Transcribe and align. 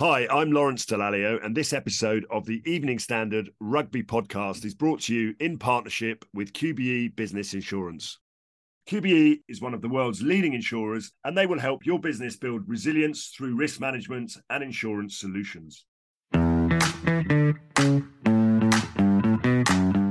Hi, 0.00 0.26
I'm 0.30 0.50
Lawrence 0.50 0.86
Dallaglio, 0.86 1.44
and 1.44 1.54
this 1.54 1.74
episode 1.74 2.24
of 2.30 2.46
the 2.46 2.62
Evening 2.64 2.98
Standard 2.98 3.50
Rugby 3.60 4.02
Podcast 4.02 4.64
is 4.64 4.74
brought 4.74 5.00
to 5.02 5.14
you 5.14 5.34
in 5.40 5.58
partnership 5.58 6.24
with 6.32 6.54
QBE 6.54 7.14
Business 7.16 7.52
Insurance. 7.52 8.18
QBE 8.88 9.40
is 9.46 9.60
one 9.60 9.74
of 9.74 9.82
the 9.82 9.90
world's 9.90 10.22
leading 10.22 10.54
insurers, 10.54 11.12
and 11.22 11.36
they 11.36 11.44
will 11.44 11.58
help 11.58 11.84
your 11.84 11.98
business 11.98 12.34
build 12.34 12.66
resilience 12.66 13.26
through 13.26 13.56
risk 13.56 13.78
management 13.78 14.38
and 14.48 14.64
insurance 14.64 15.18
solutions. 15.18 15.84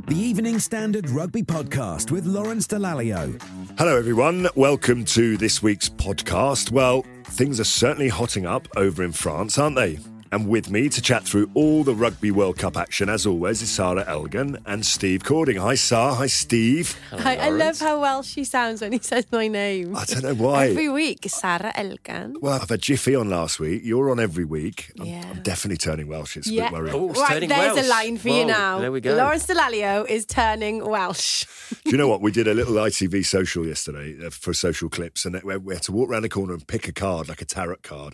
The 0.09 0.15
Evening 0.15 0.59
Standard 0.59 1.09
Rugby 1.09 1.41
Podcast 1.41 2.11
with 2.11 2.27
Lawrence 2.27 2.67
Dallaglio. 2.67 3.41
Hello, 3.79 3.97
everyone. 3.97 4.47
Welcome 4.53 5.03
to 5.05 5.35
this 5.35 5.63
week's 5.63 5.89
podcast. 5.89 6.69
Well, 6.69 7.03
things 7.29 7.59
are 7.59 7.65
certainly 7.65 8.09
hotting 8.09 8.45
up 8.45 8.67
over 8.75 9.03
in 9.03 9.11
France, 9.11 9.57
aren't 9.57 9.75
they? 9.75 9.99
And 10.31 10.47
with 10.47 10.69
me 10.69 10.89
to 10.89 11.01
chat 11.01 11.23
through 11.23 11.49
all 11.55 11.83
the 11.83 11.95
Rugby 11.95 12.29
World 12.29 12.57
Cup 12.59 12.77
action, 12.77 13.09
as 13.09 13.25
always, 13.25 13.63
is 13.63 13.71
Sarra 13.71 14.05
Elgan 14.05 14.61
and 14.67 14.85
Steve 14.85 15.23
Cording. 15.23 15.57
Hi, 15.57 15.73
Sarra. 15.73 16.13
Hi, 16.13 16.27
Steve. 16.27 16.95
I, 17.11 17.37
I 17.37 17.49
love 17.49 17.79
how 17.79 17.99
well 17.99 18.21
she 18.21 18.43
sounds 18.43 18.81
when 18.81 18.91
he 18.91 18.99
says 18.99 19.25
my 19.31 19.47
name. 19.47 19.95
I 19.95 20.05
don't 20.05 20.21
know 20.21 20.35
why. 20.35 20.67
Every 20.67 20.87
week, 20.87 21.25
Sarra 21.27 21.73
Elgan. 21.75 22.35
Well, 22.41 22.59
I've 22.61 22.69
had 22.69 22.79
Jiffy 22.81 23.15
on 23.15 23.31
last 23.31 23.59
week. 23.59 23.81
You're 23.83 24.11
on 24.11 24.19
every 24.19 24.45
week. 24.45 24.91
I'm, 24.99 25.05
Yeah. 25.07 25.25
I'm 25.31 25.41
definitely 25.41 25.77
turning 25.77 26.07
Welsh. 26.07 26.37
It's 26.37 26.47
a 26.47 26.53
Yeah. 26.53 26.69
bit 26.69 26.73
worrying. 26.73 26.95
Oh, 26.95 27.09
it's 27.09 27.19
Right, 27.19 27.49
there's 27.49 27.73
Welsh. 27.75 27.85
a 27.85 27.89
line 27.89 28.17
for 28.19 28.29
you 28.29 28.45
now. 28.45 28.77
There 28.79 28.91
we 28.91 29.01
go. 29.01 29.15
Lawrence 29.15 29.47
Dallaglio 29.47 30.07
is 30.07 30.27
turning 30.27 30.85
Welsh. 30.85 31.45
Do 31.85 31.89
you 31.89 31.97
know 31.97 32.07
what? 32.07 32.21
We 32.21 32.31
did 32.31 32.47
a 32.47 32.53
little 32.53 32.75
ITV 32.75 33.25
social 33.25 33.65
yesterday 33.65 34.15
uh, 34.23 34.29
for 34.29 34.53
social 34.53 34.89
clips, 34.89 35.25
and 35.25 35.41
we 35.43 35.57
we 35.57 35.73
had 35.73 35.83
to 35.83 35.91
walk 35.91 36.09
around 36.11 36.21
the 36.21 36.29
corner 36.29 36.53
and 36.53 36.67
pick 36.67 36.87
a 36.87 36.91
card, 36.93 37.29
like 37.29 37.41
a 37.41 37.45
tarot 37.45 37.77
card. 37.81 38.13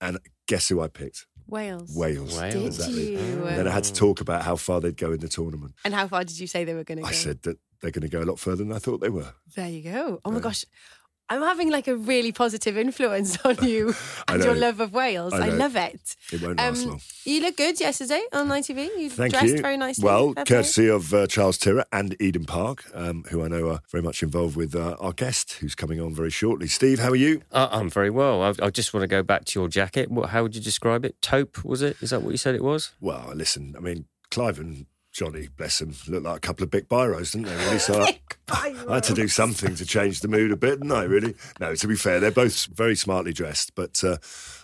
And 0.00 0.18
guess 0.46 0.68
who 0.68 0.80
I 0.80 0.88
picked? 0.88 1.26
Wales. 1.50 1.94
Wales. 1.96 2.38
Wales. 2.38 2.54
Did 2.54 2.66
Exactly. 2.66 3.12
you? 3.12 3.18
And 3.46 3.58
then 3.58 3.68
I 3.68 3.70
had 3.72 3.84
to 3.84 3.92
talk 3.92 4.20
about 4.20 4.42
how 4.42 4.56
far 4.56 4.80
they'd 4.80 4.96
go 4.96 5.12
in 5.12 5.20
the 5.20 5.28
tournament. 5.28 5.74
And 5.84 5.92
how 5.94 6.06
far 6.08 6.24
did 6.24 6.38
you 6.38 6.46
say 6.46 6.64
they 6.64 6.74
were 6.74 6.84
going 6.84 6.98
to 6.98 7.02
go? 7.02 7.08
I 7.08 7.12
said 7.12 7.42
that 7.42 7.58
they're 7.80 7.90
going 7.90 8.02
to 8.02 8.08
go 8.08 8.22
a 8.22 8.28
lot 8.28 8.38
further 8.38 8.64
than 8.64 8.72
I 8.72 8.78
thought 8.78 9.00
they 9.00 9.08
were. 9.08 9.32
There 9.56 9.68
you 9.68 9.82
go. 9.82 10.20
Oh 10.24 10.30
my 10.30 10.40
gosh. 10.40 10.64
I'm 11.30 11.42
having 11.42 11.70
like 11.70 11.86
a 11.86 11.94
really 11.96 12.32
positive 12.32 12.76
influence 12.76 13.38
on 13.44 13.56
you 13.62 13.94
and 14.28 14.42
your 14.42 14.54
love 14.56 14.80
of 14.80 14.92
Wales. 14.92 15.32
I 15.32 15.46
I, 15.46 15.48
love 15.50 15.76
it. 15.76 16.16
It 16.32 16.42
won't 16.42 16.58
last 16.58 16.82
Um, 16.82 16.88
long. 16.90 17.00
You 17.24 17.40
look 17.42 17.56
good 17.56 17.78
yesterday 17.78 18.22
on 18.32 18.48
ITV. 18.48 18.98
You 18.98 19.10
Thank 19.10 19.32
dressed 19.32 19.46
you. 19.54 19.62
very 19.62 19.76
nicely. 19.76 20.04
Well, 20.04 20.32
Fair 20.32 20.44
play. 20.44 20.56
courtesy 20.56 20.88
of 20.88 21.14
uh, 21.14 21.26
Charles 21.28 21.56
Tyrwhitt 21.56 21.84
and 21.92 22.16
Eden 22.20 22.44
Park, 22.46 22.84
um, 22.94 23.24
who 23.30 23.44
I 23.44 23.48
know 23.48 23.68
are 23.68 23.80
very 23.90 24.02
much 24.02 24.22
involved 24.24 24.56
with 24.56 24.74
uh, 24.74 24.96
our 24.98 25.12
guest, 25.12 25.52
who's 25.60 25.74
coming 25.76 26.00
on 26.00 26.14
very 26.14 26.30
shortly. 26.30 26.66
Steve, 26.66 26.98
how 26.98 27.10
are 27.10 27.16
you? 27.16 27.42
Uh, 27.52 27.68
I'm 27.70 27.88
very 27.90 28.10
well. 28.10 28.42
I, 28.42 28.52
I 28.66 28.70
just 28.70 28.92
want 28.92 29.02
to 29.02 29.08
go 29.08 29.22
back 29.22 29.44
to 29.46 29.60
your 29.60 29.68
jacket. 29.68 30.10
What, 30.10 30.30
how 30.30 30.42
would 30.42 30.56
you 30.56 30.60
describe 30.60 31.04
it? 31.04 31.20
Taupe, 31.22 31.64
was 31.64 31.80
it? 31.80 31.96
Is 32.02 32.10
that 32.10 32.22
what 32.22 32.32
you 32.32 32.38
said 32.38 32.54
it 32.56 32.64
was? 32.64 32.90
Well, 33.00 33.30
listen, 33.34 33.74
I 33.76 33.80
mean, 33.80 34.06
Clive 34.32 34.58
and 34.58 34.86
Johnny, 35.20 35.48
bless 35.54 35.80
them, 35.80 35.92
looked 36.08 36.24
like 36.24 36.38
a 36.38 36.40
couple 36.40 36.64
of 36.64 36.70
big 36.70 36.88
biros, 36.88 37.32
didn't 37.32 37.48
they? 37.48 37.64
Really? 37.66 37.78
So 37.78 38.00
I, 38.50 38.74
I 38.88 38.94
had 38.94 39.02
to 39.04 39.12
do 39.12 39.28
something 39.28 39.74
to 39.74 39.84
change 39.84 40.20
the 40.20 40.28
mood 40.28 40.50
a 40.50 40.56
bit, 40.56 40.80
didn't 40.80 40.92
I? 40.92 41.02
Really? 41.02 41.34
No, 41.60 41.74
to 41.74 41.86
be 41.86 41.94
fair, 41.94 42.20
they're 42.20 42.30
both 42.30 42.64
very 42.74 42.96
smartly 42.96 43.34
dressed, 43.34 43.74
but 43.74 44.02
uh, 44.02 44.16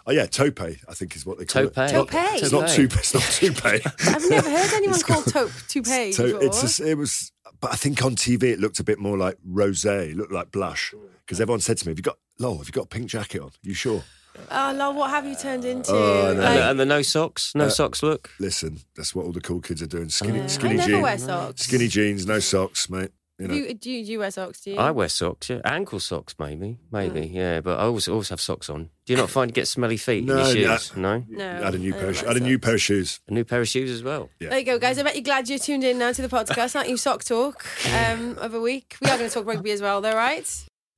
oh 0.06 0.12
yeah, 0.12 0.24
tope, 0.24 0.62
I 0.62 0.72
think 0.94 1.14
is 1.14 1.26
what 1.26 1.36
they 1.36 1.44
call 1.44 1.64
Tope. 1.64 1.72
it. 1.72 1.92
Not- 1.92 2.08
Tope. 2.08 2.08
It's 2.14 2.52
not 2.52 2.68
Tope. 2.68 2.74
toupee. 2.76 2.96
It's 3.00 3.12
not 3.14 3.22
toupee. 3.22 3.80
I've 4.08 4.30
never 4.30 4.48
heard 4.48 4.72
anyone 4.74 4.94
It's 4.94 5.02
call 5.02 5.22
got- 5.24 5.32
taupe 5.34 5.52
toupee 5.68 6.12
So 6.12 6.38
it's 6.40 6.62
just, 6.62 6.80
it 6.80 6.94
was, 6.96 7.32
but 7.60 7.74
I 7.74 7.76
think 7.76 8.02
on 8.02 8.16
TV 8.16 8.44
it 8.44 8.58
looked 8.58 8.80
a 8.80 8.84
bit 8.84 8.98
more 8.98 9.18
like 9.18 9.36
rosé, 9.46 10.12
it 10.12 10.16
looked 10.16 10.32
like 10.32 10.52
blush, 10.52 10.94
because 11.26 11.38
everyone 11.38 11.60
said 11.60 11.76
to 11.76 11.86
me, 11.86 11.90
"Have 11.90 11.98
you 11.98 12.02
got, 12.02 12.16
Lol, 12.38 12.56
have 12.56 12.66
you 12.66 12.72
got 12.72 12.84
a 12.84 12.88
pink 12.88 13.08
jacket 13.10 13.42
on? 13.42 13.50
you 13.62 13.74
sure?" 13.74 14.02
Oh, 14.50 14.72
Lord, 14.76 14.96
what 14.96 15.10
have 15.10 15.26
you 15.26 15.34
turned 15.36 15.64
into? 15.64 15.92
Oh, 15.92 15.94
no. 15.96 16.30
And, 16.30 16.38
Like- 16.40 16.54
the, 16.54 16.70
and 16.70 16.80
the 16.80 16.86
no 16.86 17.02
socks? 17.02 17.52
No 17.54 17.66
Uh, 17.66 17.70
socks 17.70 18.02
look? 18.02 18.30
Listen, 18.38 18.78
that's 18.94 19.14
what 19.14 19.26
all 19.26 19.32
the 19.32 19.40
cool 19.40 19.60
kids 19.60 19.82
are 19.82 19.86
doing. 19.86 20.08
Skinny, 20.08 20.38
Yeah. 20.38 20.44
I 20.44 20.48
skinny 20.48 20.74
never 20.76 20.88
jeans, 20.90 21.02
wear 21.02 21.18
socks. 21.18 21.62
skinny 21.62 21.88
jeans, 21.88 22.26
no 22.26 22.38
socks, 22.38 22.88
mate. 22.90 23.10
You 23.38 23.48
know. 23.48 23.52
Do 23.54 23.60
you, 23.60 23.74
do, 23.74 23.90
you, 23.90 24.04
do 24.06 24.12
you 24.12 24.18
wear 24.20 24.30
socks? 24.30 24.62
Do 24.62 24.70
you? 24.70 24.78
I 24.78 24.90
wear 24.92 25.10
socks, 25.10 25.50
yeah. 25.50 25.60
Ankle 25.62 26.00
socks, 26.00 26.34
maybe. 26.38 26.78
Maybe, 26.90 27.26
yeah. 27.26 27.60
But 27.60 27.78
I 27.78 27.82
always, 27.82 28.08
always 28.08 28.30
have 28.30 28.40
socks 28.40 28.70
on. 28.70 28.88
Do 29.04 29.12
you 29.12 29.18
not 29.18 29.28
find 29.28 29.50
you 29.50 29.54
get 29.54 29.68
smelly 29.68 29.98
feet 29.98 30.24
No, 30.24 30.38
in 30.38 30.56
your 30.56 30.68
no. 30.68 30.76
shoes? 30.78 30.96
No? 30.96 31.22
no. 31.28 31.44
I 31.46 31.64
had 31.66 31.74
a 31.74 31.78
new 31.78 31.94
I 31.94 31.98
pair. 31.98 32.08
Of, 32.08 32.14
don't 32.16 32.24
I 32.24 32.28
had 32.32 32.36
a 32.42 32.44
new 32.44 32.58
pair 32.58 32.74
of 32.76 32.80
shoes. 32.80 33.20
A 33.28 33.32
new 33.34 33.44
pair 33.44 33.60
of 33.60 33.68
shoes 33.68 33.90
as 33.90 34.02
well. 34.02 34.30
Yeah. 34.40 34.48
There 34.48 34.58
you 34.60 34.64
go, 34.64 34.78
guys. 34.78 34.98
I 34.98 35.02
bet 35.02 35.16
you're 35.16 35.22
glad 35.22 35.50
you're 35.50 35.58
tuned 35.58 35.84
in 35.84 35.98
now 35.98 36.12
to 36.12 36.22
the 36.22 36.28
podcast, 36.34 36.76
aren't 36.76 36.88
you? 36.88 36.96
Sock 36.96 37.24
Talk 37.24 37.66
um, 37.92 38.38
of 38.38 38.54
a 38.54 38.60
week. 38.60 38.96
We 39.02 39.10
are 39.10 39.18
going 39.18 39.28
to 39.28 39.34
talk 39.34 39.44
rugby 39.44 39.70
as 39.72 39.82
well, 39.82 40.00
though, 40.00 40.16
right? 40.16 40.46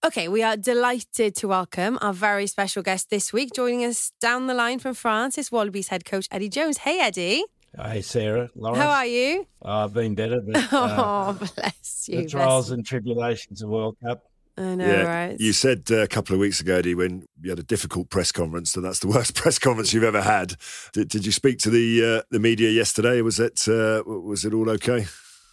Okay, 0.06 0.28
we 0.28 0.44
are 0.44 0.56
delighted 0.56 1.34
to 1.34 1.48
welcome 1.48 1.98
our 2.00 2.12
very 2.12 2.47
special 2.47 2.84
guest 2.84 3.10
this 3.10 3.32
week. 3.32 3.53
Joining 3.53 3.84
us 3.84 4.12
down 4.20 4.47
the 4.47 4.54
line 4.54 4.78
from 4.78 4.94
France 4.94 5.36
is 5.36 5.50
Wallabies 5.50 5.88
head 5.88 6.04
coach 6.04 6.28
Eddie 6.31 6.48
Jones. 6.48 6.78
Hey, 6.78 7.00
Eddie. 7.00 7.44
Hey, 7.76 8.00
Sarra, 8.03 8.48
Lawrence. 8.54 8.81
How 8.81 8.91
are 8.91 9.06
you? 9.06 9.44
Oh, 9.60 9.84
I've 9.84 9.92
been 9.92 10.14
better, 10.14 10.41
but 10.41 10.56
uh, 10.72 11.32
oh, 11.32 11.32
bless 11.56 12.09
you. 12.09 12.22
the 12.22 12.28
trials 12.28 12.69
bless 12.69 12.76
and 12.76 12.86
tribulations 12.86 13.60
of 13.60 13.70
World 13.70 13.97
Cup. 14.00 14.22
I 14.56 14.76
know, 14.76 14.86
yeah, 14.86 15.03
right? 15.03 15.41
you 15.41 15.53
said 15.53 15.82
uh, 15.91 15.97
a 15.97 16.09
couple 16.09 16.32
of 16.32 16.41
weeks 16.41 16.60
ago, 16.60 16.76
Eddie, 16.76 16.94
when 16.94 17.26
you 17.42 17.50
had 17.50 17.59
a 17.59 17.65
difficult 17.65 18.09
press 18.09 18.30
conference, 18.30 18.75
that 18.75 18.82
that's 18.82 19.00
the 19.00 19.09
worst 19.15 19.34
press 19.34 19.59
conference 19.59 19.92
you've 19.92 20.04
ever 20.04 20.22
had. 20.22 20.54
Did, 20.92 21.09
did 21.09 21.26
you 21.26 21.32
speak 21.32 21.59
to 21.59 21.70
the 21.70 22.19
uh, 22.19 22.22
the 22.30 22.38
media 22.38 22.70
yesterday? 22.70 23.20
Was 23.20 23.41
it 23.41 23.66
uh, 23.66 24.04
was 24.06 24.44
it 24.44 24.54
all 24.54 24.70
okay? 24.70 25.06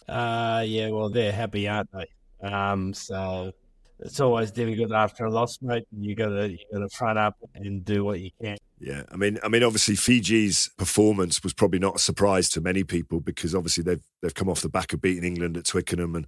Uh, 0.08 0.62
yeah, 0.64 0.90
well, 0.90 1.10
they're 1.10 1.32
happy, 1.32 1.66
aren't 1.66 1.90
they? 1.90 2.46
Um, 2.46 2.94
so 2.94 3.52
it's 4.00 4.20
always 4.20 4.50
difficult 4.50 4.92
after 4.92 5.24
a 5.24 5.30
loss, 5.30 5.58
mate. 5.62 5.84
You 5.96 6.14
gotta 6.14 6.50
you 6.50 6.58
gotta 6.72 6.88
front 6.88 7.18
up 7.18 7.36
and 7.54 7.84
do 7.84 8.04
what 8.04 8.20
you 8.20 8.30
can. 8.42 8.56
Yeah, 8.78 9.04
I 9.10 9.16
mean, 9.16 9.38
I 9.42 9.48
mean, 9.48 9.62
obviously 9.62 9.96
Fiji's 9.96 10.68
performance 10.76 11.42
was 11.42 11.54
probably 11.54 11.78
not 11.78 11.96
a 11.96 11.98
surprise 11.98 12.50
to 12.50 12.60
many 12.60 12.84
people 12.84 13.20
because 13.20 13.54
obviously 13.54 13.82
they've 13.82 14.02
they've 14.20 14.34
come 14.34 14.50
off 14.50 14.60
the 14.60 14.68
back 14.68 14.92
of 14.92 15.00
beating 15.00 15.24
England 15.24 15.56
at 15.56 15.64
Twickenham, 15.64 16.14
and 16.14 16.26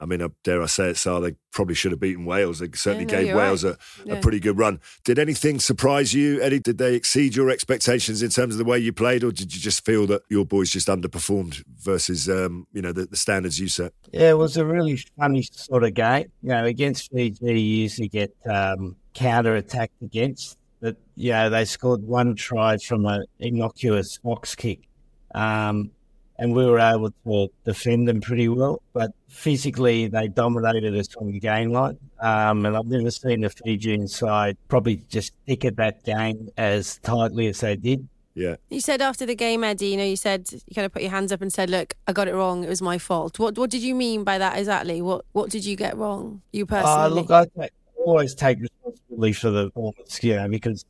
I 0.00 0.06
mean, 0.06 0.22
uh, 0.22 0.28
dare 0.44 0.62
I 0.62 0.66
say 0.66 0.90
it, 0.90 0.96
Sar, 0.96 1.20
they 1.20 1.34
probably 1.52 1.74
should 1.74 1.90
have 1.90 1.98
beaten 2.00 2.24
Wales. 2.24 2.60
They 2.60 2.68
certainly 2.72 3.04
Yeah, 3.12 3.18
no, 3.20 3.24
gave 3.26 3.34
Wales 3.36 3.64
right. 3.64 3.74
a, 3.74 4.02
a 4.10 4.14
Yeah. 4.14 4.20
pretty 4.20 4.38
good 4.38 4.56
run. 4.56 4.80
Did 5.04 5.18
anything 5.18 5.58
surprise 5.58 6.14
you, 6.14 6.40
Eddie? 6.40 6.60
Did 6.60 6.78
they 6.78 6.94
exceed 6.94 7.34
your 7.34 7.50
expectations 7.50 8.22
in 8.22 8.30
terms 8.30 8.54
of 8.54 8.58
the 8.58 8.64
way 8.64 8.78
you 8.78 8.92
played, 8.92 9.24
or 9.24 9.32
did 9.32 9.52
you 9.54 9.60
just 9.60 9.84
feel 9.84 10.06
that 10.06 10.22
your 10.30 10.44
boys 10.44 10.70
just 10.70 10.86
underperformed 10.88 11.64
versus 11.82 12.28
um, 12.28 12.66
you 12.72 12.80
know 12.80 12.92
the, 12.92 13.06
the 13.06 13.16
standards 13.16 13.58
you 13.58 13.66
set? 13.68 13.92
Yeah, 14.12 14.30
it 14.30 14.38
was 14.38 14.56
a 14.56 14.64
really 14.64 14.96
funny 15.18 15.42
sort 15.50 15.82
of 15.82 15.94
game. 15.94 16.30
You 16.42 16.50
know, 16.50 16.64
against 16.64 17.10
Fiji, 17.10 17.38
you 17.44 17.52
usually 17.54 18.08
get 18.08 18.34
um, 18.48 18.94
counter 19.14 19.56
attacked 19.56 20.00
against. 20.02 20.56
But 20.80 20.96
yeah, 21.16 21.48
they 21.48 21.64
scored 21.64 22.04
one 22.04 22.36
try 22.36 22.76
from 22.78 23.04
an 23.06 23.24
innocuous 23.40 24.18
box 24.18 24.54
kick, 24.54 24.86
um, 25.34 25.90
and 26.38 26.54
we 26.54 26.64
were 26.66 26.78
able 26.78 27.10
to 27.26 27.48
defend 27.64 28.06
them 28.06 28.20
pretty 28.20 28.48
well. 28.48 28.80
But 28.92 29.10
physically, 29.28 30.08
they 30.08 30.28
dominated 30.28 30.94
us 30.96 31.08
from 31.08 31.30
the 31.30 31.38
game 31.38 31.70
line. 31.70 31.98
Um, 32.18 32.66
and 32.66 32.76
I've 32.76 32.86
never 32.86 33.10
seen 33.10 33.42
the 33.42 33.50
Fijian 33.50 34.08
side 34.08 34.56
probably 34.68 34.96
just 35.08 35.32
stick 35.44 35.64
at 35.64 35.76
that 35.76 36.04
game 36.04 36.48
as 36.56 36.98
tightly 36.98 37.46
as 37.46 37.60
they 37.60 37.76
did. 37.76 38.08
Yeah, 38.34 38.54
You 38.70 38.80
said 38.80 39.02
after 39.02 39.26
the 39.26 39.34
game, 39.34 39.64
Eddie, 39.64 39.88
you 39.88 39.96
know, 39.96 40.04
you 40.04 40.14
said 40.14 40.48
you 40.52 40.72
kind 40.72 40.86
of 40.86 40.92
put 40.92 41.02
your 41.02 41.10
hands 41.10 41.32
up 41.32 41.42
and 41.42 41.52
said, 41.52 41.70
"Look, 41.70 41.94
I 42.06 42.12
got 42.12 42.28
it 42.28 42.34
wrong. 42.34 42.62
It 42.62 42.68
was 42.68 42.80
my 42.80 42.96
fault." 42.96 43.36
What 43.40 43.58
What 43.58 43.68
did 43.68 43.82
you 43.82 43.96
mean 43.96 44.22
by 44.22 44.38
that 44.38 44.56
exactly? 44.56 45.02
What 45.02 45.24
What 45.32 45.50
did 45.50 45.64
you 45.64 45.74
get 45.74 45.96
wrong, 45.96 46.42
you 46.52 46.64
personally? 46.64 46.94
Uh, 46.94 47.08
look, 47.08 47.30
I 47.32 47.46
take, 47.58 47.72
always 47.96 48.36
take 48.36 48.60
responsibility 48.60 49.32
for 49.32 49.50
the 49.50 49.66
performance, 49.70 50.22
you 50.22 50.36
know, 50.36 50.48
because 50.48 50.84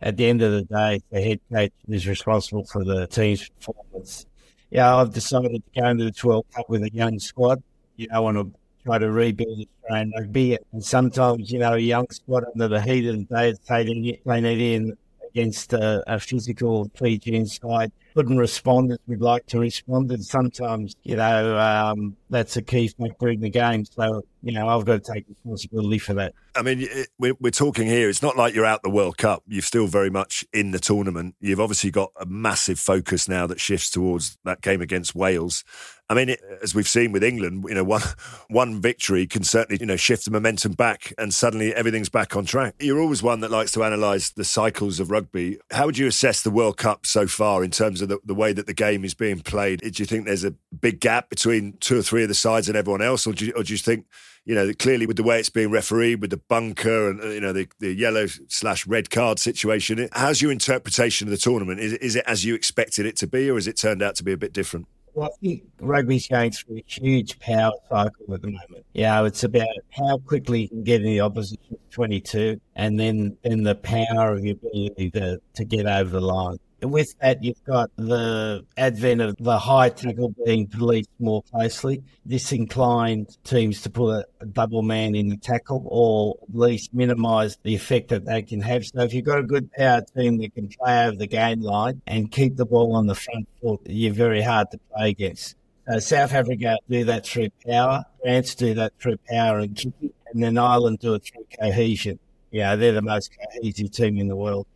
at 0.00 0.16
the 0.16 0.26
end 0.26 0.42
of 0.42 0.50
the 0.50 0.62
day, 0.62 1.00
the 1.12 1.20
head 1.20 1.40
coach 1.52 1.72
is 1.88 2.08
responsible 2.08 2.64
for 2.64 2.84
the 2.84 3.06
team's 3.06 3.48
performance. 3.48 4.26
Yeah, 4.70 4.96
I've 4.96 5.14
decided 5.14 5.52
to 5.52 5.80
go 5.80 5.88
into 5.88 6.04
the 6.04 6.10
12 6.10 6.44
Cup 6.50 6.68
with 6.68 6.82
a 6.82 6.90
young 6.92 7.20
squad. 7.20 7.62
You 7.98 8.08
know, 8.08 8.22
want 8.22 8.38
to 8.38 8.50
try 8.84 8.98
to 8.98 9.10
rebuild 9.10 9.66
Australian 9.82 10.12
rugby. 10.16 10.58
And 10.72 10.82
sometimes, 10.82 11.52
you 11.52 11.58
know, 11.58 11.74
a 11.74 11.78
young 11.78 12.08
squad 12.10 12.44
under 12.54 12.68
the 12.68 12.80
heat 12.80 13.06
of 13.06 13.18
the 13.18 13.24
day, 13.24 13.54
they 13.68 13.84
need, 13.84 14.20
they 14.24 14.40
need 14.40 14.74
in 14.74 14.96
against 15.30 15.72
a, 15.74 16.02
a 16.06 16.18
physical 16.18 16.90
Fijian 16.94 17.46
side. 17.46 17.92
Couldn't 18.14 18.38
respond 18.38 18.92
as 18.92 18.98
we'd 19.06 19.20
like 19.20 19.46
to 19.46 19.60
respond. 19.60 20.10
And 20.10 20.24
sometimes, 20.24 20.96
you 21.02 21.16
know, 21.16 21.58
um, 21.58 22.16
that's 22.30 22.56
a 22.56 22.62
key 22.62 22.88
factor 22.88 23.28
in 23.28 23.40
the 23.40 23.50
game. 23.50 23.84
So, 23.84 24.22
you 24.42 24.52
know, 24.52 24.68
I've 24.68 24.84
got 24.84 25.04
to 25.04 25.12
take 25.12 25.26
responsibility 25.28 25.98
for 25.98 26.14
that. 26.14 26.34
I 26.56 26.62
mean, 26.62 26.80
it, 26.80 27.08
we're, 27.18 27.34
we're 27.38 27.50
talking 27.50 27.86
here. 27.86 28.08
It's 28.08 28.22
not 28.22 28.36
like 28.36 28.54
you're 28.54 28.64
out 28.64 28.82
the 28.82 28.90
World 28.90 29.18
Cup. 29.18 29.42
You're 29.46 29.62
still 29.62 29.86
very 29.86 30.10
much 30.10 30.44
in 30.52 30.70
the 30.70 30.80
tournament. 30.80 31.36
You've 31.40 31.60
obviously 31.60 31.90
got 31.90 32.10
a 32.18 32.26
massive 32.26 32.78
focus 32.78 33.28
now 33.28 33.46
that 33.46 33.60
shifts 33.60 33.90
towards 33.90 34.38
that 34.44 34.62
game 34.62 34.80
against 34.80 35.14
Wales. 35.14 35.62
I 36.10 36.14
mean, 36.14 36.30
it, 36.30 36.40
as 36.62 36.74
we've 36.74 36.88
seen 36.88 37.12
with 37.12 37.22
England, 37.22 37.66
you 37.68 37.74
know, 37.74 37.84
one 37.84 38.02
one 38.48 38.80
victory 38.80 39.26
can 39.26 39.44
certainly 39.44 39.78
you 39.80 39.86
know 39.86 39.96
shift 39.96 40.24
the 40.24 40.30
momentum 40.30 40.72
back, 40.72 41.12
and 41.18 41.32
suddenly 41.34 41.74
everything's 41.74 42.08
back 42.08 42.34
on 42.34 42.46
track. 42.46 42.74
You're 42.78 43.00
always 43.00 43.22
one 43.22 43.40
that 43.40 43.50
likes 43.50 43.72
to 43.72 43.82
analyse 43.82 44.30
the 44.30 44.44
cycles 44.44 45.00
of 45.00 45.10
rugby. 45.10 45.58
How 45.70 45.86
would 45.86 45.98
you 45.98 46.06
assess 46.06 46.42
the 46.42 46.50
World 46.50 46.78
Cup 46.78 47.04
so 47.04 47.26
far 47.26 47.62
in 47.62 47.70
terms 47.70 48.00
of 48.00 48.08
the, 48.08 48.18
the 48.24 48.34
way 48.34 48.52
that 48.52 48.66
the 48.66 48.74
game 48.74 49.04
is 49.04 49.14
being 49.14 49.40
played? 49.40 49.80
Do 49.80 50.02
you 50.02 50.06
think 50.06 50.24
there's 50.24 50.44
a 50.44 50.54
big 50.80 51.00
gap 51.00 51.28
between 51.28 51.76
two 51.80 51.98
or 51.98 52.02
three 52.02 52.22
of 52.22 52.28
the 52.28 52.34
sides 52.34 52.68
and 52.68 52.76
everyone 52.76 53.02
else, 53.02 53.26
or 53.26 53.32
do 53.32 53.46
you, 53.46 53.52
or 53.52 53.62
do 53.62 53.72
you 53.72 53.78
think? 53.78 54.06
You 54.44 54.54
know, 54.54 54.72
clearly 54.72 55.04
with 55.04 55.18
the 55.18 55.22
way 55.22 55.38
it's 55.38 55.50
being 55.50 55.70
refereed, 55.70 56.22
with 56.22 56.30
the 56.30 56.38
bunker 56.38 57.10
and 57.10 57.22
you 57.34 57.40
know 57.40 57.52
the, 57.52 57.68
the 57.80 57.92
yellow 57.92 58.28
slash 58.48 58.86
red 58.86 59.10
card 59.10 59.38
situation, 59.38 60.08
how's 60.12 60.40
your 60.40 60.52
interpretation 60.52 61.28
of 61.28 61.32
the 61.32 61.36
tournament? 61.36 61.80
Is, 61.80 61.92
is 61.94 62.16
it 62.16 62.24
as 62.26 62.46
you 62.46 62.54
expected 62.54 63.04
it 63.04 63.14
to 63.16 63.26
be, 63.26 63.50
or 63.50 63.56
has 63.56 63.66
it 63.66 63.76
turned 63.76 64.02
out 64.02 64.14
to 64.14 64.24
be 64.24 64.32
a 64.32 64.38
bit 64.38 64.54
different? 64.54 64.86
Well, 65.18 65.30
I 65.32 65.44
think 65.44 65.64
rugby's 65.80 66.28
going 66.28 66.52
through 66.52 66.76
a 66.76 66.84
huge 66.86 67.40
power 67.40 67.72
cycle 67.88 68.34
at 68.34 68.40
the 68.40 68.52
moment. 68.52 68.86
Yeah, 68.92 69.24
it's 69.26 69.42
about 69.42 69.66
how 69.90 70.18
quickly 70.18 70.62
you 70.62 70.68
can 70.68 70.84
get 70.84 71.00
in 71.00 71.08
the 71.08 71.22
opposition 71.22 71.76
22 71.90 72.60
and 72.76 73.00
then, 73.00 73.36
then 73.42 73.64
the 73.64 73.74
power 73.74 74.32
of 74.32 74.44
your 74.44 74.54
ability 74.54 75.10
to, 75.10 75.40
to 75.54 75.64
get 75.64 75.86
over 75.86 76.08
the 76.08 76.20
line 76.20 76.58
with 76.82 77.18
that, 77.18 77.42
you've 77.42 77.62
got 77.64 77.90
the 77.96 78.64
advent 78.76 79.20
of 79.20 79.36
the 79.38 79.58
high 79.58 79.88
tackle 79.88 80.34
being 80.44 80.66
policed 80.68 81.10
more 81.18 81.42
closely. 81.42 82.02
This 82.24 82.52
inclined 82.52 83.36
teams 83.44 83.82
to 83.82 83.90
put 83.90 84.26
a, 84.40 84.46
double 84.46 84.82
man 84.82 85.14
in 85.14 85.28
the 85.28 85.36
tackle 85.36 85.82
or 85.86 86.36
at 86.42 86.54
least 86.54 86.94
minimise 86.94 87.58
the 87.64 87.74
effect 87.74 88.08
that 88.08 88.24
they 88.24 88.42
can 88.42 88.60
have. 88.60 88.84
So 88.84 89.02
if 89.02 89.12
you've 89.12 89.24
got 89.24 89.40
a 89.40 89.42
good 89.42 89.70
power 89.72 90.02
team 90.16 90.38
that 90.38 90.54
can 90.54 90.68
play 90.68 91.06
over 91.06 91.16
the 91.16 91.26
game 91.26 91.60
line 91.60 92.00
and 92.06 92.30
keep 92.30 92.56
the 92.56 92.64
ball 92.64 92.94
on 92.94 93.06
the 93.06 93.14
front 93.14 93.48
foot, 93.60 93.80
you're 93.86 94.14
very 94.14 94.42
hard 94.42 94.70
to 94.70 94.78
play 94.94 95.10
against. 95.10 95.56
So 95.88 95.98
South 95.98 96.32
Africa 96.32 96.78
do 96.88 97.04
that 97.04 97.26
through 97.26 97.48
power. 97.66 98.04
France 98.22 98.54
do 98.54 98.74
that 98.74 98.92
through 99.00 99.18
power 99.28 99.58
and 99.58 99.74
kicking. 99.74 100.12
And 100.32 100.42
then 100.42 100.58
Ireland 100.58 100.98
do 101.00 101.14
it 101.14 101.24
through 101.24 101.46
cohesion. 101.58 102.18
Yeah, 102.50 102.76
they're 102.76 102.92
the 102.92 103.02
most 103.02 103.30
cohesive 103.36 103.90
team 103.90 104.18
in 104.18 104.28
the 104.28 104.36
world. 104.36 104.66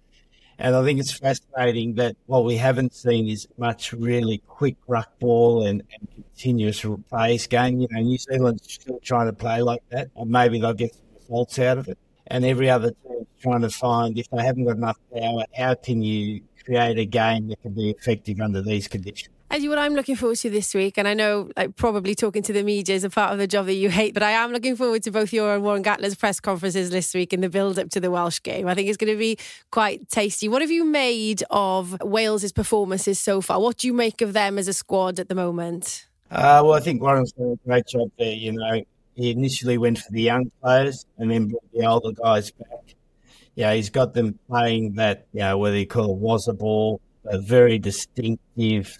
And 0.62 0.76
I 0.76 0.84
think 0.84 1.00
it's 1.00 1.10
fascinating 1.10 1.96
that 1.96 2.14
what 2.26 2.44
we 2.44 2.56
haven't 2.56 2.94
seen 2.94 3.28
is 3.28 3.48
much 3.58 3.92
really 3.92 4.38
quick 4.46 4.76
ruck 4.86 5.18
ball 5.18 5.66
and, 5.66 5.82
and 5.92 6.08
continuous 6.14 6.86
pace 7.12 7.48
game. 7.48 7.80
You 7.80 7.88
know, 7.90 8.00
New 8.00 8.16
Zealand's 8.16 8.72
still 8.72 9.00
trying 9.02 9.26
to 9.26 9.32
play 9.32 9.60
like 9.60 9.82
that, 9.90 10.10
and 10.14 10.30
maybe 10.30 10.60
they'll 10.60 10.72
get 10.72 10.94
some 10.94 11.02
results 11.18 11.58
out 11.58 11.78
of 11.78 11.88
it. 11.88 11.98
And 12.28 12.44
every 12.44 12.70
other 12.70 12.92
team's 12.92 13.26
trying 13.40 13.62
to 13.62 13.70
find 13.70 14.16
if 14.16 14.30
they 14.30 14.40
haven't 14.40 14.66
got 14.66 14.76
enough 14.76 15.00
power, 15.12 15.42
how 15.52 15.74
can 15.74 16.00
you 16.00 16.42
create 16.64 16.96
a 16.96 17.06
game 17.06 17.48
that 17.48 17.60
can 17.60 17.72
be 17.74 17.90
effective 17.90 18.40
under 18.40 18.62
these 18.62 18.86
conditions? 18.86 19.34
Eddie, 19.52 19.68
what 19.68 19.76
I'm 19.76 19.94
looking 19.94 20.16
forward 20.16 20.38
to 20.38 20.48
this 20.48 20.72
week, 20.72 20.96
and 20.96 21.06
I 21.06 21.12
know 21.12 21.50
like 21.58 21.76
probably 21.76 22.14
talking 22.14 22.42
to 22.44 22.54
the 22.54 22.62
media 22.62 22.96
is 22.96 23.04
a 23.04 23.10
part 23.10 23.34
of 23.34 23.38
the 23.38 23.46
job 23.46 23.66
that 23.66 23.74
you 23.74 23.90
hate, 23.90 24.14
but 24.14 24.22
I 24.22 24.30
am 24.30 24.50
looking 24.50 24.76
forward 24.76 25.02
to 25.02 25.10
both 25.10 25.30
your 25.30 25.54
and 25.54 25.62
Warren 25.62 25.84
Gatland's 25.84 26.14
press 26.14 26.40
conferences 26.40 26.88
this 26.88 27.12
week 27.12 27.34
in 27.34 27.42
the 27.42 27.50
build 27.50 27.78
up 27.78 27.90
to 27.90 28.00
the 28.00 28.10
Welsh 28.10 28.40
game. 28.42 28.66
I 28.66 28.74
think 28.74 28.88
it's 28.88 28.96
going 28.96 29.12
to 29.12 29.18
be 29.18 29.36
quite 29.70 30.08
tasty. 30.08 30.48
What 30.48 30.62
have 30.62 30.70
you 30.70 30.86
made 30.86 31.42
of 31.50 31.98
Wales's 32.00 32.50
performances 32.50 33.20
so 33.20 33.42
far? 33.42 33.60
What 33.60 33.76
do 33.76 33.88
you 33.88 33.92
make 33.92 34.22
of 34.22 34.32
them 34.32 34.56
as 34.56 34.68
a 34.68 34.72
squad 34.72 35.20
at 35.20 35.28
the 35.28 35.34
moment? 35.34 36.06
Uh, 36.30 36.62
well, 36.64 36.72
I 36.72 36.80
think 36.80 37.02
Warren's 37.02 37.32
done 37.32 37.58
a 37.62 37.68
great 37.68 37.86
job 37.86 38.10
there. 38.18 38.32
You 38.32 38.52
know, 38.52 38.82
he 39.16 39.32
initially 39.32 39.76
went 39.76 39.98
for 39.98 40.12
the 40.12 40.22
young 40.22 40.50
players 40.62 41.04
and 41.18 41.30
then 41.30 41.48
brought 41.48 41.72
the 41.74 41.84
older 41.84 42.12
guys 42.12 42.50
back. 42.52 42.94
Yeah, 43.54 43.74
he's 43.74 43.90
got 43.90 44.14
them 44.14 44.38
playing 44.48 44.94
that, 44.94 45.26
you 45.34 45.40
know, 45.40 45.58
whether 45.58 45.76
you 45.76 45.86
call 45.86 46.10
it 46.10 46.16
was 46.16 46.48
a 46.48 46.54
ball, 46.54 47.02
a 47.26 47.38
very 47.38 47.78
distinctive 47.78 48.96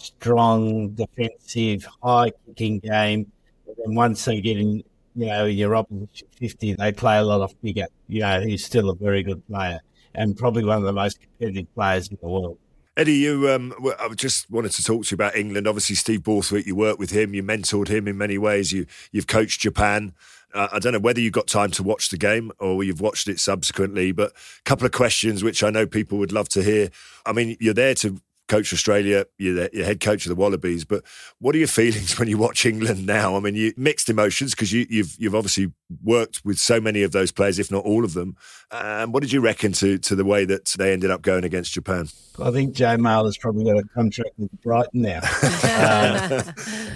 strong, 0.00 0.90
defensive, 0.90 1.86
high 2.02 2.32
kicking 2.46 2.78
game. 2.80 3.30
And 3.66 3.76
then 3.78 3.94
once 3.94 4.24
they 4.24 4.40
get 4.40 4.58
in, 4.58 4.82
you 5.14 5.26
know, 5.26 5.44
your 5.46 5.76
opposition 5.76 6.28
50, 6.38 6.74
they 6.74 6.92
play 6.92 7.18
a 7.18 7.22
lot 7.22 7.40
of 7.40 7.54
Biggar. 7.62 7.86
You 8.08 8.20
know, 8.20 8.40
he's 8.40 8.64
still 8.64 8.90
a 8.90 8.94
very 8.94 9.22
good 9.22 9.46
player 9.46 9.80
and 10.14 10.36
probably 10.36 10.64
one 10.64 10.78
of 10.78 10.84
the 10.84 10.92
most 10.92 11.20
competitive 11.20 11.72
players 11.74 12.08
in 12.08 12.18
the 12.20 12.28
world. 12.28 12.58
Eddie, 12.96 13.14
you, 13.14 13.48
um, 13.48 13.72
I 14.00 14.08
just 14.14 14.50
wanted 14.50 14.72
to 14.72 14.84
talk 14.84 15.04
to 15.04 15.12
you 15.12 15.14
about 15.14 15.36
England. 15.36 15.66
Obviously, 15.66 15.96
Steve 15.96 16.22
Borthwick, 16.22 16.66
you 16.66 16.74
worked 16.74 16.98
with 16.98 17.10
him, 17.10 17.34
you 17.34 17.42
mentored 17.42 17.88
him 17.88 18.08
in 18.08 18.18
many 18.18 18.36
ways. 18.36 18.72
You, 18.72 18.86
you've 19.12 19.28
coached 19.28 19.60
Japan. 19.60 20.12
Uh, 20.52 20.68
I 20.72 20.80
don't 20.80 20.92
know 20.92 20.98
whether 20.98 21.20
you 21.20 21.30
got 21.30 21.46
time 21.46 21.70
to 21.72 21.82
watch 21.82 22.10
the 22.10 22.18
game 22.18 22.50
or 22.58 22.82
you've 22.82 23.00
watched 23.00 23.28
it 23.28 23.38
subsequently, 23.38 24.10
but 24.10 24.32
a 24.32 24.62
couple 24.64 24.84
of 24.84 24.92
questions 24.92 25.44
which 25.44 25.62
I 25.62 25.70
know 25.70 25.86
people 25.86 26.18
would 26.18 26.32
love 26.32 26.48
to 26.50 26.62
hear. 26.62 26.90
I 27.24 27.32
mean, 27.32 27.56
you're 27.60 27.72
there 27.72 27.94
to 27.96 28.20
coach 28.50 28.72
Australia, 28.72 29.24
you're 29.38 29.54
the 29.54 29.70
you're 29.72 29.86
head 29.86 30.00
coach 30.00 30.26
of 30.26 30.28
the 30.28 30.34
Wallabies. 30.34 30.84
But 30.84 31.04
what 31.38 31.54
are 31.54 31.58
your 31.58 31.68
feelings 31.68 32.18
when 32.18 32.28
you 32.28 32.36
watch 32.36 32.66
England 32.66 33.06
now? 33.06 33.36
I 33.36 33.40
mean, 33.40 33.54
you 33.54 33.72
mixed 33.76 34.08
emotions 34.08 34.54
because 34.54 34.72
you, 34.72 34.80
have 34.80 34.90
you've, 34.90 35.16
you've 35.18 35.34
obviously 35.34 35.72
worked 36.02 36.44
with 36.44 36.58
so 36.58 36.80
many 36.80 37.02
of 37.02 37.12
those 37.12 37.30
players, 37.30 37.58
if 37.58 37.70
not 37.70 37.84
all 37.84 38.04
of 38.04 38.14
them. 38.14 38.36
Um, 38.72 39.12
what 39.12 39.22
did 39.22 39.32
you 39.32 39.40
reckon 39.40 39.72
to 39.74 39.98
to 39.98 40.14
the 40.16 40.24
way 40.24 40.44
that 40.44 40.66
they 40.76 40.92
ended 40.92 41.10
up 41.10 41.22
going 41.22 41.44
against 41.44 41.72
Japan? 41.72 42.08
I 42.42 42.50
think 42.50 42.74
Joe 42.74 42.96
has 42.98 43.38
probably 43.38 43.64
got 43.64 43.78
a 43.78 43.88
contract 43.94 44.30
with 44.38 44.50
Brighton 44.62 45.02
now. 45.02 45.18
um, 45.18 46.42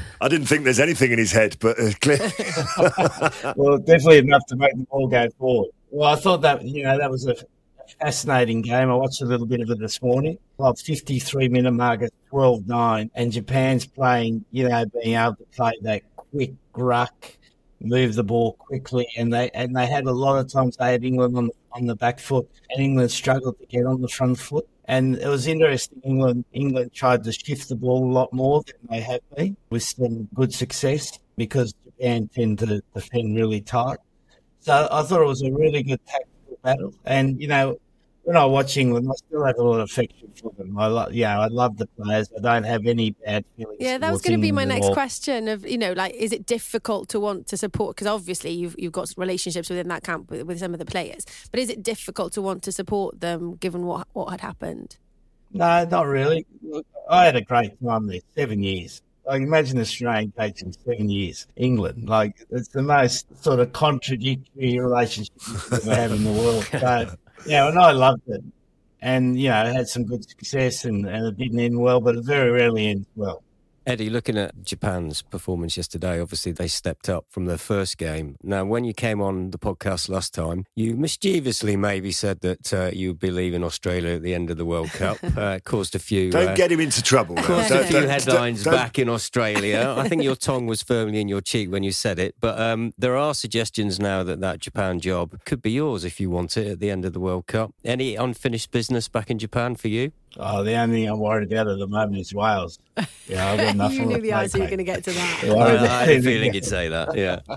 I 0.20 0.28
didn't 0.28 0.46
think 0.46 0.64
there's 0.64 0.80
anything 0.80 1.12
in 1.12 1.18
his 1.18 1.32
head, 1.32 1.56
but 1.60 1.78
uh, 1.78 1.92
clear. 2.00 2.18
well, 3.56 3.78
definitely 3.78 4.18
enough 4.18 4.44
to 4.46 4.56
make 4.56 4.72
the 4.72 4.86
ball 4.90 5.06
go 5.06 5.28
forward. 5.38 5.70
Well, 5.90 6.12
I 6.12 6.16
thought 6.16 6.40
that 6.40 6.62
you 6.64 6.82
know 6.82 6.98
that 6.98 7.10
was 7.10 7.26
a 7.26 7.36
fascinating 8.00 8.62
game. 8.62 8.90
I 8.90 8.94
watched 8.94 9.22
a 9.22 9.25
little 9.25 9.46
bit 9.46 9.60
of 9.60 9.70
it 9.70 9.78
this 9.78 10.00
morning. 10.02 10.38
Well, 10.56 10.75
53 10.75 11.48
minute 11.48 11.72
mark 11.72 12.02
at 12.02 12.12
12 12.31 12.66
9, 12.66 13.10
and 13.14 13.32
Japan's 13.32 13.86
playing, 13.86 14.44
you 14.50 14.69
know, 14.69 14.84
being 15.02 15.16
able 15.16 15.36
to 15.36 15.44
play 15.56 15.72
that 15.82 16.02
quick 16.16 16.52
ruck, 16.75 17.36
move 17.81 18.14
the 18.14 18.25
ball 18.25 18.54
quickly, 18.54 19.06
and 19.16 19.32
they 19.32 19.50
and 19.50 19.76
they 19.76 19.86
had 19.86 20.04
a 20.04 20.12
lot 20.12 20.38
of 20.38 20.50
times 20.50 20.76
they 20.76 20.92
had 20.92 21.04
England 21.04 21.36
on 21.36 21.46
the, 21.46 21.52
on 21.72 21.86
the 21.86 21.96
back 21.96 22.19
foot, 22.19 22.48
and 22.70 22.82
England 22.82 23.10
struggled 23.10 23.58
to 23.58 23.66
get 23.66 23.87
on 23.87 24.00
the 24.00 24.08
front 24.08 24.38
foot. 24.38 24.69
And 24.87 25.16
it 25.16 25.28
was 25.28 25.46
interesting. 25.46 26.00
England 26.04 26.44
England 26.52 26.92
tried 26.92 27.25
to 27.25 27.32
shift 27.32 27.69
the 27.69 27.76
ball 27.76 28.04
a 28.04 28.12
lot 28.12 28.32
more 28.32 28.62
than 28.62 28.76
they 28.90 29.00
have 29.00 29.20
been, 29.37 29.56
with 29.70 29.82
some 29.82 30.28
good 30.34 30.52
success 30.52 31.19
because 31.37 31.75
Japan 31.84 32.28
tend 32.28 32.58
to 32.60 32.82
defend 32.94 33.37
really 33.37 33.60
tight. 33.60 33.98
So 34.60 34.88
I 34.90 35.02
thought 35.02 35.20
it 35.20 35.26
was 35.26 35.42
a 35.42 35.52
really 35.52 35.82
good 35.82 36.00
tactical 36.06 36.33
battle. 36.64 36.94
And 37.05 37.40
you 37.40 37.46
know, 37.46 37.78
when 38.25 38.37
I 38.37 38.44
watch 38.46 38.76
England, 38.76 39.06
I 39.11 39.14
still 39.16 39.44
have 39.44 39.58
a 39.58 39.62
lot 39.62 39.80
of 39.80 39.90
affection 39.90 40.33
for 40.40 40.50
them. 40.56 40.76
I 40.78 40.87
love, 40.87 41.12
yeah, 41.12 41.38
I 41.38 41.47
love 41.47 41.76
the 41.76 41.87
players. 41.87 42.30
I 42.37 42.40
don't 42.40 42.64
have 42.64 42.87
any 42.87 43.11
bad 43.11 43.44
feelings. 43.56 43.76
Yeah, 43.78 43.99
that 43.99 44.11
was 44.11 44.23
going 44.23 44.37
to 44.37 44.42
be 44.42 44.50
my 44.50 44.64
next 44.64 44.92
question. 44.92 45.47
Of 45.47 45.66
you 45.66 45.78
know, 45.78 45.92
like, 45.92 46.14
is 46.14 46.33
it 46.33 46.47
difficult 46.47 47.09
to 47.11 47.21
want 47.21 47.47
to 47.49 47.56
support? 47.56 47.97
Because 47.97 48.06
obviously, 48.06 48.50
you've 48.50 48.75
you've 48.78 48.92
got 48.92 49.12
relationships 49.16 49.68
within 49.68 49.88
that 49.88 50.02
camp 50.02 50.30
with, 50.30 50.42
with, 50.44 50.59
some 50.59 50.73
of 50.73 50.78
the 50.78 50.87
players. 50.87 51.26
But 51.50 51.61
is 51.61 51.68
it 51.68 51.83
difficult 51.83 52.33
to 52.33 52.42
want 52.42 52.62
to 52.64 52.73
support 52.73 53.21
them 53.21 53.56
given 53.56 53.87
what 53.87 54.09
what 54.14 54.30
had 54.30 54.40
happened? 54.40 54.97
No, 55.52 55.85
not 55.85 56.06
really. 56.06 56.47
Look, 56.62 56.87
I 57.09 57.26
had 57.26 57.37
a 57.37 57.42
great 57.42 57.80
time 57.85 58.06
there, 58.06 58.21
seven 58.35 58.62
years. 58.62 59.02
Like 59.26 59.43
imagine 59.43 59.78
Australian 59.81 60.33
coaching 60.37 60.75
seven 60.85 61.09
years, 61.09 61.47
England. 61.57 62.09
Like 62.09 62.47
it's 62.50 62.69
the 62.69 62.83
most 62.83 63.26
sort 63.43 63.61
of 63.61 63.73
contradictory 63.73 64.78
relationship 64.78 65.33
we 65.85 65.90
have 65.90 66.12
in 66.12 66.25
the 66.25 66.33
world. 66.33 66.69
So 66.81 67.16
yeah, 67.47 67.69
and 67.69 67.78
I 67.78 67.93
loved 67.93 68.23
it. 68.28 68.43
And, 69.00 69.38
you 69.38 69.50
know, 69.50 69.64
it 69.66 69.75
had 69.75 69.87
some 69.87 70.04
good 70.04 70.26
success 70.26 70.87
and, 70.87 71.07
and 71.07 71.26
it 71.26 71.37
didn't 71.37 71.61
end 71.61 71.78
well, 71.78 72.00
but 72.00 72.16
it 72.16 72.25
very 72.25 72.50
rarely 72.50 72.88
ends 72.88 73.07
well. 73.16 73.43
Eddie, 73.87 74.09
looking 74.09 74.38
at 74.38 74.64
Japan's 74.64 75.21
performance 75.21 75.76
yesterday, 75.76 76.21
obviously 76.21 76.53
they 76.53 76.69
stepped 76.69 77.09
up 77.09 77.26
from 77.29 77.45
their 77.45 77.59
first 77.59 77.99
game. 77.99 78.37
Now, 78.43 78.64
when 78.64 78.85
you 78.85 78.95
came 78.95 79.21
on 79.21 79.50
the 79.50 79.59
podcast 79.59 80.09
last 80.09 80.33
time, 80.33 80.64
you 80.75 80.97
mischievously 80.97 81.76
maybe 81.76 82.11
said 82.11 82.41
that 82.41 82.73
uh, 82.73 82.91
you 82.93 83.09
would 83.09 83.19
be 83.19 83.31
leaving 83.31 83.62
Australia 83.62 84.14
at 84.14 84.23
the 84.23 84.33
end 84.33 84.50
of 84.50 84.57
the 84.57 84.64
World 84.64 84.91
Cup. 84.91 85.19
Uh, 85.35 85.59
caused 85.64 85.97
a 85.97 85.99
few. 85.99 86.31
Don't 86.31 86.50
uh, 86.50 86.55
get 86.55 86.71
him 86.71 86.79
into 86.79 87.03
trouble. 87.03 87.35
Caused 87.35 87.71
a 87.71 87.85
few 87.85 88.07
headlines 88.07 88.62
back 88.62 88.99
in 88.99 89.09
Australia. 89.09 89.95
I 89.99 90.09
think 90.09 90.23
your 90.23 90.37
tongue 90.37 90.67
was 90.67 90.81
firmly 90.81 91.21
in 91.21 91.29
your 91.29 91.41
cheek 91.41 91.73
when 91.73 91.83
you 91.83 91.91
said 91.91 92.19
it. 92.19 92.37
But 92.41 92.59
um, 92.61 92.93
there 92.97 93.17
are 93.17 93.35
suggestions 93.35 93.99
now 93.99 94.23
that 94.23 94.41
that 94.41 94.61
Japan 94.61 95.00
job 95.00 95.41
could 95.45 95.61
be 95.61 95.73
yours 95.73 96.05
if 96.05 96.21
you 96.21 96.31
want 96.31 96.57
it 96.57 96.69
at 96.69 96.79
the 96.79 96.88
end 96.88 97.05
of 97.05 97.14
the 97.14 97.21
World 97.21 97.47
Cup. 97.47 97.75
Any 97.85 98.14
unfinished 98.14 98.71
business 98.71 99.09
back 99.09 99.29
in 99.29 99.38
Japan 99.38 99.75
for 99.75 99.88
you? 99.88 100.12
Oh, 100.38 100.64
the 100.64 100.75
only 100.75 100.97
thing 101.03 101.09
I'm 101.09 101.19
worried 101.21 101.50
about 101.53 101.69
at 101.69 101.79
the 101.79 101.87
moment 101.87 102.19
is 102.19 102.35
Wales. 102.35 102.79
Yeah, 103.29 103.53
I've 103.53 103.59
got 103.59 103.76
nothing 103.76 104.00
you 104.00 104.07
knew 104.07 104.14
the 104.21 104.31
play, 104.31 104.43
answer 104.43 104.59
you 104.59 104.64
were 104.64 104.69
going 104.71 104.79
to 104.79 104.85
get 104.85 105.05
to 105.05 105.12
that. 105.12 105.41
Well, 105.45 105.59
I, 105.61 105.73
was- 105.75 105.83
I 105.83 106.05
had 106.07 106.09
a 106.17 106.23
feeling 106.23 106.55
you'd 106.55 106.64
say 106.64 106.88
that. 106.88 107.17
Yeah. 107.17 107.41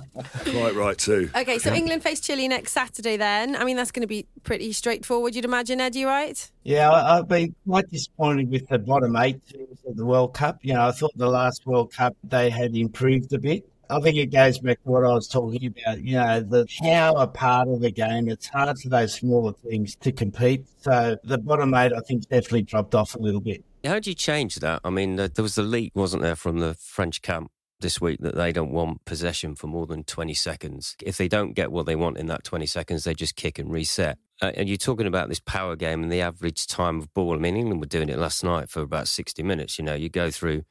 Quite 0.43 0.75
right 0.75 0.97
too. 0.97 1.29
Okay, 1.35 1.57
so 1.59 1.73
England 1.73 2.03
face 2.03 2.19
Chile 2.19 2.47
next 2.47 2.73
Saturday 2.73 3.17
then. 3.17 3.55
I 3.55 3.63
mean, 3.63 3.77
that's 3.77 3.91
going 3.91 4.01
to 4.01 4.07
be 4.07 4.25
pretty 4.43 4.71
straightforward, 4.73 5.35
you'd 5.35 5.45
imagine, 5.45 5.81
Eddie, 5.81 6.05
right? 6.05 6.51
Yeah, 6.63 6.89
I- 6.91 7.17
I've 7.17 7.27
been 7.27 7.55
quite 7.67 7.89
disappointed 7.89 8.49
with 8.51 8.67
the 8.67 8.79
bottom 8.79 9.15
eight 9.15 9.39
teams 9.47 9.79
of 9.87 9.95
the 9.97 10.05
World 10.05 10.33
Cup. 10.33 10.59
You 10.63 10.73
know, 10.75 10.87
I 10.87 10.91
thought 10.91 11.11
the 11.15 11.29
last 11.29 11.65
World 11.65 11.91
Cup 11.93 12.15
they 12.23 12.49
had 12.49 12.75
improved 12.75 13.33
a 13.33 13.39
bit. 13.39 13.67
I 13.89 13.99
think 13.99 14.17
it 14.17 14.27
goes 14.27 14.59
back 14.59 14.81
to 14.83 14.89
what 14.89 15.03
I 15.03 15.13
was 15.13 15.27
talking 15.27 15.65
about. 15.65 16.01
You 16.01 16.15
know, 16.15 16.41
the 16.41 16.67
power 16.81 17.27
part 17.27 17.67
of 17.67 17.81
the 17.81 17.91
game. 17.91 18.27
It's 18.29 18.47
hard 18.47 18.77
for 18.79 18.89
those 18.89 19.13
smaller 19.13 19.53
teams 19.63 19.95
to 19.97 20.11
compete. 20.11 20.65
So 20.81 21.17
the 21.23 21.37
bottom 21.37 21.73
eight, 21.73 21.93
I 21.93 21.99
think, 22.01 22.27
definitely 22.27 22.63
dropped 22.63 22.95
off 22.95 23.15
a 23.15 23.19
little 23.19 23.41
bit. 23.41 23.63
How 23.83 23.99
do 23.99 24.09
you 24.09 24.15
change 24.15 24.55
that? 24.57 24.81
I 24.83 24.89
mean, 24.89 25.15
there 25.15 25.27
there 25.27 25.43
was 25.43 25.57
a 25.57 25.63
leak, 25.63 25.91
wasn't 25.95 26.23
there, 26.23 26.35
from 26.35 26.59
the 26.59 26.73
French 26.75 27.21
camp 27.21 27.51
this 27.79 28.01
week 28.01 28.19
that 28.21 28.35
they 28.35 28.51
don't 28.51 28.71
want 28.71 29.05
possession 29.05 29.55
for 29.55 29.67
more 29.67 29.85
than 29.85 30.03
20 30.03 30.33
seconds. 30.33 30.95
If 31.03 31.17
they 31.17 31.27
don't 31.27 31.53
get 31.53 31.71
what 31.71 31.85
they 31.85 31.95
want 31.95 32.17
in 32.17 32.25
that 32.27 32.43
20 32.43 32.65
seconds, 32.65 33.03
they 33.03 33.13
just 33.13 33.35
kick 33.35 33.59
and 33.59 33.71
reset. 33.71 34.17
Uh, 34.41 34.51
and 34.55 34.67
you're 34.67 34.77
talking 34.77 35.07
about 35.07 35.29
this 35.29 35.39
power 35.39 35.75
game 35.75 36.03
and 36.03 36.11
the 36.11 36.21
average 36.21 36.67
time 36.67 36.99
of 36.99 37.13
ball. 37.13 37.35
I 37.35 37.37
mean, 37.37 37.55
England 37.55 37.79
were 37.79 37.87
doing 37.87 38.09
it 38.09 38.17
last 38.17 38.43
night 38.43 38.69
for 38.69 38.81
about 38.81 39.07
60 39.07 39.43
minutes. 39.43 39.77
You 39.77 39.85
know, 39.85 39.93
you 39.93 40.09
go 40.09 40.31
through 40.31 40.63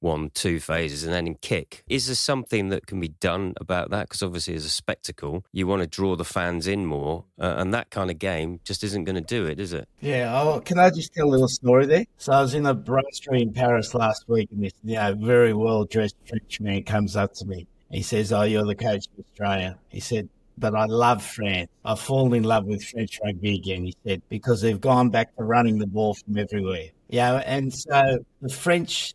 one, 0.00 0.30
two 0.30 0.60
phases 0.60 1.04
and 1.04 1.12
then 1.12 1.26
in 1.26 1.34
kick. 1.36 1.84
Is 1.88 2.06
there 2.06 2.16
something 2.16 2.68
that 2.70 2.86
can 2.86 3.00
be 3.00 3.08
done 3.08 3.54
about 3.60 3.90
that? 3.90 4.08
Because 4.08 4.22
obviously, 4.22 4.54
as 4.54 4.64
a 4.64 4.70
spectacle, 4.70 5.44
you 5.52 5.66
want 5.66 5.82
to 5.82 5.86
draw 5.86 6.16
the 6.16 6.24
fans 6.24 6.66
in 6.66 6.86
more, 6.86 7.24
uh, 7.40 7.54
and 7.58 7.72
that 7.74 7.90
kind 7.90 8.10
of 8.10 8.18
game 8.18 8.60
just 8.64 8.82
isn't 8.84 9.04
going 9.04 9.16
to 9.16 9.20
do 9.20 9.46
it, 9.46 9.60
is 9.60 9.72
it? 9.72 9.88
Yeah, 10.00 10.60
can 10.64 10.78
I 10.78 10.90
just 10.90 11.14
tell 11.14 11.26
a 11.26 11.30
little 11.30 11.48
story 11.48 11.86
there? 11.86 12.04
So 12.18 12.32
I 12.32 12.40
was 12.40 12.54
in 12.54 12.66
a 12.66 12.74
brasserie 12.74 13.42
in 13.42 13.52
Paris 13.52 13.94
last 13.94 14.28
week, 14.28 14.48
and 14.52 14.64
this 14.64 14.72
you 14.84 14.96
know, 14.96 15.14
very 15.14 15.52
well 15.52 15.84
dressed 15.84 16.16
French 16.26 16.60
man 16.60 16.82
comes 16.82 17.16
up 17.16 17.34
to 17.34 17.44
me. 17.44 17.66
He 17.90 18.02
says, 18.02 18.32
"Oh, 18.32 18.42
you're 18.42 18.64
the 18.64 18.74
coach 18.74 19.06
of 19.06 19.24
Australia." 19.24 19.76
He 19.88 20.00
said, 20.00 20.28
"But 20.56 20.74
I 20.74 20.84
love 20.84 21.22
France. 21.22 21.70
I've 21.84 22.00
fallen 22.00 22.34
in 22.34 22.44
love 22.44 22.66
with 22.66 22.84
French 22.84 23.18
rugby 23.24 23.56
again." 23.56 23.84
He 23.84 23.94
said 24.06 24.22
because 24.28 24.60
they've 24.62 24.80
gone 24.80 25.10
back 25.10 25.34
to 25.36 25.44
running 25.44 25.78
the 25.78 25.86
ball 25.86 26.14
from 26.14 26.38
everywhere. 26.38 26.90
Yeah, 27.08 27.42
and 27.44 27.74
so 27.74 28.24
the 28.40 28.48
French, 28.48 29.14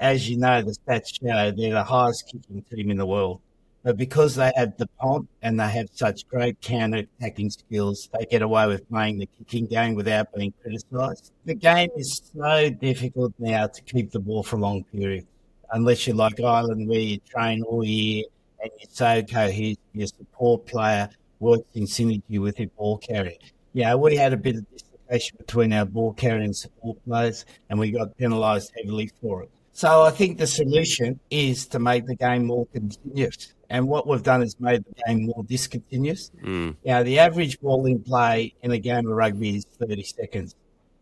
As 0.00 0.28
you 0.28 0.38
know, 0.38 0.62
the 0.62 0.72
stats 0.72 1.20
show 1.20 1.50
they're 1.52 1.72
the 1.72 1.84
highest 1.84 2.26
kicking 2.26 2.62
team 2.62 2.90
in 2.90 2.96
the 2.96 3.06
world. 3.06 3.40
But 3.84 3.96
because 3.96 4.36
they 4.36 4.52
have 4.56 4.76
the 4.76 4.86
pont 5.00 5.28
and 5.42 5.58
they 5.58 5.68
have 5.68 5.88
such 5.92 6.28
great 6.28 6.60
counter 6.60 7.04
attacking 7.18 7.50
skills, 7.50 8.08
they 8.16 8.26
get 8.26 8.42
away 8.42 8.66
with 8.68 8.88
playing 8.88 9.18
the 9.18 9.28
kicking 9.38 9.66
game 9.66 9.94
without 9.94 10.32
being 10.34 10.52
criticised. 10.62 11.32
The 11.44 11.54
game 11.54 11.90
is 11.96 12.22
so 12.32 12.70
difficult 12.70 13.32
now 13.38 13.66
to 13.66 13.82
keep 13.82 14.12
the 14.12 14.20
ball 14.20 14.44
for 14.44 14.56
long 14.56 14.84
periods, 14.84 15.26
unless 15.72 16.06
you're 16.06 16.16
like 16.16 16.40
Ireland 16.40 16.88
where 16.88 17.00
you 17.00 17.18
train 17.18 17.62
all 17.64 17.84
year 17.84 18.24
and 18.62 18.70
you're 18.78 18.90
so 18.92 19.22
cohesive, 19.22 19.78
your 19.92 20.06
support 20.06 20.66
player 20.66 21.08
works 21.40 21.68
in 21.74 21.84
synergy 21.84 22.38
with 22.38 22.60
your 22.60 22.68
ball 22.78 22.98
carrier. 22.98 23.36
Yeah, 23.72 23.96
we 23.96 24.14
had 24.14 24.32
a 24.32 24.36
bit 24.36 24.56
of 24.56 24.66
dislocation 25.12 25.36
between 25.38 25.72
our 25.72 25.84
ball 25.84 26.12
carrier 26.12 26.42
and 26.42 26.56
support 26.56 26.98
players, 27.04 27.44
and 27.68 27.78
we 27.78 27.90
got 27.90 28.16
penalised 28.16 28.72
heavily 28.76 29.10
for 29.20 29.42
it. 29.42 29.50
So 29.72 30.02
I 30.02 30.10
think 30.10 30.38
the 30.38 30.46
solution 30.46 31.18
is 31.30 31.66
to 31.68 31.78
make 31.78 32.06
the 32.06 32.14
game 32.14 32.44
more 32.44 32.66
continuous. 32.66 33.54
And 33.70 33.88
what 33.88 34.06
we've 34.06 34.22
done 34.22 34.42
is 34.42 34.60
made 34.60 34.84
the 34.84 35.02
game 35.06 35.26
more 35.26 35.44
discontinuous. 35.44 36.30
Mm. 36.44 36.76
Now, 36.84 37.02
the 37.02 37.18
average 37.18 37.58
ball 37.60 37.86
in 37.86 38.00
play 38.00 38.54
in 38.62 38.70
a 38.70 38.78
game 38.78 39.06
of 39.06 39.16
rugby 39.16 39.56
is 39.56 39.66
30 39.80 40.02
seconds. 40.02 40.54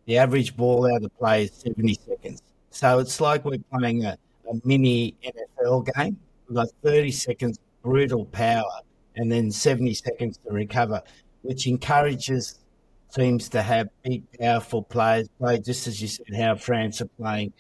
The 0.07 0.19
average 0.19 0.57
ball 0.57 0.93
out 0.93 1.03
of 1.03 1.17
play 1.19 1.45
is 1.45 1.53
70 1.53 1.99
seconds. 2.07 2.43
So 2.71 3.01
it's 3.01 3.21
like 3.21 3.45
we're 3.45 3.59
playing 3.77 4.05
a, 4.05 4.17
a 4.49 4.55
mini 4.65 5.17
NFL 5.25 5.89
game. 5.97 6.17
We've 6.49 6.57
got 6.57 6.69
30 6.85 7.11
seconds 7.11 7.59
brutal 7.83 8.27
power 8.27 8.83
and 9.17 9.33
then 9.33 9.51
70 9.51 9.95
seconds 9.95 10.39
to 10.47 10.53
recover, 10.53 11.03
which 11.43 11.67
encourages 11.67 12.60
teams 13.13 13.49
to 13.51 13.63
have 13.63 13.89
big, 14.03 14.23
powerful 14.39 14.83
players 14.83 15.29
play 15.39 15.59
just 15.59 15.87
as 15.87 16.01
you 16.01 16.09
said 16.09 16.35
how 16.37 16.55
France 16.55 17.01
are 17.01 17.09
playing. 17.19 17.53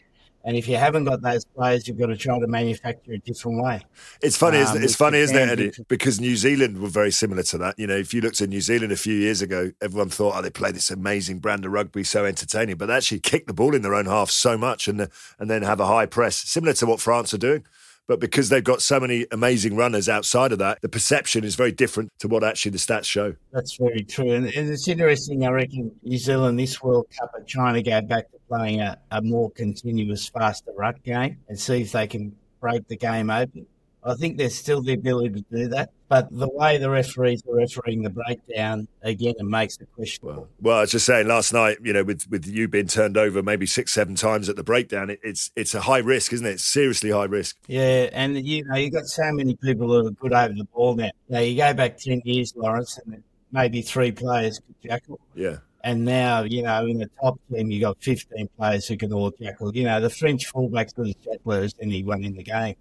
And 0.43 0.57
if 0.57 0.67
you 0.67 0.77
haven't 0.77 1.05
got 1.05 1.21
those 1.21 1.45
players, 1.45 1.87
you've 1.87 1.99
got 1.99 2.07
to 2.07 2.17
try 2.17 2.39
to 2.39 2.47
manufacture 2.47 3.13
a 3.13 3.19
different 3.19 3.63
way. 3.63 3.85
It's 4.23 4.39
funny, 4.39 4.57
isn't 4.57 4.75
Um, 4.75 4.83
it? 4.83 4.87
It's 4.87 4.97
funny, 4.97 5.19
isn't 5.19 5.37
it, 5.37 5.49
Eddie? 5.51 5.73
Because 5.87 6.19
New 6.19 6.35
Zealand 6.35 6.79
were 6.81 6.89
very 6.89 7.11
similar 7.11 7.43
to 7.43 7.59
that. 7.59 7.79
You 7.79 7.87
know, 7.87 7.97
if 7.97 8.15
you 8.15 8.23
looked 8.23 8.41
at 8.41 8.49
New 8.49 8.63
Zealand 8.63 8.91
a 8.91 8.97
few 8.97 9.15
years 9.15 9.43
ago, 9.43 9.73
everyone 9.83 10.09
thought, 10.09 10.35
oh, 10.37 10.41
they 10.41 10.49
play 10.49 10.73
this 10.73 10.91
amazing 10.91 11.41
brand 11.41 11.67
of 11.67 11.73
rugby, 11.73 12.05
so 12.05 12.25
entertaining. 12.25 12.77
But 12.77 12.87
they 12.87 12.97
actually 12.97 13.21
kick 13.21 13.49
the 13.49 13.53
ball 13.53 13.75
in 13.75 13.83
their 13.83 13.95
own 13.95 14.07
half 14.07 14.31
so 14.31 14.57
much 14.57 14.89
and, 14.89 15.11
and 15.39 15.51
then 15.51 15.61
have 15.61 15.79
a 15.79 15.87
high 15.87 16.07
press, 16.07 16.37
similar 16.37 16.73
to 16.73 16.87
what 16.87 17.01
France 17.01 17.35
are 17.35 17.39
doing. 17.39 17.65
But 18.11 18.19
because 18.19 18.49
they've 18.49 18.65
got 18.65 18.83
so 18.83 18.99
many 18.99 19.25
amazing 19.31 19.77
runners 19.77 20.09
outside 20.09 20.51
of 20.51 20.59
that, 20.59 20.83
the 20.83 20.89
perception 20.89 21.45
is 21.45 21.55
very 21.55 21.71
different 21.71 22.11
to 22.19 22.27
what 22.27 22.43
actually 22.43 22.73
the 22.73 22.79
stats 22.79 23.05
show. 23.05 23.37
That's 23.53 23.77
very 23.77 24.03
true. 24.03 24.33
And, 24.33 24.47
and 24.47 24.69
it's 24.69 24.89
interesting, 24.89 25.47
I 25.47 25.51
reckon 25.51 25.93
New 26.03 26.19
Zealand 26.19 26.59
this 26.59 26.83
World 26.83 27.07
Cup 27.17 27.31
are 27.35 27.45
trying 27.47 27.75
to 27.75 27.83
go 27.85 28.01
back 28.01 28.29
to 28.33 28.39
playing 28.49 28.81
a, 28.81 28.99
a 29.13 29.23
more 29.23 29.49
continuous, 29.53 30.29
faster 30.29 30.73
ruck 30.77 31.01
game 31.05 31.39
and 31.49 31.57
see 31.57 31.83
if 31.83 31.93
they 31.93 32.09
can 32.09 32.35
break 32.61 32.89
the 32.89 32.97
game 32.97 33.31
open. 33.31 33.65
I 34.03 34.15
think 34.15 34.39
there's 34.39 34.55
still 34.55 34.83
the 34.83 34.95
ability 34.95 35.43
to 35.43 35.57
do 35.57 35.69
that. 35.69 35.91
But 36.09 36.29
the 36.31 36.49
way 36.49 36.79
the 36.79 36.91
referees 36.91 37.43
are 37.49 37.55
refereeing 37.55 38.03
the 38.03 38.11
breakdown, 38.11 38.89
again, 39.03 39.35
it 39.39 39.45
makes 39.45 39.77
it 39.79 39.89
questionable. 39.95 40.49
Well, 40.61 40.79
I 40.79 40.81
was 40.81 40.91
just 40.91 41.07
saying 41.07 41.29
last 41.29 41.53
night, 41.53 41.79
you 41.83 41.93
know, 41.93 42.03
with, 42.03 42.29
with 42.31 42.47
you 42.47 42.67
being 42.67 42.89
turned 42.89 43.17
over 43.17 43.43
maybe 43.43 43.67
six, 43.67 43.93
seven 43.93 44.15
times 44.17 44.49
at 44.49 44.57
the 44.57 44.65
breakdown, 44.65 45.11
it, 45.11 45.21
it's 45.23 45.51
it's 45.55 45.75
a 45.75 45.83
high 45.83 45.99
risk, 45.99 46.33
isn't 46.33 46.47
it? 46.47 46.53
It's 46.53 46.65
seriously 46.65 47.11
high 47.11 47.25
risk. 47.25 47.57
Yeah, 47.69 48.09
and 48.13 48.45
you 48.45 48.65
know, 48.65 48.77
you've 48.77 48.93
got 48.93 49.07
so 49.07 49.31
many 49.33 49.55
people 49.57 49.89
who 49.89 50.09
are 50.09 50.11
good 50.11 50.33
over 50.33 50.55
the 50.55 50.65
ball 50.65 50.97
now. 50.97 51.11
Now, 51.29 51.41
you 51.41 51.57
go 51.57 51.73
back 51.75 51.99
10 51.99 52.23
years, 52.25 52.55
Lawrence, 52.57 52.99
and 53.07 53.23
maybe 53.53 53.83
three 53.83 54.13
players 54.13 54.59
could 54.59 54.91
jackal. 54.91 55.21
Yeah. 55.35 55.59
And 55.83 56.05
now, 56.05 56.43
you 56.43 56.63
know, 56.63 56.87
in 56.87 56.99
the 56.99 57.11
top 57.23 57.39
team, 57.53 57.71
you've 57.71 57.83
got 57.83 57.97
15 58.03 58.49
players 58.59 58.87
who 58.87 58.97
can 58.97 59.13
all 59.13 59.31
tackle. 59.31 59.75
You 59.75 59.85
know, 59.85 60.01
the 60.01 60.11
French 60.11 60.47
fullback's 60.47 60.93
good 60.93 61.09
as 61.09 61.15
jackler 61.17 61.63
as 61.65 61.75
anyone 61.81 62.23
in 62.25 62.35
the 62.37 62.43
game. 62.43 62.75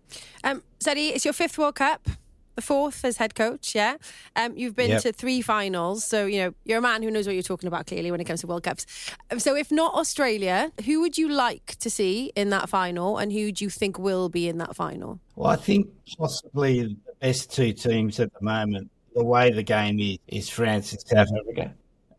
Um, 0.44 0.64
Sadie, 0.80 1.10
it's 1.10 1.24
your 1.24 1.34
fifth 1.34 1.58
World 1.58 1.76
Cup, 1.76 2.08
the 2.56 2.62
fourth 2.62 3.06
as 3.06 3.16
head 3.18 3.36
coach, 3.36 3.74
yeah? 3.74 3.96
Um, 4.36 4.58
you've 4.58 4.76
been 4.76 4.90
Yep. 4.90 5.02
to 5.04 5.14
three 5.14 5.42
finals, 5.42 6.04
so, 6.04 6.26
you 6.26 6.40
know, 6.40 6.54
you're 6.66 6.80
a 6.80 6.82
man 6.82 7.02
who 7.04 7.10
knows 7.10 7.26
what 7.26 7.34
you're 7.34 7.42
talking 7.44 7.68
about 7.68 7.88
clearly 7.88 8.12
when 8.12 8.20
it 8.20 8.26
comes 8.26 8.42
to 8.42 8.48
World 8.48 8.64
Cups. 8.64 8.86
Um, 9.32 9.40
So 9.40 9.56
if 9.56 9.72
not 9.72 9.94
Australia, 9.94 10.72
who 10.86 11.00
would 11.00 11.18
you 11.18 11.30
like 11.30 11.78
to 11.80 11.90
see 11.90 12.34
in 12.36 12.50
that 12.50 12.68
final 12.68 13.18
and 13.18 13.32
who 13.32 13.54
do 13.54 13.64
you 13.64 13.70
think 13.70 13.98
will 13.98 14.28
be 14.28 14.50
in 14.50 14.58
that 14.58 14.76
final? 14.76 15.22
Well, 15.38 15.52
I 15.52 15.56
think 15.56 15.88
possibly 16.18 16.82
the 16.84 16.98
best 17.22 17.54
two 17.54 17.72
teams 17.72 18.20
at 18.20 18.34
the 18.34 18.42
moment, 18.42 18.92
the 19.16 19.24
way 19.24 19.52
the 19.52 19.64
game 19.64 20.00
is, 20.00 20.18
is 20.28 20.50
France 20.50 20.92
and 20.92 21.02
South 21.02 21.30
Africa. 21.40 21.74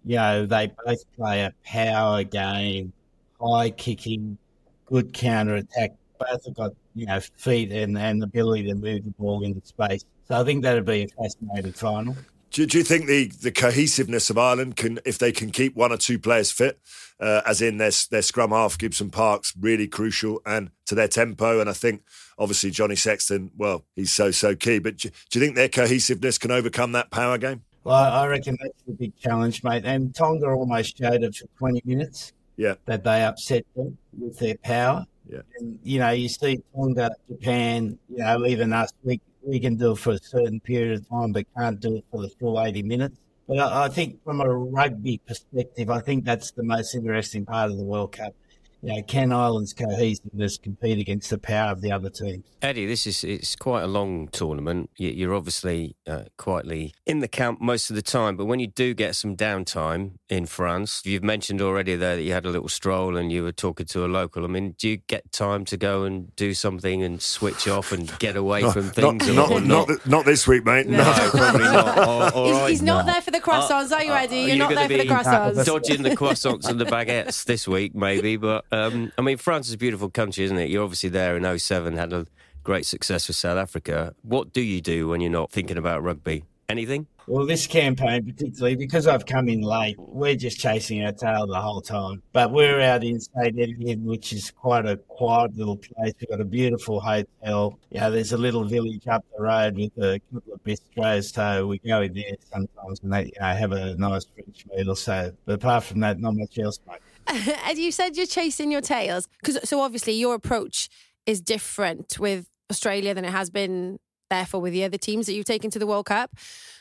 You 0.04 0.16
know, 0.16 0.46
they 0.46 0.72
both 0.84 1.04
play 1.16 1.42
a 1.42 1.52
power 1.64 2.24
game, 2.24 2.92
high 3.40 3.70
kicking, 3.70 4.38
good 4.86 5.12
counter 5.12 5.56
attack. 5.56 5.92
Both 6.18 6.44
have 6.44 6.54
got, 6.54 6.72
you 6.94 7.06
know, 7.06 7.20
feet 7.36 7.72
and, 7.72 7.96
and 7.96 8.20
the 8.20 8.26
ability 8.26 8.64
to 8.64 8.74
move 8.74 9.04
the 9.04 9.10
ball 9.18 9.42
into 9.42 9.66
space. 9.66 10.04
So 10.28 10.40
I 10.40 10.44
think 10.44 10.62
that'd 10.62 10.84
be 10.84 11.04
a 11.04 11.08
fascinating 11.08 11.72
final. 11.72 12.16
Do, 12.50 12.66
do 12.66 12.78
you 12.78 12.84
think 12.84 13.06
the, 13.06 13.28
the 13.28 13.52
cohesiveness 13.52 14.28
of 14.28 14.36
Ireland 14.36 14.76
can, 14.76 14.98
if 15.04 15.18
they 15.18 15.30
can 15.30 15.50
keep 15.50 15.76
one 15.76 15.92
or 15.92 15.96
two 15.96 16.18
players 16.18 16.50
fit, 16.50 16.80
uh, 17.20 17.42
as 17.46 17.62
in 17.62 17.76
their 17.76 17.92
their 18.10 18.22
scrum 18.22 18.50
half, 18.50 18.76
Gibson 18.76 19.10
Parks, 19.10 19.54
really 19.58 19.86
crucial, 19.86 20.40
and 20.44 20.70
to 20.86 20.94
their 20.94 21.06
tempo. 21.06 21.60
And 21.60 21.70
I 21.70 21.72
think 21.72 22.02
obviously 22.38 22.70
Johnny 22.70 22.96
Sexton, 22.96 23.52
well, 23.56 23.84
he's 23.94 24.10
so 24.12 24.30
so 24.30 24.56
key. 24.56 24.80
But 24.80 24.96
do, 24.96 25.10
do 25.30 25.38
you 25.38 25.44
think 25.44 25.56
their 25.56 25.68
cohesiveness 25.68 26.38
can 26.38 26.50
overcome 26.50 26.92
that 26.92 27.10
power 27.10 27.38
game? 27.38 27.62
Well, 27.84 27.94
I 27.96 28.26
reckon 28.26 28.56
that's 28.60 28.82
the 28.86 28.92
big 28.92 29.16
challenge, 29.16 29.64
mate. 29.64 29.84
And 29.84 30.14
Tonga 30.14 30.46
almost 30.48 30.98
showed 30.98 31.22
it 31.22 31.34
for 31.36 31.46
20 31.58 31.82
minutes 31.84 32.32
Yeah, 32.56 32.74
that 32.84 33.04
they 33.04 33.22
upset 33.24 33.64
them 33.74 33.96
with 34.18 34.38
their 34.38 34.56
power. 34.56 35.06
yeah. 35.28 35.40
And, 35.58 35.78
you 35.82 35.98
know, 35.98 36.10
you 36.10 36.28
see 36.28 36.60
Tonga, 36.74 37.10
Japan, 37.30 37.98
you 38.08 38.18
know, 38.18 38.46
even 38.46 38.72
us, 38.72 38.92
we, 39.02 39.20
we 39.42 39.58
can 39.60 39.76
do 39.76 39.92
it 39.92 39.98
for 39.98 40.12
a 40.12 40.18
certain 40.18 40.60
period 40.60 40.98
of 41.00 41.08
time, 41.08 41.32
but 41.32 41.46
can't 41.56 41.80
do 41.80 41.96
it 41.96 42.04
for 42.10 42.20
the 42.22 42.28
full 42.38 42.60
80 42.60 42.82
minutes. 42.82 43.18
But 43.48 43.58
I, 43.58 43.84
I 43.84 43.88
think 43.88 44.22
from 44.24 44.40
a 44.42 44.48
rugby 44.48 45.18
perspective, 45.26 45.88
I 45.90 46.00
think 46.00 46.24
that's 46.24 46.50
the 46.50 46.62
most 46.62 46.94
interesting 46.94 47.46
part 47.46 47.70
of 47.70 47.78
the 47.78 47.84
World 47.84 48.12
Cup 48.12 48.34
you 48.82 48.94
know, 48.94 49.02
can 49.02 49.32
Ireland's 49.32 49.72
cohesiveness 49.72 50.58
compete 50.58 50.98
against 50.98 51.30
the 51.30 51.38
power 51.38 51.70
of 51.72 51.80
the 51.80 51.92
other 51.92 52.10
teams? 52.10 52.44
Eddie, 52.62 52.86
this 52.86 53.06
is 53.06 53.24
it's 53.24 53.56
quite 53.56 53.82
a 53.82 53.86
long 53.86 54.28
tournament. 54.28 54.90
You- 54.96 55.10
You're 55.10 55.34
obviously 55.34 55.96
uh, 56.06 56.24
quietly 56.38 56.94
in 57.06 57.20
the 57.20 57.28
camp 57.28 57.60
most 57.60 57.90
of 57.90 57.96
the 57.96 58.02
time, 58.02 58.36
but 58.36 58.44
when 58.46 58.60
you 58.60 58.66
do 58.66 58.94
get 58.94 59.16
some 59.16 59.36
downtime 59.36 60.12
in 60.28 60.46
France, 60.46 61.02
you've 61.04 61.22
mentioned 61.24 61.60
already 61.62 61.94
there 61.96 62.16
that 62.16 62.22
you 62.22 62.32
had 62.32 62.44
a 62.46 62.50
little 62.50 62.68
stroll 62.68 63.16
and 63.16 63.30
you 63.32 63.42
were 63.42 63.52
talking 63.52 63.86
to 63.86 64.04
a 64.04 64.08
local. 64.08 64.44
I 64.44 64.48
mean, 64.48 64.74
do 64.78 64.88
you 64.88 64.96
get 64.98 65.30
time 65.32 65.64
to 65.66 65.76
go 65.76 66.04
and 66.04 66.34
do 66.36 66.54
something 66.54 67.02
and 67.02 67.20
switch 67.20 67.66
off 67.68 67.92
and 67.92 68.10
get 68.18 68.36
away 68.36 68.60
from 68.72 68.86
Not, 68.86 68.94
things? 68.94 69.28
or- 69.28 69.32
not, 69.34 69.50
or 69.50 69.60
not, 69.60 69.88
th- 69.88 70.06
not 70.06 70.24
this 70.24 70.46
week, 70.46 70.64
mate. 70.64 70.86
No, 70.86 71.02
probably 71.30 71.64
not. 71.64 71.98
Or- 71.98 72.34
or 72.34 72.46
He's, 72.46 72.56
I- 72.56 72.70
he's 72.70 72.82
not 72.82 73.06
there 73.06 73.20
for 73.22 73.30
the 73.30 73.40
croissants, 73.40 73.90
are 73.92 74.02
you, 74.04 74.12
Eddie? 74.12 74.36
You're, 74.52 74.66
Uh, 74.66 74.70
not 74.70 74.74
there 74.74 74.88
for 74.88 75.04
the 75.04 75.08
croissants. 75.10 75.64
Dodging 75.64 76.02
the 76.02 76.10
croissants 76.16 76.68
and 76.68 76.78
the 76.80 76.84
baguettes 76.86 77.44
this 77.44 77.66
week, 77.66 77.94
maybe. 77.94 78.36
But 78.36 78.64
um, 78.72 79.12
I 79.18 79.22
mean, 79.22 79.36
France 79.36 79.68
is 79.68 79.74
a 79.74 79.78
beautiful 79.78 80.10
country, 80.10 80.44
isn't 80.44 80.58
it? 80.58 80.70
You're 80.70 80.84
obviously 80.84 81.10
there 81.10 81.36
in 81.36 81.58
07, 81.58 81.96
had 81.96 82.12
a 82.12 82.26
great 82.62 82.86
success 82.86 83.28
with 83.28 83.36
South 83.36 83.58
Africa. 83.58 84.14
What 84.22 84.52
do 84.52 84.60
you 84.60 84.80
do 84.80 85.08
when 85.08 85.20
you're 85.20 85.30
not 85.30 85.50
thinking 85.50 85.76
about 85.76 86.02
rugby? 86.02 86.44
Anything? 86.68 87.08
Well, 87.26 87.46
this 87.46 87.66
campaign, 87.66 88.24
particularly 88.24 88.76
because 88.76 89.06
I've 89.06 89.26
come 89.26 89.48
in 89.48 89.60
late, 89.60 89.96
we're 89.98 90.36
just 90.36 90.58
chasing 90.58 91.04
our 91.04 91.12
tail 91.12 91.46
the 91.46 91.60
whole 91.60 91.80
time. 91.80 92.22
But 92.32 92.52
we're 92.52 92.80
out 92.80 93.04
in 93.04 93.20
St. 93.20 93.58
Etienne, 93.58 94.04
which 94.04 94.32
is 94.32 94.50
quite 94.50 94.86
a 94.86 94.96
quiet 94.96 95.56
little 95.56 95.76
place. 95.76 96.12
We've 96.20 96.30
got 96.30 96.40
a 96.40 96.44
beautiful 96.44 97.00
hotel. 97.00 97.78
Yeah, 97.90 98.08
there's 98.08 98.32
a 98.32 98.36
little 98.36 98.64
village 98.64 99.06
up 99.06 99.24
the 99.36 99.42
road 99.42 99.76
with 99.76 99.96
a 99.98 100.20
couple 100.32 100.54
of 100.54 100.64
bistros. 100.64 101.32
So 101.32 101.66
we 101.66 101.78
go 101.78 102.02
in 102.02 102.14
there 102.14 102.36
sometimes 102.52 103.00
and 103.02 103.12
they, 103.12 103.26
you 103.26 103.32
know, 103.40 103.54
have 103.54 103.72
a 103.72 103.94
nice 103.96 104.26
French 104.34 104.64
meal 104.74 104.94
so. 104.96 105.32
But 105.44 105.54
apart 105.54 105.84
from 105.84 106.00
that, 106.00 106.18
not 106.18 106.34
much 106.34 106.58
else, 106.58 106.80
mate. 106.88 106.98
Ed, 107.64 107.78
you 107.78 107.92
said 107.92 108.16
you're 108.16 108.26
chasing 108.26 108.72
your 108.72 108.80
tails 108.80 109.28
because 109.40 109.68
so 109.68 109.80
obviously 109.80 110.14
your 110.14 110.34
approach 110.34 110.88
is 111.26 111.40
different 111.40 112.18
with 112.18 112.46
Australia 112.70 113.14
than 113.14 113.24
it 113.24 113.30
has 113.30 113.50
been 113.50 113.98
therefore 114.30 114.60
with 114.60 114.72
the 114.72 114.84
other 114.84 114.96
teams 114.96 115.26
that 115.26 115.34
you've 115.34 115.44
taken 115.44 115.70
to 115.70 115.78
the 115.78 115.86
World 115.86 116.06
Cup. 116.06 116.30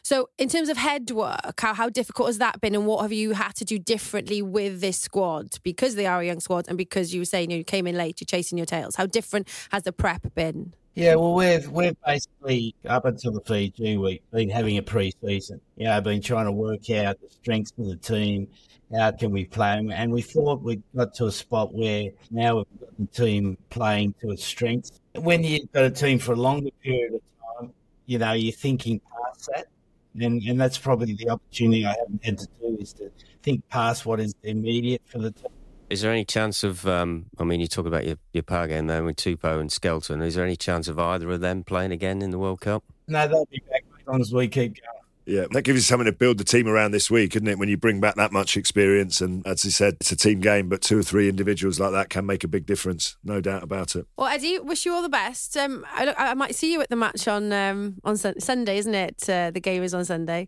So 0.04 0.30
in 0.38 0.50
terms 0.50 0.70
of 0.70 0.78
head 0.78 1.12
work, 1.12 1.60
how, 1.60 1.74
how 1.74 1.90
difficult 1.90 2.30
has 2.30 2.38
that 2.38 2.62
been 2.62 2.76
and 2.76 2.86
what 2.86 3.02
have 3.02 3.12
you 3.12 3.34
had 3.34 3.56
to 3.56 3.66
do 3.66 3.78
differently 3.78 4.42
with 4.42 4.82
this 4.82 5.00
squad 5.00 5.58
because 5.64 5.96
they 5.96 6.06
are 6.06 6.22
a 6.22 6.26
young 6.26 6.40
squad 6.40 6.66
and 6.68 6.78
because 6.78 7.14
you 7.14 7.22
were 7.22 7.26
saying 7.26 7.52
you 7.52 7.64
came 7.64 7.88
in 7.88 7.96
late, 7.96 8.22
you're 8.22 8.26
chasing 8.26 8.58
your 8.58 8.66
tails. 8.66 8.96
How 8.96 9.06
different 9.06 9.48
has 9.72 9.84
the 9.84 9.92
prep 9.92 10.34
been? 10.36 10.74
Yeah, 10.96 11.16
well, 11.16 11.34
we've 11.34 11.70
we've 11.70 11.96
basically 12.06 12.76
up 12.86 13.06
until 13.06 13.32
the 13.32 13.42
Fiji 13.42 13.98
week 13.98 14.22
been 14.32 14.50
having 14.50 14.78
a 14.78 14.82
pre-season. 14.82 15.62
You 15.78 15.86
know, 15.86 16.02
been 16.02 16.22
trying 16.22 16.46
to 16.46 16.52
work 16.52 16.90
out 16.90 17.22
the 17.22 17.30
strengths 17.30 17.72
of 17.78 17.86
the 17.86 17.96
team. 17.96 18.48
How 18.96 19.12
can 19.12 19.32
we 19.32 19.46
play 19.46 19.78
'em? 19.78 19.92
And 19.92 20.12
we 20.12 20.22
thought 20.22 20.62
we 20.62 20.82
got 20.96 21.14
to 21.16 21.28
a 21.28 21.32
spot 21.32 21.74
where 21.74 22.12
now 22.32 22.58
we've 22.58 22.80
got 22.80 22.98
the 22.98 23.06
team 23.06 23.58
playing 23.70 24.16
to 24.22 24.32
its 24.32 24.44
strengths. 24.44 25.00
When 25.16 25.44
you've 25.44 25.72
got 25.72 25.86
a 25.86 25.92
team 25.92 26.18
for 26.20 26.34
a 26.34 26.36
longer 26.38 26.72
period 26.84 27.14
of 27.16 27.22
time, 27.60 27.74
you 28.08 28.18
know, 28.18 28.34
you're 28.34 28.52
thinking 28.52 29.00
past 29.00 29.50
that. 29.54 29.68
And, 30.20 30.42
and 30.42 30.60
that's 30.60 30.78
probably 30.78 31.14
the 31.14 31.30
opportunity 31.30 31.86
I 31.86 31.96
haven't 32.00 32.26
had 32.26 32.38
to 32.40 32.48
do 32.60 32.78
is 32.80 32.94
to 32.94 33.12
think 33.44 33.68
past 33.70 34.06
what 34.06 34.20
is 34.20 34.34
immediate 34.44 35.04
for 35.06 35.20
the 35.20 35.32
team. 35.32 35.52
Is 35.90 36.02
there 36.02 36.12
any 36.12 36.26
chance 36.26 36.64
of? 36.64 36.88
Um, 36.88 37.26
I 37.40 37.44
mean, 37.44 37.60
you 37.60 37.68
talk 37.68 37.86
about 37.86 38.06
your, 38.06 38.18
your 38.34 38.44
power 38.44 38.68
game 38.68 38.88
there 38.88 39.04
with 39.04 39.16
Tupou 39.16 39.60
and 39.60 39.72
Skelton. 39.72 40.22
Is 40.22 40.36
there 40.36 40.46
any 40.46 40.56
chance 40.56 40.88
of 40.88 41.00
either 41.00 41.30
of 41.32 41.42
them 41.42 41.64
playing 41.64 41.92
again 41.92 42.22
in 42.22 42.30
the 42.30 42.38
World 42.38 42.62
Cup? 42.62 42.84
No, 43.08 43.28
they'll 43.28 43.46
be 43.46 43.62
back 43.70 43.84
as 44.00 44.08
long 44.08 44.22
as 44.22 44.32
we 44.32 44.48
keep 44.48 44.76
going. 44.76 44.99
Yeah, 45.30 45.46
that 45.52 45.62
gives 45.62 45.78
you 45.78 45.82
something 45.84 46.06
to 46.06 46.12
build 46.12 46.38
the 46.40 46.44
team 46.44 46.68
around 46.68 46.92
this 46.92 47.12
week, 47.12 47.36
isn't 47.36 47.48
it? 47.48 47.60
When 47.60 47.70
you 47.70 47.78
bring 47.78 48.00
back 48.00 48.16
that 48.16 48.32
much 48.32 48.58
experience, 48.58 49.22
and 49.22 49.46
as 49.46 49.62
he 49.62 49.70
said, 49.70 49.98
it's 50.02 50.12
a 50.12 50.16
team 50.16 50.40
game, 50.40 50.70
but 50.70 50.82
two 50.82 50.98
or 51.00 51.04
three 51.04 51.30
individuals 51.30 51.80
like 51.80 51.92
that 51.92 52.10
can 52.10 52.26
make 52.26 52.44
a 52.44 52.48
big 52.48 52.66
difference, 52.66 53.16
no 53.24 53.40
doubt 53.40 53.62
about 53.64 53.96
it. 53.96 54.08
Well, 54.18 54.28
Eddie, 54.28 54.60
wish 54.60 54.86
you 54.86 54.94
all 54.94 55.02
the 55.04 55.10
best. 55.10 55.56
Um, 55.56 55.86
I, 55.94 56.06
look, 56.06 56.16
I 56.18 56.34
might 56.34 56.56
see 56.56 56.74
you 56.74 56.82
at 56.82 56.90
the 56.90 56.96
match 56.96 57.28
on 57.28 57.54
um, 57.54 57.96
on 58.04 58.18
Sun- 58.18 58.40
Sunday, 58.40 58.78
isn't 58.80 58.96
it? 58.96 59.30
Uh, 59.30 59.52
the 59.52 59.60
game 59.62 59.84
is 59.84 59.94
on 59.94 60.04
Sunday. 60.04 60.48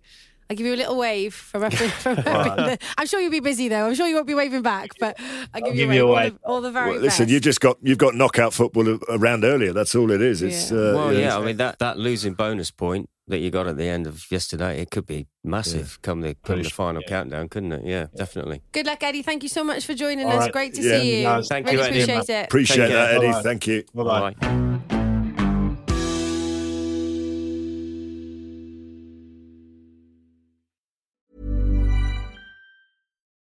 I'll 0.49 0.57
give 0.57 0.67
you 0.67 0.73
a 0.73 0.75
little 0.75 0.97
wave 0.97 1.33
from 1.33 1.63
up, 1.63 1.71
from 1.73 2.17
up 2.19 2.57
in 2.57 2.65
the, 2.65 2.77
I'm 2.97 3.07
sure 3.07 3.21
you'll 3.21 3.31
be 3.31 3.39
busy 3.39 3.69
though. 3.69 3.85
I'm 3.87 3.95
sure 3.95 4.05
you 4.05 4.15
won't 4.15 4.27
be 4.27 4.33
waving 4.35 4.63
back, 4.63 4.89
but 4.99 5.17
I'll 5.53 5.61
give, 5.61 5.63
I'll 5.63 5.69
you, 5.69 5.75
give 5.75 5.89
a 5.91 5.95
you 5.95 6.07
a 6.09 6.11
wave. 6.13 6.15
wave. 6.33 6.39
All, 6.43 6.55
the, 6.55 6.55
all 6.55 6.61
the 6.61 6.71
very 6.71 6.91
Well, 6.91 6.99
listen, 6.99 7.23
best. 7.27 7.31
you 7.33 7.39
just 7.39 7.61
got 7.61 7.77
you've 7.81 7.97
got 7.97 8.15
knockout 8.15 8.53
football 8.53 8.99
around 9.09 9.45
earlier. 9.45 9.71
That's 9.71 9.95
all 9.95 10.11
it 10.11 10.21
is. 10.21 10.41
It's 10.41 10.69
Yeah. 10.71 10.77
uh, 10.77 10.93
well, 10.95 11.13
you 11.13 11.19
yeah. 11.19 11.37
I 11.37 11.45
mean, 11.45 11.55
that, 11.57 11.79
that 11.79 11.97
losing 11.99 12.33
bonus 12.33 12.69
point 12.69 13.09
that 13.31 13.39
you 13.39 13.49
got 13.49 13.65
at 13.67 13.77
the 13.77 13.85
end 13.85 14.05
of 14.07 14.29
yesterday, 14.31 14.79
it 14.79 14.91
could 14.91 15.05
be 15.07 15.27
massive 15.43 15.99
come 16.01 16.21
the 16.21 16.35
come 16.43 16.61
the 16.61 16.69
final 16.69 17.01
yeah. 17.01 17.07
countdown, 17.09 17.49
couldn't 17.49 17.71
it? 17.71 17.85
Yeah, 17.85 18.05
definitely. 18.15 18.61
Good 18.71 18.85
luck, 18.85 19.01
Eddie. 19.01 19.23
Thank 19.23 19.43
you 19.43 19.49
so 19.49 19.63
much 19.63 19.85
for 19.85 19.93
joining 19.93 20.27
All 20.27 20.33
us. 20.33 20.39
right. 20.43 20.51
Great 20.51 20.73
to 20.75 20.81
Yeah. 20.81 20.99
see 20.99 21.17
you. 21.17 21.23
No, 21.23 21.41
Thank 21.41 21.65
really 21.65 21.77
you, 21.77 21.83
Eddie. 21.83 22.01
appreciate 22.03 22.29
it. 22.29 22.45
appreciate 22.45 22.87
that, 22.89 23.11
Eddie. 23.15 23.27
Bye-bye. 23.27 23.41
Thank 23.41 23.67
you. 23.67 23.83
Bye-bye. 23.93 24.33
Bye. 24.39 24.71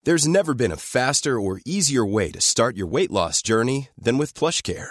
There's 0.05 0.29
never 0.29 0.55
been 0.55 0.71
a 0.71 0.77
faster 0.77 1.41
or 1.41 1.61
easier 1.67 2.07
way 2.07 2.31
to 2.31 2.41
start 2.41 2.77
your 2.77 2.87
weight 2.87 3.11
loss 3.11 3.43
journey 3.43 3.89
than 3.99 4.19
with 4.19 4.35
PlushCare. 4.35 4.91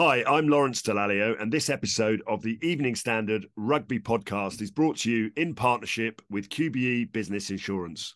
Hi, 0.00 0.22
I'm 0.28 0.46
Lawrence 0.46 0.80
Dallaglio, 0.80 1.34
and 1.42 1.52
this 1.52 1.68
episode 1.68 2.22
of 2.28 2.40
the 2.40 2.56
Evening 2.62 2.94
Standard 2.94 3.46
Rugby 3.56 3.98
Podcast 3.98 4.62
is 4.62 4.70
brought 4.70 4.98
to 4.98 5.10
you 5.10 5.32
in 5.34 5.56
partnership 5.56 6.22
with 6.30 6.50
QBE 6.50 7.10
Business 7.10 7.50
Insurance. 7.50 8.14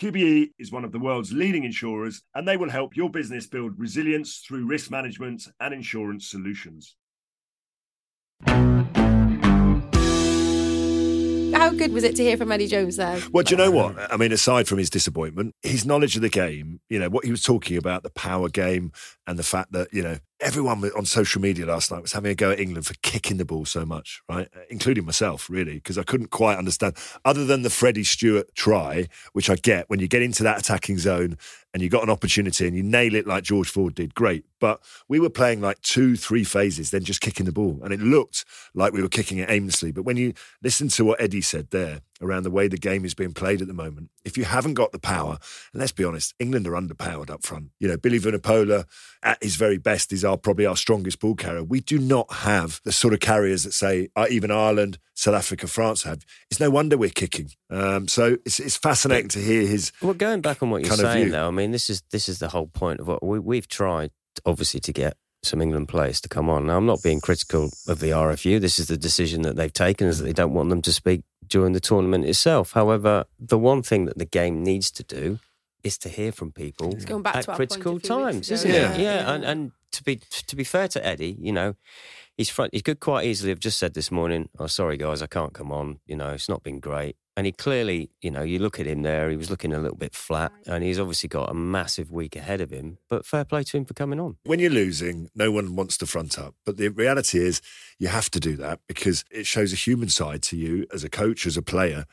QBE 0.00 0.52
is 0.58 0.72
one 0.72 0.86
of 0.86 0.92
the 0.92 0.98
world's 0.98 1.30
leading 1.30 1.64
insurers, 1.64 2.22
and 2.34 2.48
they 2.48 2.56
will 2.56 2.70
help 2.70 2.96
your 2.96 3.10
business 3.10 3.46
build 3.46 3.78
resilience 3.78 4.38
through 4.38 4.64
risk 4.64 4.90
management 4.90 5.46
and 5.60 5.74
insurance 5.74 6.30
solutions. 6.30 6.96
How 11.62 11.70
good 11.70 11.92
was 11.92 12.04
it 12.04 12.16
to 12.16 12.22
hear 12.24 12.36
from 12.36 12.50
Eddie 12.50 12.66
Jones 12.66 12.96
there? 12.96 13.20
Well, 13.30 13.44
do 13.44 13.50
you 13.52 13.56
know 13.56 13.70
what? 13.70 14.10
I 14.10 14.16
mean, 14.16 14.32
aside 14.32 14.66
from 14.66 14.78
his 14.78 14.90
disappointment, 14.90 15.54
his 15.62 15.84
knowledge 15.84 16.16
of 16.16 16.22
the 16.22 16.28
game, 16.28 16.80
you 16.88 16.98
know, 16.98 17.08
what 17.08 17.24
he 17.24 17.30
was 17.30 17.42
talking 17.42 17.76
about, 17.76 18.02
the 18.02 18.10
power 18.10 18.48
game, 18.48 18.92
and 19.26 19.38
the 19.38 19.44
fact 19.44 19.70
that, 19.72 19.92
you 19.92 20.02
know, 20.02 20.16
everyone 20.42 20.84
on 20.96 21.04
social 21.04 21.40
media 21.40 21.64
last 21.64 21.90
night 21.90 22.02
was 22.02 22.12
having 22.12 22.32
a 22.32 22.34
go 22.34 22.50
at 22.50 22.60
England 22.60 22.86
for 22.86 22.94
kicking 23.02 23.36
the 23.36 23.44
ball 23.44 23.64
so 23.64 23.86
much, 23.86 24.20
right? 24.28 24.48
Uh, 24.54 24.60
including 24.68 25.04
myself, 25.04 25.48
really, 25.48 25.74
because 25.74 25.96
I 25.96 26.02
couldn't 26.02 26.30
quite 26.30 26.58
understand, 26.58 26.96
other 27.24 27.44
than 27.46 27.62
the 27.62 27.70
Freddie 27.70 28.04
Steward 28.04 28.46
try, 28.54 29.08
which 29.32 29.48
I 29.48 29.56
get 29.56 29.88
when 29.88 30.00
you 30.00 30.08
get 30.08 30.22
into 30.22 30.42
that 30.42 30.58
attacking 30.58 30.98
zone 30.98 31.38
and 31.72 31.82
you 31.82 31.88
got 31.88 32.02
an 32.02 32.10
opportunity 32.10 32.66
and 32.66 32.76
you 32.76 32.82
nail 32.82 33.14
it 33.14 33.26
like 33.26 33.44
George 33.44 33.68
Ford 33.68 33.94
did, 33.94 34.14
great. 34.14 34.44
But 34.60 34.80
we 35.08 35.18
were 35.18 35.30
playing 35.30 35.60
like 35.60 35.80
two, 35.80 36.16
three 36.16 36.44
phases, 36.44 36.90
then 36.90 37.02
just 37.02 37.20
kicking 37.20 37.46
the 37.46 37.52
ball. 37.52 37.80
And 37.82 37.92
it 37.92 38.00
looked 38.00 38.44
like 38.74 38.92
we 38.92 39.02
were 39.02 39.08
kicking 39.08 39.38
it 39.38 39.50
aimlessly. 39.50 39.90
But 39.90 40.04
when 40.04 40.16
you 40.16 40.34
listen 40.62 40.88
to 40.88 41.04
what 41.04 41.20
Eddie 41.20 41.40
said 41.40 41.70
there 41.70 42.00
around 42.20 42.44
the 42.44 42.50
way 42.50 42.68
the 42.68 42.76
game 42.76 43.04
is 43.04 43.14
being 43.14 43.32
played 43.32 43.62
at 43.62 43.68
the 43.68 43.74
moment, 43.74 44.10
if 44.24 44.36
you 44.36 44.44
haven't 44.44 44.74
got 44.74 44.92
the 44.92 44.98
power, 44.98 45.38
and 45.72 45.80
let's 45.80 45.92
be 45.92 46.04
honest, 46.04 46.34
England 46.38 46.66
are 46.68 46.72
underpowered 46.72 47.30
up 47.30 47.42
front. 47.42 47.70
You 47.80 47.88
know, 47.88 47.96
Billy 47.96 48.20
Vunipola 48.20 48.84
at 49.22 49.42
his 49.42 49.56
very 49.56 49.78
best 49.78 50.12
is 50.12 50.24
our 50.24 50.36
probably 50.36 50.66
our 50.66 50.76
strongest 50.76 51.20
ball 51.20 51.34
carrier. 51.34 51.64
We 51.64 51.80
do 51.80 51.98
not 51.98 52.30
have 52.32 52.80
the 52.84 52.92
sort 52.92 53.14
of 53.14 53.20
carriers 53.20 53.64
that 53.64 53.72
say 53.72 54.10
uh, 54.14 54.26
even 54.30 54.50
Ireland, 54.50 54.98
South 55.22 55.34
Africa, 55.36 55.68
France 55.68 56.02
have. 56.02 56.26
It's 56.50 56.58
no 56.58 56.68
wonder 56.68 56.98
we're 56.98 57.10
kicking. 57.10 57.50
Um, 57.70 58.08
so 58.08 58.38
it's, 58.44 58.58
it's 58.58 58.76
fascinating 58.76 59.28
to 59.28 59.38
hear 59.38 59.62
his 59.62 59.92
Well, 60.02 60.14
going 60.14 60.40
back 60.40 60.64
on 60.64 60.70
what 60.70 60.84
you're 60.84 60.96
saying, 60.96 61.30
though, 61.30 61.46
I 61.46 61.52
mean, 61.52 61.70
this 61.70 61.88
is 61.88 62.02
this 62.10 62.28
is 62.28 62.40
the 62.40 62.48
whole 62.48 62.66
point 62.66 62.98
of 62.98 63.06
what 63.06 63.22
we, 63.22 63.38
we've 63.38 63.68
tried, 63.68 64.10
obviously, 64.44 64.80
to 64.80 64.92
get 64.92 65.16
some 65.44 65.62
England 65.62 65.88
players 65.88 66.20
to 66.22 66.28
come 66.28 66.50
on. 66.50 66.66
Now, 66.66 66.76
I'm 66.76 66.86
not 66.86 67.04
being 67.04 67.20
critical 67.20 67.70
of 67.86 68.00
the 68.00 68.10
RFU. 68.10 68.60
This 68.60 68.80
is 68.80 68.88
the 68.88 68.96
decision 68.96 69.42
that 69.42 69.54
they've 69.54 69.72
taken, 69.72 70.08
is 70.08 70.18
that 70.18 70.24
they 70.24 70.32
don't 70.32 70.54
want 70.54 70.70
them 70.70 70.82
to 70.82 70.92
speak 70.92 71.22
during 71.46 71.72
the 71.72 71.80
tournament 71.80 72.24
itself. 72.24 72.72
However, 72.72 73.26
the 73.38 73.58
one 73.58 73.82
thing 73.82 74.06
that 74.06 74.18
the 74.18 74.24
game 74.24 74.64
needs 74.64 74.90
to 74.90 75.04
do 75.04 75.38
is 75.84 75.98
to 75.98 76.08
hear 76.08 76.32
from 76.32 76.52
people 76.52 76.94
It's 76.94 77.04
going 77.04 77.22
back 77.22 77.36
at 77.36 77.44
to 77.44 77.50
our 77.50 77.56
critical 77.56 77.98
few 77.98 78.08
times, 78.08 78.50
isn't 78.50 78.70
yeah. 78.70 78.94
it? 78.94 79.00
Yeah, 79.00 79.14
Yeah. 79.14 79.32
And, 79.32 79.44
and 79.44 79.72
to 79.92 80.02
be 80.02 80.16
to 80.16 80.56
be 80.56 80.64
fair 80.64 80.88
to 80.88 81.06
Eddie, 81.06 81.36
you 81.40 81.52
know, 81.52 81.74
he's 82.36 82.50
front. 82.50 82.74
He 82.74 82.80
could 82.80 83.00
quite 83.00 83.26
easily 83.26 83.50
have 83.50 83.60
just 83.60 83.78
said 83.78 83.94
this 83.94 84.10
morning, 84.10 84.48
"Oh, 84.58 84.66
sorry 84.66 84.96
guys, 84.96 85.22
I 85.22 85.26
can't 85.26 85.52
come 85.52 85.70
on." 85.70 86.00
You 86.06 86.16
know, 86.16 86.30
it's 86.30 86.48
not 86.48 86.62
been 86.62 86.80
great. 86.80 87.16
And 87.34 87.46
he 87.46 87.52
clearly, 87.52 88.10
you 88.20 88.30
know, 88.30 88.42
you 88.42 88.58
look 88.58 88.78
at 88.78 88.86
him 88.86 89.00
there, 89.00 89.30
he 89.30 89.36
was 89.36 89.48
looking 89.48 89.72
a 89.72 89.78
little 89.78 89.96
bit 89.96 90.14
flat, 90.14 90.52
and 90.66 90.84
he's 90.84 91.00
obviously 91.00 91.30
got 91.30 91.50
a 91.50 91.54
massive 91.54 92.10
week 92.12 92.36
ahead 92.36 92.60
of 92.60 92.70
him. 92.70 92.98
But 93.08 93.24
fair 93.24 93.46
play 93.46 93.62
to 93.62 93.76
him 93.78 93.86
for 93.86 93.94
coming 93.94 94.20
on. 94.20 94.36
when 94.44 94.58
you're 94.58 94.70
losing, 94.70 95.30
no 95.34 95.50
one 95.50 95.74
wants 95.74 95.96
to 95.98 96.06
front 96.06 96.38
up. 96.38 96.54
But 96.66 96.76
the 96.76 96.88
reality 96.88 97.38
is, 97.38 97.62
you 97.98 98.08
have 98.08 98.30
to 98.32 98.40
do 98.40 98.56
that 98.56 98.80
because 98.86 99.24
it 99.30 99.46
shows 99.46 99.72
a 99.72 99.76
human 99.76 100.10
side 100.10 100.42
to 100.42 100.56
you 100.58 100.86
as 100.92 101.04
a 101.04 101.08
coach, 101.08 101.46
as 101.46 101.56
a 101.56 101.62
player. 101.62 102.04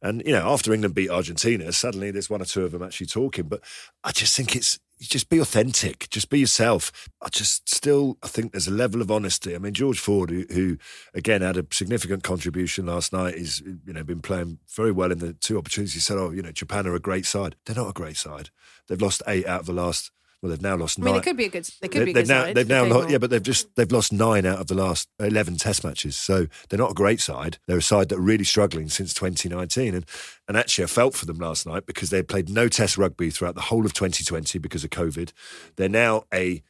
And, 0.00 0.22
you 0.24 0.32
know, 0.32 0.48
after 0.48 0.72
England 0.72 0.94
beat 0.94 1.10
Argentina, 1.10 1.72
suddenly 1.72 2.10
there's 2.10 2.30
one 2.30 2.42
or 2.42 2.44
two 2.44 2.64
of 2.64 2.72
them 2.72 2.82
actually 2.82 3.08
talking. 3.08 3.48
But 3.48 3.62
I 4.04 4.12
just 4.12 4.36
think 4.36 4.54
it's, 4.54 4.78
just 5.00 5.28
be 5.28 5.38
authentic, 5.38 6.08
just 6.10 6.28
be 6.28 6.40
yourself. 6.40 7.08
I 7.22 7.28
just 7.28 7.68
still, 7.68 8.18
I 8.20 8.26
think 8.26 8.50
there's 8.50 8.66
a 8.66 8.72
level 8.72 9.00
of 9.00 9.12
honesty. 9.12 9.54
I 9.54 9.58
mean, 9.58 9.72
George 9.72 10.00
Ford, 10.00 10.30
who, 10.30 10.44
who 10.50 10.76
again 11.14 11.40
had 11.40 11.56
a 11.56 11.64
significant 11.70 12.24
contribution 12.24 12.86
last 12.86 13.12
night, 13.12 13.34
is, 13.34 13.60
you 13.60 13.92
know, 13.92 14.02
been 14.02 14.20
playing 14.20 14.58
very 14.74 14.90
well 14.90 15.12
in 15.12 15.20
the 15.20 15.34
two 15.34 15.56
opportunities. 15.56 15.94
He 15.94 16.00
said, 16.00 16.18
oh, 16.18 16.30
you 16.30 16.42
know, 16.42 16.50
Japan 16.50 16.86
are 16.88 16.96
a 16.96 17.00
great 17.00 17.26
side. 17.26 17.54
They're 17.64 17.76
not 17.76 17.90
a 17.90 17.92
great 17.92 18.16
side. 18.16 18.50
They've 18.88 19.00
lost 19.00 19.22
eight 19.28 19.46
out 19.46 19.60
of 19.60 19.66
the 19.66 19.72
last, 19.72 20.10
well, 20.42 20.50
they've 20.50 20.62
now 20.62 20.76
lost 20.76 20.98
I 21.00 21.02
mean, 21.02 21.14
nine. 21.14 21.20
it 21.20 21.24
could 21.24 21.36
be 21.36 21.46
a 21.46 21.48
good. 21.48 21.68
They 21.80 21.88
could 21.88 22.00
They- 22.02 22.04
be 22.06 22.10
a 22.10 22.14
they've 22.14 22.24
good 22.26 22.28
now, 22.32 22.42
side. 22.44 22.56
They've 22.56 22.68
now, 22.68 22.80
Very 22.82 22.92
lo- 22.92 22.98
well. 23.00 23.10
yeah, 23.10 23.18
but 23.18 23.30
they've 23.30 23.42
just 23.42 23.74
they've 23.74 23.90
lost 23.90 24.12
nine 24.12 24.46
out 24.46 24.58
of 24.60 24.66
the 24.68 24.74
last 24.74 25.08
eleven 25.18 25.56
Test 25.56 25.82
matches. 25.84 26.16
So 26.16 26.46
they're 26.68 26.78
not 26.78 26.92
a 26.92 26.94
great 26.94 27.20
side. 27.20 27.58
They're 27.66 27.78
a 27.78 27.82
side 27.82 28.08
that 28.10 28.18
are 28.18 28.22
really 28.22 28.44
struggling 28.44 28.88
since 28.88 29.12
2019. 29.14 29.94
And 29.94 30.04
and 30.46 30.56
actually, 30.56 30.84
I 30.84 30.88
felt 30.88 31.14
for 31.14 31.26
them 31.26 31.38
last 31.38 31.66
night 31.66 31.86
because 31.86 32.10
they 32.10 32.22
played 32.22 32.48
no 32.48 32.68
Test 32.68 32.96
rugby 32.96 33.30
throughout 33.30 33.54
the 33.56 33.62
whole 33.62 33.84
of 33.84 33.92
2020 33.94 34.58
because 34.58 34.84
of 34.84 34.90
COVID. 34.90 35.32
They're 35.76 35.88
now 35.88 36.24
a 36.32 36.62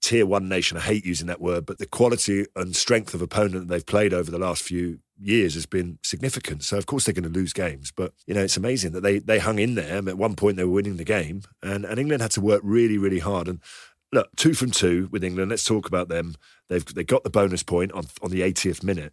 tier 0.00 0.24
one 0.24 0.48
nation. 0.48 0.78
I 0.78 0.80
hate 0.80 1.04
using 1.04 1.26
that 1.26 1.40
word, 1.40 1.66
but 1.66 1.76
the 1.78 1.86
quality 1.86 2.46
and 2.56 2.74
strength 2.74 3.12
of 3.12 3.20
opponent 3.20 3.68
that 3.68 3.68
they've 3.74 3.84
played 3.84 4.14
over 4.14 4.30
the 4.30 4.38
last 4.38 4.62
few 4.62 5.00
years 5.20 5.54
has 5.54 5.66
been 5.66 5.98
significant. 6.02 6.64
So 6.64 6.78
of 6.78 6.86
course 6.86 7.04
they're 7.04 7.14
going 7.14 7.30
to 7.30 7.38
lose 7.38 7.52
games, 7.52 7.92
but 7.94 8.12
you 8.26 8.34
know 8.34 8.42
it's 8.42 8.56
amazing 8.56 8.92
that 8.92 9.02
they 9.02 9.18
they 9.18 9.38
hung 9.38 9.58
in 9.58 9.74
there. 9.74 9.96
At 9.96 10.18
one 10.18 10.36
point 10.36 10.56
they 10.56 10.64
were 10.64 10.72
winning 10.72 10.96
the 10.96 11.04
game, 11.04 11.42
and 11.62 11.84
and 11.84 11.98
England 11.98 12.22
had 12.22 12.30
to 12.32 12.40
work 12.40 12.60
really 12.64 12.98
really 12.98 13.18
hard. 13.18 13.48
And 13.48 13.60
look, 14.12 14.34
two 14.36 14.54
from 14.54 14.70
two 14.70 15.08
with 15.10 15.24
England. 15.24 15.50
Let's 15.50 15.64
talk 15.64 15.86
about 15.86 16.08
them. 16.08 16.36
They've 16.68 16.84
they 16.84 17.04
got 17.04 17.24
the 17.24 17.30
bonus 17.30 17.62
point 17.62 17.92
on 17.92 18.06
on 18.22 18.30
the 18.30 18.40
80th 18.40 18.82
minute. 18.82 19.12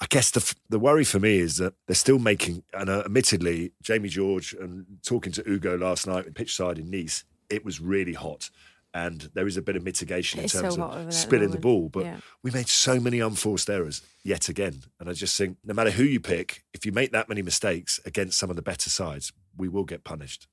I 0.00 0.06
guess 0.08 0.30
the 0.30 0.54
the 0.68 0.78
worry 0.78 1.04
for 1.04 1.20
me 1.20 1.38
is 1.38 1.56
that 1.58 1.74
they're 1.86 1.94
still 1.94 2.18
making. 2.18 2.62
And 2.72 2.90
uh, 2.90 3.02
admittedly, 3.04 3.72
Jamie 3.82 4.08
George 4.08 4.54
and 4.54 4.86
talking 5.02 5.32
to 5.32 5.48
Ugo 5.48 5.76
last 5.76 6.06
night 6.06 6.26
at 6.26 6.34
pitch 6.34 6.54
side 6.54 6.78
in 6.78 6.90
Nice, 6.90 7.24
it 7.48 7.64
was 7.64 7.80
really 7.80 8.14
hot. 8.14 8.50
And 8.94 9.28
there 9.34 9.46
is 9.48 9.56
a 9.56 9.62
bit 9.62 9.74
of 9.74 9.82
mitigation 9.82 10.38
in 10.38 10.44
It's 10.44 10.52
so 10.54 10.62
terms 10.62 10.76
hot 10.76 10.90
of 10.90 10.96
there 10.98 11.04
the 11.06 11.12
spilling 11.12 11.50
the 11.50 11.58
ball, 11.58 11.88
but 11.88 12.04
Yeah. 12.04 12.20
we 12.44 12.52
made 12.52 12.68
so 12.68 13.00
many 13.00 13.18
unforced 13.18 13.68
errors 13.68 14.02
yet 14.22 14.48
again. 14.48 14.84
And 15.00 15.10
I 15.10 15.14
just 15.14 15.36
think 15.36 15.58
no 15.64 15.74
matter 15.74 15.90
who 15.90 16.04
you 16.04 16.20
pick, 16.20 16.62
if 16.72 16.86
you 16.86 16.92
make 16.92 17.10
that 17.10 17.28
many 17.28 17.42
mistakes 17.42 17.98
against 18.04 18.38
some 18.38 18.50
of 18.50 18.56
the 18.56 18.62
better 18.62 18.88
sides, 18.88 19.32
we 19.56 19.68
will 19.68 19.82
get 19.84 20.04
punished. 20.04 20.46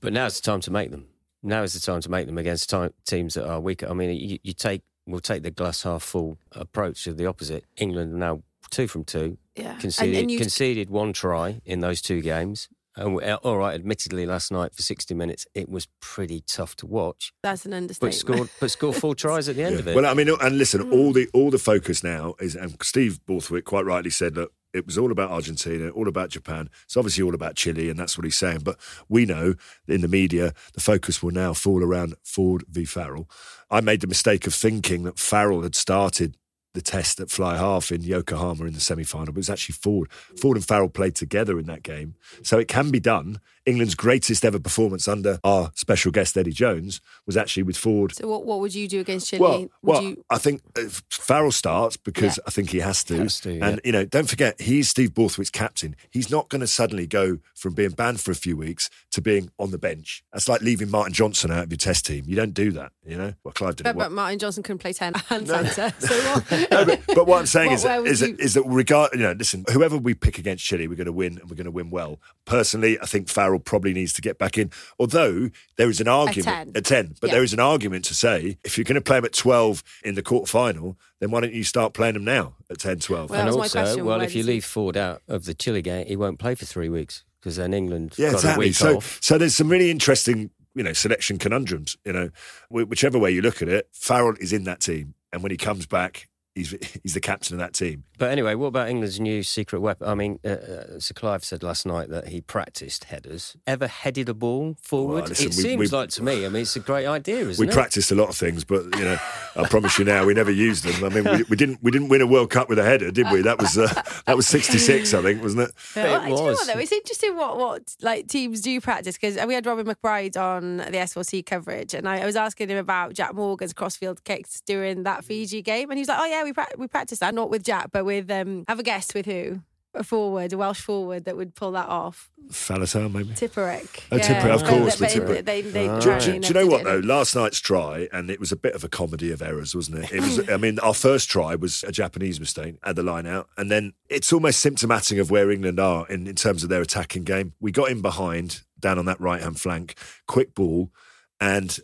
But 0.00 0.12
now 0.12 0.22
now's 0.22 0.36
the 0.40 0.42
time 0.42 0.60
to 0.60 0.70
make 0.70 0.92
them. 0.92 1.08
Now 1.42 1.62
is 1.64 1.72
the 1.72 1.80
time 1.80 2.00
to 2.02 2.10
make 2.10 2.26
them 2.26 2.38
against 2.38 2.70
time, 2.70 2.92
teams 3.06 3.34
that 3.34 3.48
are 3.48 3.60
weaker. 3.60 3.88
I 3.88 3.92
mean, 3.92 4.16
you, 4.16 4.38
you 4.42 4.52
take 4.52 4.82
we'll 5.06 5.18
take 5.18 5.42
the 5.42 5.50
glass 5.50 5.82
half 5.82 6.04
full 6.04 6.38
approach 6.52 7.08
of 7.08 7.16
the 7.16 7.26
opposite. 7.26 7.64
England 7.76 8.14
now 8.14 8.42
two 8.70 8.86
from 8.86 9.02
two. 9.02 9.36
Yeah. 9.56 9.76
Conceded 9.78 10.16
and 10.16 10.30
you- 10.30 10.38
conceded 10.38 10.90
one 10.90 11.12
try 11.12 11.60
in 11.64 11.80
those 11.80 12.00
two 12.00 12.20
games. 12.20 12.68
And 12.96 13.14
we- 13.14 13.24
uh, 13.24 13.36
all 13.36 13.56
right, 13.58 13.74
admittedly, 13.74 14.26
last 14.26 14.50
night 14.50 14.74
for 14.74 14.82
sixty 14.82 15.14
minutes 15.14 15.46
it 15.54 15.68
was 15.68 15.86
pretty 16.00 16.42
tough 16.46 16.76
to 16.76 16.86
watch. 16.86 17.32
That's 17.42 17.64
an 17.64 17.70
But 17.70 17.76
understatement. 17.76 18.14
scored, 18.14 18.50
but 18.60 18.70
scored 18.70 18.96
four 18.96 19.14
tries 19.16 19.48
at 19.48 19.56
the 19.56 19.62
end 19.62 19.80
of 19.80 19.88
it. 19.88 19.94
Well, 19.94 20.06
I 20.06 20.14
mean, 20.14 20.28
and 20.40 20.58
listen, 20.58 20.90
all 20.90 21.08
hmm. 21.08 21.12
the 21.12 21.28
all 21.32 21.50
the 21.50 21.58
focus 21.58 22.02
now 22.02 22.34
is, 22.40 22.56
and 22.56 22.76
Steve 22.82 23.24
Borthwick 23.26 23.64
quite 23.64 23.84
rightly 23.84 24.10
said 24.10 24.34
that 24.34 24.48
it 24.72 24.86
was 24.86 24.98
all 24.98 25.10
about 25.10 25.30
Argentina, 25.30 25.90
all 25.90 26.08
about 26.08 26.30
Japan. 26.30 26.68
It's 26.84 26.96
obviously 26.96 27.22
all 27.22 27.34
about 27.34 27.56
Chile, 27.56 27.88
and 27.88 27.98
that's 27.98 28.16
what 28.16 28.24
he's 28.24 28.38
saying. 28.38 28.60
But 28.62 28.78
we 29.08 29.26
know 29.26 29.54
in 29.88 30.00
the 30.00 30.08
media 30.08 30.52
the 30.74 30.80
focus 30.80 31.22
will 31.22 31.32
now 31.32 31.52
fall 31.54 31.82
around 31.82 32.14
Ford 32.22 32.64
v 32.68 32.84
Farrell. 32.84 33.28
I 33.70 33.80
made 33.80 34.00
the 34.00 34.06
mistake 34.06 34.46
of 34.46 34.54
thinking 34.54 35.04
that 35.04 35.18
Farrell 35.18 35.62
had 35.62 35.74
started 35.74 36.36
the 36.72 36.80
test 36.80 37.18
at 37.20 37.30
fly 37.30 37.56
half 37.56 37.90
in 37.90 38.02
Yokohama 38.02 38.64
in 38.64 38.74
the 38.74 38.80
semi 38.80 39.04
final, 39.04 39.26
but 39.26 39.36
it 39.36 39.36
was 39.38 39.50
actually 39.50 39.74
Ford. 39.74 40.10
Ford 40.40 40.56
and 40.56 40.64
Farrell 40.66 40.88
played 40.88 41.14
together 41.16 41.58
in 41.58 41.66
that 41.66 41.82
game. 41.82 42.14
So 42.42 42.58
it 42.58 42.68
can 42.68 42.90
be 42.90 43.00
done. 43.00 43.40
England's 43.66 43.94
greatest 43.94 44.44
ever 44.44 44.58
performance 44.58 45.06
under 45.06 45.38
our 45.44 45.70
special 45.74 46.10
guest 46.10 46.36
Eddie 46.36 46.50
Jones 46.52 47.00
was 47.26 47.36
actually 47.36 47.62
with 47.62 47.76
Ford 47.76 48.14
so 48.14 48.26
what, 48.26 48.44
what 48.46 48.58
would 48.60 48.74
you 48.74 48.88
do 48.88 49.00
against 49.00 49.28
Chile? 49.28 49.40
well, 49.40 49.58
would 49.60 49.70
well, 49.82 50.02
you? 50.02 50.24
I 50.30 50.38
think 50.38 50.62
uh, 50.76 50.88
Farrell 51.10 51.52
starts 51.52 51.96
because 51.96 52.38
Yeah. 52.38 52.44
I 52.46 52.50
think 52.50 52.70
he 52.70 52.78
has 52.78 53.04
to. 53.04 53.16
Has 53.18 53.40
to, 53.40 53.52
yeah. 53.52 53.66
And 53.68 53.80
you 53.84 53.92
know, 53.92 54.04
don't 54.04 54.28
forget 54.28 54.60
he's 54.60 54.88
Steve 54.88 55.12
Borthwick's 55.14 55.50
captain. 55.50 55.94
He's 56.10 56.30
not 56.30 56.48
going 56.48 56.60
to 56.60 56.66
suddenly 56.66 57.06
go 57.06 57.38
from 57.54 57.74
being 57.74 57.90
banned 57.90 58.20
for 58.20 58.30
a 58.30 58.34
few 58.34 58.56
weeks 58.56 58.88
to 59.12 59.20
being 59.20 59.50
on 59.58 59.70
the 59.72 59.78
bench. 59.78 60.24
That's 60.32 60.48
like 60.48 60.62
leaving 60.62 60.90
Martin 60.90 61.12
Johnson 61.12 61.50
out 61.50 61.64
of 61.64 61.70
your 61.70 61.76
test 61.78 62.06
team. 62.06 62.24
You 62.26 62.36
don't 62.36 62.54
do 62.54 62.72
that. 62.72 62.92
You 63.06 63.16
know. 63.18 63.34
Well, 63.44 63.52
Clive 63.52 63.76
didn't. 63.76 63.96
but 63.98 64.10
Martin 64.10 64.38
Johnson 64.38 64.62
couldn't 64.62 64.78
play 64.78 64.92
ten 64.94 65.12
and 65.30 65.46
centre. 65.46 65.92
So 65.98 66.14
what? 66.32 66.59
No, 66.70 66.84
but, 66.84 67.00
but 67.08 67.26
what 67.26 67.38
I'm 67.40 67.46
saying 67.46 67.70
What- 67.70 67.74
is, 67.78 67.84
where 67.84 67.92
that, 67.96 68.02
would 68.02 68.10
is, 68.10 68.20
you- 68.20 68.36
that, 68.36 68.40
is 68.40 68.54
that 68.54 68.62
regard, 68.66 69.10
you 69.12 69.20
know, 69.20 69.32
listen, 69.32 69.64
whoever 69.72 69.96
we 69.96 70.14
pick 70.14 70.38
against 70.38 70.64
Chile, 70.64 70.88
we're 70.88 70.94
going 70.96 71.06
to 71.06 71.12
win 71.12 71.38
and 71.38 71.48
we're 71.50 71.56
going 71.56 71.64
to 71.66 71.70
win 71.70 71.90
well. 71.90 72.18
Personally, 72.44 72.98
I 73.00 73.06
think 73.06 73.28
Farrell 73.28 73.58
probably 73.60 73.92
needs 73.92 74.12
to 74.14 74.22
get 74.22 74.38
back 74.38 74.58
in. 74.58 74.70
Although 74.98 75.50
there 75.76 75.88
is 75.88 76.00
an 76.00 76.08
argument 76.08 76.72
10. 76.74 76.76
at 76.76 76.84
10, 76.84 77.14
but 77.20 77.28
Yeah. 77.28 77.34
there 77.34 77.42
is 77.44 77.52
an 77.52 77.60
argument 77.60 78.04
to 78.06 78.14
say 78.14 78.58
if 78.64 78.76
you're 78.76 78.84
going 78.84 78.94
to 78.96 79.00
play 79.00 79.18
him 79.18 79.24
at 79.24 79.32
12 79.32 79.82
in 80.04 80.14
the 80.14 80.22
quarter 80.22 80.46
final, 80.50 80.96
then 81.20 81.30
why 81.30 81.40
don't 81.40 81.52
you 81.52 81.64
start 81.64 81.92
playing 81.94 82.16
him 82.16 82.24
now 82.24 82.54
at 82.70 82.78
10 82.78 82.98
12? 83.00 83.30
Well, 83.30 83.40
and 83.40 83.48
also, 83.50 83.80
question, 83.82 84.04
well, 84.04 84.18
where 84.18 84.24
if 84.26 84.34
you 84.34 84.42
does 84.42 84.46
he- 84.48 84.52
leave 84.54 84.64
Ford 84.64 84.96
out 84.96 85.22
of 85.28 85.44
the 85.44 85.54
Chile 85.54 85.82
game, 85.82 86.06
he 86.06 86.16
won't 86.16 86.38
play 86.38 86.54
for 86.54 86.64
three 86.66 86.88
weeks 86.88 87.24
because 87.40 87.56
then 87.56 87.72
England 87.72 88.14
Yeah, 88.16 88.28
got 88.30 88.34
exactly. 88.36 88.64
a 88.64 88.68
week 88.68 88.76
So, 88.76 88.96
off. 88.96 89.18
so 89.22 89.38
there's 89.38 89.54
some 89.54 89.68
really 89.68 89.90
interesting, 89.90 90.50
you 90.74 90.82
know, 90.82 90.92
selection 90.92 91.38
conundrums. 91.38 91.96
You 92.04 92.12
know, 92.12 92.30
whichever 92.70 93.18
way 93.18 93.30
you 93.30 93.42
look 93.42 93.62
at 93.62 93.68
it, 93.68 93.88
Farrell 93.92 94.34
is 94.40 94.52
in 94.52 94.64
that 94.64 94.80
team, 94.80 95.14
and 95.32 95.42
when 95.42 95.50
he 95.50 95.56
comes 95.56 95.86
back, 95.86 96.28
he's 96.60 97.00
he's 97.02 97.14
the 97.14 97.20
captain 97.20 97.54
of 97.54 97.60
that 97.60 97.72
team. 97.74 98.04
But 98.18 98.30
anyway, 98.30 98.54
what 98.54 98.66
about 98.68 98.88
England's 98.88 99.18
new 99.18 99.42
secret 99.42 99.80
weapon? 99.80 100.06
I 100.08 100.14
mean, 100.14 100.38
uh, 100.44 100.48
uh, 100.48 101.00
Sir 101.00 101.14
Clive 101.14 101.44
said 101.44 101.62
last 101.62 101.86
night 101.86 102.08
that 102.10 102.28
he 102.28 102.40
practiced 102.40 103.04
headers. 103.04 103.56
Ever 103.66 103.86
headed 103.86 104.28
a 104.28 104.34
ball 104.34 104.76
forward? 104.82 105.20
Well, 105.22 105.28
listen, 105.28 105.46
it 105.46 105.56
we- 105.56 105.62
seems 105.62 105.78
we- 105.92 105.96
like 105.98 106.10
to 106.10 106.22
me. 106.22 106.44
I 106.44 106.48
mean, 106.48 106.62
it's 106.62 106.76
a 106.76 106.80
great 106.80 107.06
idea, 107.06 107.48
isn't 107.48 107.60
we 107.62 107.66
it? 107.66 107.70
We 107.70 107.74
practiced 107.74 108.10
a 108.12 108.14
lot 108.14 108.28
of 108.28 108.36
things, 108.36 108.64
but 108.64 108.84
you 108.96 109.04
know, 109.04 109.18
I 109.56 109.66
promise 109.68 109.98
you 109.98 110.04
now, 110.04 110.24
we 110.26 110.34
never 110.34 110.50
used 110.50 110.84
them. 110.84 111.04
I 111.04 111.08
mean, 111.14 111.24
we, 111.24 111.44
we 111.50 111.56
didn't 111.56 111.82
we 111.82 111.90
didn't 111.90 112.08
win 112.08 112.20
a 112.20 112.26
World 112.26 112.50
Cup 112.50 112.68
with 112.68 112.78
a 112.78 112.84
header, 112.84 113.10
did 113.10 113.30
we? 113.30 113.42
That 113.42 113.58
was 113.58 113.76
uh, 113.78 113.88
that 114.26 114.36
was 114.36 114.46
'66, 114.46 115.14
I 115.14 115.22
think, 115.22 115.42
wasn't 115.42 115.62
it? 115.68 115.72
Yeah, 115.96 116.04
well, 116.04 116.14
It 116.16 116.24
do 116.24 116.30
you 116.30 116.36
know 116.36 116.42
was. 116.44 116.56
what 116.58 116.74
though? 116.74 116.80
It's 116.80 116.92
interesting 116.92 117.36
what 117.36 117.56
what 117.58 117.96
like 118.02 118.28
teams 118.28 118.60
do 118.60 118.80
practice 118.80 119.16
because 119.16 119.36
we 119.46 119.54
had 119.54 119.64
Robin 119.66 119.86
McBryde 119.86 120.36
on 120.36 120.76
the 120.78 120.84
S4C 120.98 121.44
coverage, 121.46 121.94
and 121.94 122.08
I, 122.08 122.20
I 122.20 122.26
was 122.26 122.36
asking 122.36 122.68
him 122.68 122.76
about 122.78 123.14
Jac 123.14 123.34
Morgan's 123.34 123.72
crossfield 123.72 124.22
kicks 124.24 124.60
during 124.60 125.04
that 125.04 125.24
Fiji 125.24 125.62
game, 125.62 125.90
and 125.90 125.98
he 125.98 126.02
was 126.02 126.08
like, 126.08 126.18
"Oh 126.20 126.26
yeah, 126.26 126.44
we 126.44 126.49
pra- 126.52 126.66
we 126.76 126.86
practiced 126.88 127.20
that 127.20 127.34
not 127.34 127.50
with 127.50 127.62
Jack, 127.64 127.90
but 127.92 128.04
with 128.04 128.30
um 128.30 128.64
have 128.68 128.78
a 128.78 128.82
guess 128.82 129.12
with 129.14 129.26
who." 129.26 129.60
A 129.92 130.04
forward, 130.04 130.52
a 130.52 130.56
Welsh 130.56 130.80
forward 130.80 131.24
that 131.24 131.36
would 131.36 131.56
pull 131.56 131.72
that 131.72 131.88
off. 131.88 132.30
Faletau, 132.52 133.12
maybe. 133.12 133.30
Tipuric. 133.30 134.04
Oh, 134.12 134.18
Tipuric, 134.18 134.54
of 134.54 134.62
course, 134.62 135.00
but 135.00 135.10
Tipuric. 135.10 135.44
They, 135.44 135.62
they, 135.62 135.88
Ah. 135.88 135.98
Do, 135.98 136.16
do- 136.20 136.38
do 136.38 136.46
you 136.46 136.54
know 136.54 136.66
what 136.68 136.84
though? 136.84 137.00
Last 137.00 137.34
night's 137.34 137.58
try, 137.58 138.08
and 138.12 138.30
it 138.30 138.38
was 138.38 138.52
a 138.52 138.56
bit 138.56 138.74
of 138.76 138.84
a 138.84 138.88
comedy 138.88 139.32
of 139.32 139.42
errors, 139.42 139.74
wasn't 139.74 140.04
it? 140.04 140.12
It 140.12 140.20
was. 140.20 140.48
I 140.48 140.58
mean, 140.58 140.78
our 140.78 140.94
first 140.94 141.28
try 141.28 141.56
was 141.56 141.82
a 141.82 141.90
Japanese 141.90 142.38
mistake 142.38 142.76
at 142.84 142.94
the 142.94 143.02
line 143.02 143.26
out, 143.26 143.48
and 143.56 143.68
then 143.68 143.94
it's 144.08 144.32
almost 144.32 144.60
symptomatic 144.60 145.18
of 145.18 145.28
where 145.32 145.50
England 145.50 145.80
are 145.80 146.06
in, 146.06 146.28
in 146.28 146.36
terms 146.36 146.62
of 146.62 146.68
their 146.68 146.82
attacking 146.82 147.24
game. 147.24 147.54
We 147.58 147.72
got 147.72 147.90
in 147.90 148.00
behind 148.00 148.60
down 148.78 148.96
on 148.96 149.06
that 149.06 149.20
right 149.20 149.42
hand 149.42 149.60
flank, 149.60 149.96
quick 150.28 150.54
ball, 150.54 150.92
and 151.40 151.76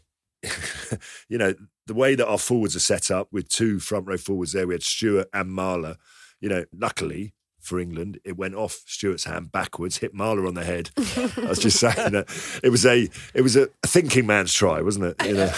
you 1.28 1.38
know 1.38 1.54
the 1.86 1.94
way 1.94 2.14
that 2.14 2.26
our 2.26 2.38
forwards 2.38 2.76
are 2.76 2.80
set 2.80 3.10
up 3.10 3.28
with 3.32 3.48
two 3.48 3.78
front 3.78 4.06
row 4.06 4.16
forwards 4.16 4.52
there. 4.52 4.66
We 4.66 4.74
had 4.74 4.82
Stuart 4.82 5.28
and 5.32 5.50
Marler. 5.50 5.96
You 6.40 6.48
know, 6.48 6.64
luckily. 6.76 7.32
For 7.58 7.80
England, 7.80 8.20
it 8.24 8.36
went 8.36 8.54
off 8.54 8.84
Stuart's 8.86 9.24
hand 9.24 9.50
backwards, 9.50 9.96
hit 9.96 10.14
Marler 10.14 10.46
on 10.46 10.54
the 10.54 10.62
head. 10.62 10.90
I 10.96 11.48
was 11.48 11.58
just 11.58 11.80
saying 11.80 12.12
that 12.12 12.60
it 12.62 12.68
was 12.68 12.86
a 12.86 13.08
it 13.34 13.42
was 13.42 13.56
a 13.56 13.66
thinking 13.84 14.24
man's 14.24 14.54
try, 14.54 14.80
wasn't 14.82 15.06
it? 15.06 15.26
You 15.26 15.34
know? 15.34 15.52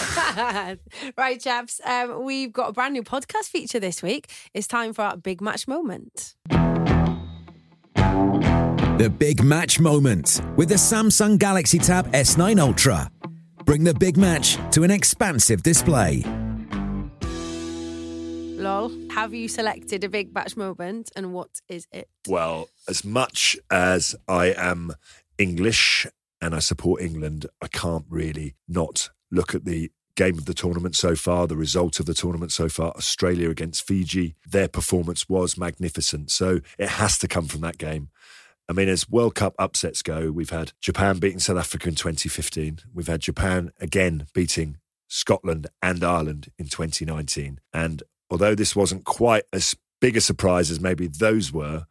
right, 1.19 1.39
chaps. 1.39 1.83
Um, 1.85 2.25
we've 2.25 2.51
got 2.51 2.71
a 2.71 2.73
brand 2.73 2.95
new 2.95 3.03
podcast 3.03 3.51
feature 3.51 3.79
this 3.79 4.03
week. 4.03 4.31
It's 4.55 4.67
time 4.67 4.95
for 4.95 5.03
our 5.03 5.19
big 5.19 5.43
match 5.43 5.69
moment. 5.69 6.35
The 7.95 9.13
big 9.17 9.45
match 9.45 9.79
moment 9.79 10.41
with 10.57 10.71
the 10.71 10.77
Samsung 10.77 11.39
Galaxy 11.39 11.79
Tab 11.79 12.11
S9 12.13 12.59
Ultra. 12.59 13.11
Bring 13.69 13.85
the 13.85 13.93
big 13.93 14.17
match 14.17 14.57
to 14.71 14.83
an 14.83 14.91
expansive 14.91 15.63
display. 15.63 16.23
lol. 18.57 18.91
Have 19.11 19.35
you 19.35 19.47
selected 19.47 20.05
a 20.05 20.09
big 20.09 20.33
batch 20.33 20.57
moment 20.57 21.11
and 21.15 21.35
what 21.35 21.61
is 21.69 21.87
it? 21.93 22.09
Well, 22.27 22.71
as 22.89 23.05
much 23.05 23.59
as 23.71 24.17
I 24.27 24.55
am 24.57 24.95
English 25.37 26.07
and 26.41 26.55
I 26.55 26.61
support 26.61 27.03
England, 27.03 27.45
I 27.61 27.67
can't 27.67 28.07
really 28.09 28.55
not 28.67 29.11
look 29.31 29.55
at 29.55 29.67
the 29.67 29.91
game 30.17 30.39
of 30.39 30.47
the 30.47 30.55
tournament 30.55 30.97
so 30.97 31.15
far, 31.15 31.47
the 31.47 31.55
result 31.55 32.01
of 32.01 32.07
the 32.07 32.15
tournament 32.15 32.53
so 32.53 32.71
far, 32.71 32.93
Australia 32.97 33.51
against 33.51 33.87
Fiji. 33.87 34.35
Their 34.51 34.69
performance 34.69 35.29
was 35.29 35.59
magnificent. 35.59 36.31
So 36.31 36.61
it 36.79 36.89
has 36.89 37.19
to 37.19 37.29
come 37.29 37.47
from 37.47 37.61
that 37.61 37.77
game. 37.77 38.09
I 38.69 38.75
mean, 38.75 38.89
as 38.89 39.09
World 39.09 39.35
Cup 39.35 39.55
upsets 39.59 40.03
go, 40.03 40.31
we've 40.31 40.51
had 40.51 40.73
Japan 40.81 41.19
beating 41.19 41.39
South 41.39 41.57
Africa 41.57 41.89
in 41.89 41.95
2015. 41.95 42.81
We've 42.93 43.07
had 43.07 43.21
Japan 43.21 43.73
again 43.81 44.27
beating 44.35 44.77
Scotland 45.09 45.69
and 45.83 46.05
Ireland 46.05 46.51
in 46.59 46.67
2019. 46.67 47.61
And 47.73 48.03
although 48.31 48.55
this 48.55 48.77
wasn't 48.77 49.05
quite 49.05 49.45
as 49.53 49.75
big 50.01 50.17
a 50.17 50.21
surprise 50.21 50.71
as 50.71 50.81
maybe 50.81 51.07
those 51.07 51.51
were, 51.51 51.87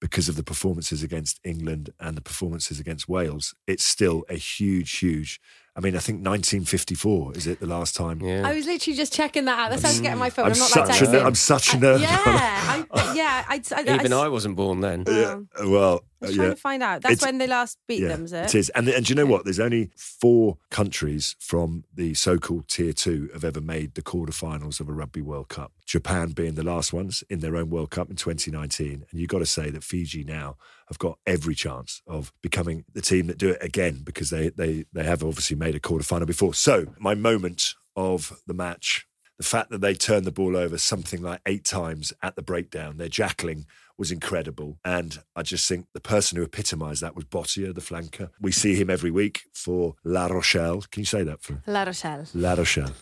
because 0.00 0.28
of 0.28 0.36
the 0.36 0.42
performances 0.42 1.02
against 1.02 1.38
England 1.44 1.90
and 2.00 2.16
the 2.16 2.22
performances 2.22 2.80
against 2.80 3.08
Wales, 3.08 3.54
it's 3.66 3.84
still 3.84 4.24
a 4.28 4.34
huge, 4.34 4.98
huge. 4.98 5.40
I 5.76 5.80
mean, 5.80 5.94
I 5.94 5.98
think 5.98 6.26
1954 6.26 7.36
is 7.36 7.46
it 7.46 7.60
the 7.60 7.66
last 7.66 7.94
time? 7.94 8.20
Yeah. 8.20 8.48
I 8.48 8.54
was 8.54 8.66
literally 8.66 8.96
just 8.96 9.12
checking 9.12 9.44
that 9.44 9.58
out. 9.58 9.70
That's 9.70 9.82
how 9.82 9.88
I 9.88 9.92
was 9.92 10.00
getting 10.00 10.18
my 10.18 10.30
phone. 10.30 10.46
I'm 10.46 10.52
I'm, 10.52 10.58
not 10.58 10.70
such 10.70 10.88
like 10.88 11.00
a 11.00 11.04
texting. 11.04 11.24
I'm 11.26 11.34
such 11.34 11.74
a 11.74 11.76
uh, 11.76 11.80
nerd. 11.80 12.00
Yeah, 12.00 12.18
I, 12.24 12.84
yeah. 13.14 13.44
I, 13.46 13.60
I, 13.76 13.94
Even 13.94 14.12
I, 14.12 14.20
I 14.22 14.28
wasn't 14.28 14.56
born 14.56 14.80
then. 14.80 15.04
Yeah. 15.06 15.40
Well, 15.64 16.02
I 16.22 16.26
was 16.26 16.34
uh, 16.34 16.36
trying 16.36 16.48
yeah. 16.48 16.54
to 16.54 16.60
find 16.60 16.82
out. 16.82 17.02
That's 17.02 17.12
It's- 17.14 17.26
when 17.26 17.38
they 17.38 17.46
last 17.46 17.78
beat 17.88 18.02
yeah, 18.02 18.08
them, 18.08 18.24
is 18.24 18.32
it? 18.32 18.46
It 18.46 18.54
is. 18.54 18.68
And, 18.70 18.88
and 18.88 19.04
do 19.04 19.10
you 19.10 19.14
know 19.14 19.26
what? 19.26 19.44
There's 19.44 19.60
only 19.60 19.90
four 19.96 20.58
countries 20.70 21.36
from 21.38 21.84
the 21.94 22.14
so 22.14 22.38
called 22.38 22.68
tier 22.68 22.92
two 22.92 23.30
have 23.32 23.44
ever 23.44 23.60
made 23.60 23.94
the 23.94 24.02
quarterfinals 24.02 24.80
of 24.80 24.88
a 24.88 24.92
Rugby 24.92 25.22
World 25.22 25.48
Cup. 25.48 25.72
Japan 25.86 26.30
being 26.30 26.54
the 26.54 26.62
last 26.62 26.92
ones 26.92 27.24
in 27.28 27.40
their 27.40 27.56
own 27.56 27.70
World 27.70 27.90
Cup 27.90 28.10
in 28.10 28.16
2019. 28.16 29.06
And 29.10 29.20
you've 29.20 29.28
got 29.28 29.38
to 29.40 29.46
say 29.46 29.70
that 29.70 29.82
Fiji 29.82 30.24
now 30.24 30.56
have 30.88 30.98
got 30.98 31.18
every 31.26 31.54
chance 31.54 32.02
of 32.06 32.32
becoming 32.42 32.84
the 32.92 33.00
team 33.00 33.26
that 33.26 33.38
do 33.38 33.50
it 33.50 33.62
again 33.62 34.02
because 34.04 34.30
they, 34.30 34.50
they, 34.50 34.84
they 34.92 35.04
have 35.04 35.24
obviously 35.24 35.56
made 35.56 35.74
a 35.74 35.80
quarterfinal 35.80 36.26
before. 36.26 36.54
So, 36.54 36.86
my 36.98 37.14
moment 37.14 37.74
of 37.96 38.40
the 38.46 38.54
match. 38.54 39.06
The 39.40 39.46
fact 39.46 39.70
that 39.70 39.80
they 39.80 39.94
turned 39.94 40.26
the 40.26 40.30
ball 40.30 40.54
over 40.54 40.76
something 40.76 41.22
like 41.22 41.40
eight 41.46 41.64
times 41.64 42.12
at 42.22 42.36
the 42.36 42.42
breakdown, 42.42 42.98
their 42.98 43.08
jackling 43.08 43.64
was 43.96 44.12
incredible. 44.12 44.78
And 44.84 45.18
I 45.34 45.40
just 45.40 45.66
think 45.66 45.86
the 45.94 46.00
person 46.00 46.36
who 46.36 46.44
epitomised 46.44 47.00
that 47.00 47.16
was 47.16 47.24
Botia, 47.24 47.74
the 47.74 47.80
flanker. 47.80 48.28
We 48.38 48.52
see 48.52 48.74
him 48.74 48.90
every 48.90 49.10
week 49.10 49.44
for 49.54 49.94
La 50.04 50.26
Rochelle. 50.26 50.82
Can 50.92 51.00
you 51.00 51.06
say 51.06 51.22
that 51.22 51.40
for 51.40 51.62
La 51.66 51.84
Rochelle. 51.84 52.26
La 52.34 52.52
Rochelle? 52.52 52.92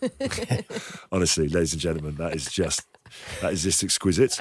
Honestly, 1.10 1.48
ladies 1.48 1.72
and 1.72 1.82
gentlemen, 1.82 2.14
that 2.18 2.36
is 2.36 2.44
just 2.44 2.86
that 3.40 3.52
is 3.52 3.62
just 3.62 3.82
exquisite. 3.84 4.40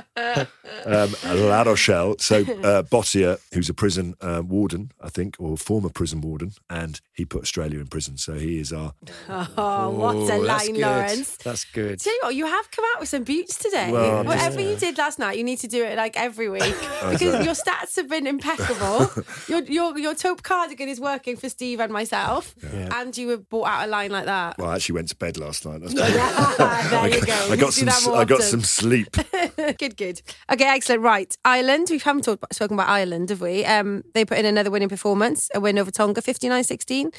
Um, 0.85 1.15
La 1.25 1.63
Rochelle. 1.63 2.15
So 2.19 2.37
uh, 2.41 2.83
Botia, 2.83 3.39
who's 3.53 3.69
a 3.69 3.73
prison 3.73 4.15
uh, 4.21 4.41
warden, 4.45 4.91
I 5.01 5.09
think, 5.09 5.35
or 5.39 5.57
former 5.57 5.89
prison 5.89 6.21
warden, 6.21 6.53
and 6.69 6.99
he 7.13 7.25
put 7.25 7.41
Australia 7.43 7.79
in 7.79 7.87
prison. 7.87 8.17
So 8.17 8.33
he 8.33 8.59
is 8.59 8.71
our 8.73 8.93
Oh, 9.29 9.89
what 9.91 10.15
a 10.15 10.19
Oh, 10.19 10.43
that's 10.43 10.65
line, 10.67 10.75
good. 10.75 10.81
Lawrence. 10.81 11.37
That's 11.37 11.63
good. 11.65 11.99
Tell 11.99 12.13
you 12.13 12.19
what, 12.23 12.35
you 12.35 12.45
have 12.45 12.69
come 12.71 12.85
out 12.93 12.99
with 12.99 13.09
some 13.09 13.23
beats 13.23 13.57
today. 13.57 13.91
Well, 13.91 14.17
I'm 14.19 14.25
just- 14.25 14.35
Whatever 14.37 14.61
you 14.61 14.75
did 14.77 14.97
last 14.97 15.19
night, 15.19 15.37
you 15.37 15.43
need 15.43 15.59
to 15.59 15.67
do 15.67 15.83
it 15.83 15.97
like 15.97 16.15
every 16.17 16.49
week 16.49 16.63
because 17.09 17.45
your 17.45 17.55
stats 17.55 17.95
have 17.95 18.09
been 18.09 18.27
impeccable. 18.27 19.09
your 19.47 19.61
your 19.63 19.97
your 19.97 20.15
taupe 20.15 20.43
cardigan 20.43 20.89
is 20.89 20.99
working 20.99 21.35
for 21.37 21.49
Steve 21.49 21.79
and 21.79 21.91
myself, 21.91 22.55
and 22.63 23.17
you 23.17 23.29
have 23.29 23.49
brought 23.49 23.67
out 23.67 23.87
a 23.87 23.91
line 23.91 24.11
like 24.11 24.25
that. 24.25 24.57
Well, 24.57 24.69
I 24.69 24.75
actually 24.75 24.95
went 24.95 25.09
to 25.09 25.15
bed 25.15 25.37
last 25.37 25.65
night. 25.65 25.81
That's 25.81 25.93
there 25.93 27.07
you 27.09 27.25
go. 27.25 27.33
I 27.51 27.55
got 27.55 27.65
do 27.67 27.71
some. 27.71 27.85
that 27.87 28.03
more 28.05 28.17
I 28.17 28.25
got 28.25 28.41
often. 28.41 28.56
Some 28.57 28.63
sleep. 28.63 29.15
good, 29.77 29.97
good. 29.97 30.21
Okay, 30.51 30.65
excellent. 30.65 31.01
Right, 31.01 31.35
Ireland. 31.45 31.87
We 31.89 31.99
haven't 31.99 32.23
talked, 32.23 32.53
spoken 32.53 32.75
about 32.75 32.89
Ireland, 32.89 33.29
have 33.29 33.41
we? 33.41 33.65
Um, 33.65 34.03
they 34.13 34.25
put 34.25 34.37
in 34.37 34.45
another 34.45 34.71
winning 34.71 34.89
performance, 34.89 35.49
a 35.53 35.59
win 35.59 35.77
over 35.77 35.91
Tonga, 35.91 36.21
59-16. 36.21 37.13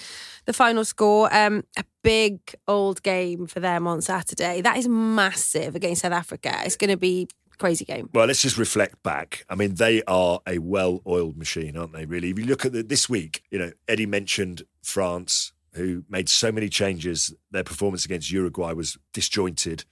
The 0.46 0.52
final 0.52 0.84
score, 0.84 1.32
um, 1.34 1.64
a 1.76 1.84
big 2.02 2.40
old 2.66 3.02
game 3.02 3.46
for 3.46 3.60
them 3.60 3.86
on 3.86 4.00
Saturday. 4.00 4.60
That 4.60 4.76
is 4.76 4.88
massive 4.88 5.74
against 5.74 6.02
South 6.02 6.12
Africa. 6.12 6.54
It's 6.64 6.76
going 6.76 6.90
to 6.90 6.96
be 6.96 7.28
crazy 7.58 7.84
game. 7.84 8.08
Well, 8.12 8.26
let's 8.26 8.42
just 8.42 8.56
reflect 8.56 9.02
back. 9.02 9.44
I 9.48 9.54
mean, 9.54 9.74
they 9.74 10.02
are 10.04 10.40
a 10.46 10.58
well-oiled 10.58 11.36
machine, 11.36 11.76
aren't 11.76 11.92
they? 11.92 12.06
Really, 12.06 12.30
if 12.30 12.38
you 12.38 12.46
look 12.46 12.64
at 12.64 12.72
the, 12.72 12.82
this 12.82 13.08
week, 13.08 13.42
you 13.50 13.58
know, 13.58 13.72
Eddie 13.88 14.06
mentioned 14.06 14.62
France, 14.82 15.52
who 15.74 16.04
made 16.08 16.28
so 16.28 16.52
many 16.52 16.68
changes. 16.68 17.34
Their 17.50 17.64
performance 17.64 18.04
against 18.04 18.30
Uruguay 18.30 18.72
was 18.72 18.96
disjointed, 19.12 19.84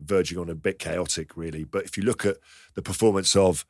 verging 0.00 0.38
on 0.38 0.48
a 0.48 0.54
bit 0.54 0.78
chaotic, 0.78 1.36
really. 1.36 1.64
But 1.64 1.84
if 1.84 1.96
you 1.96 2.02
look 2.02 2.24
at 2.24 2.36
the 2.74 2.82
performance 2.82 3.36
of 3.36 3.64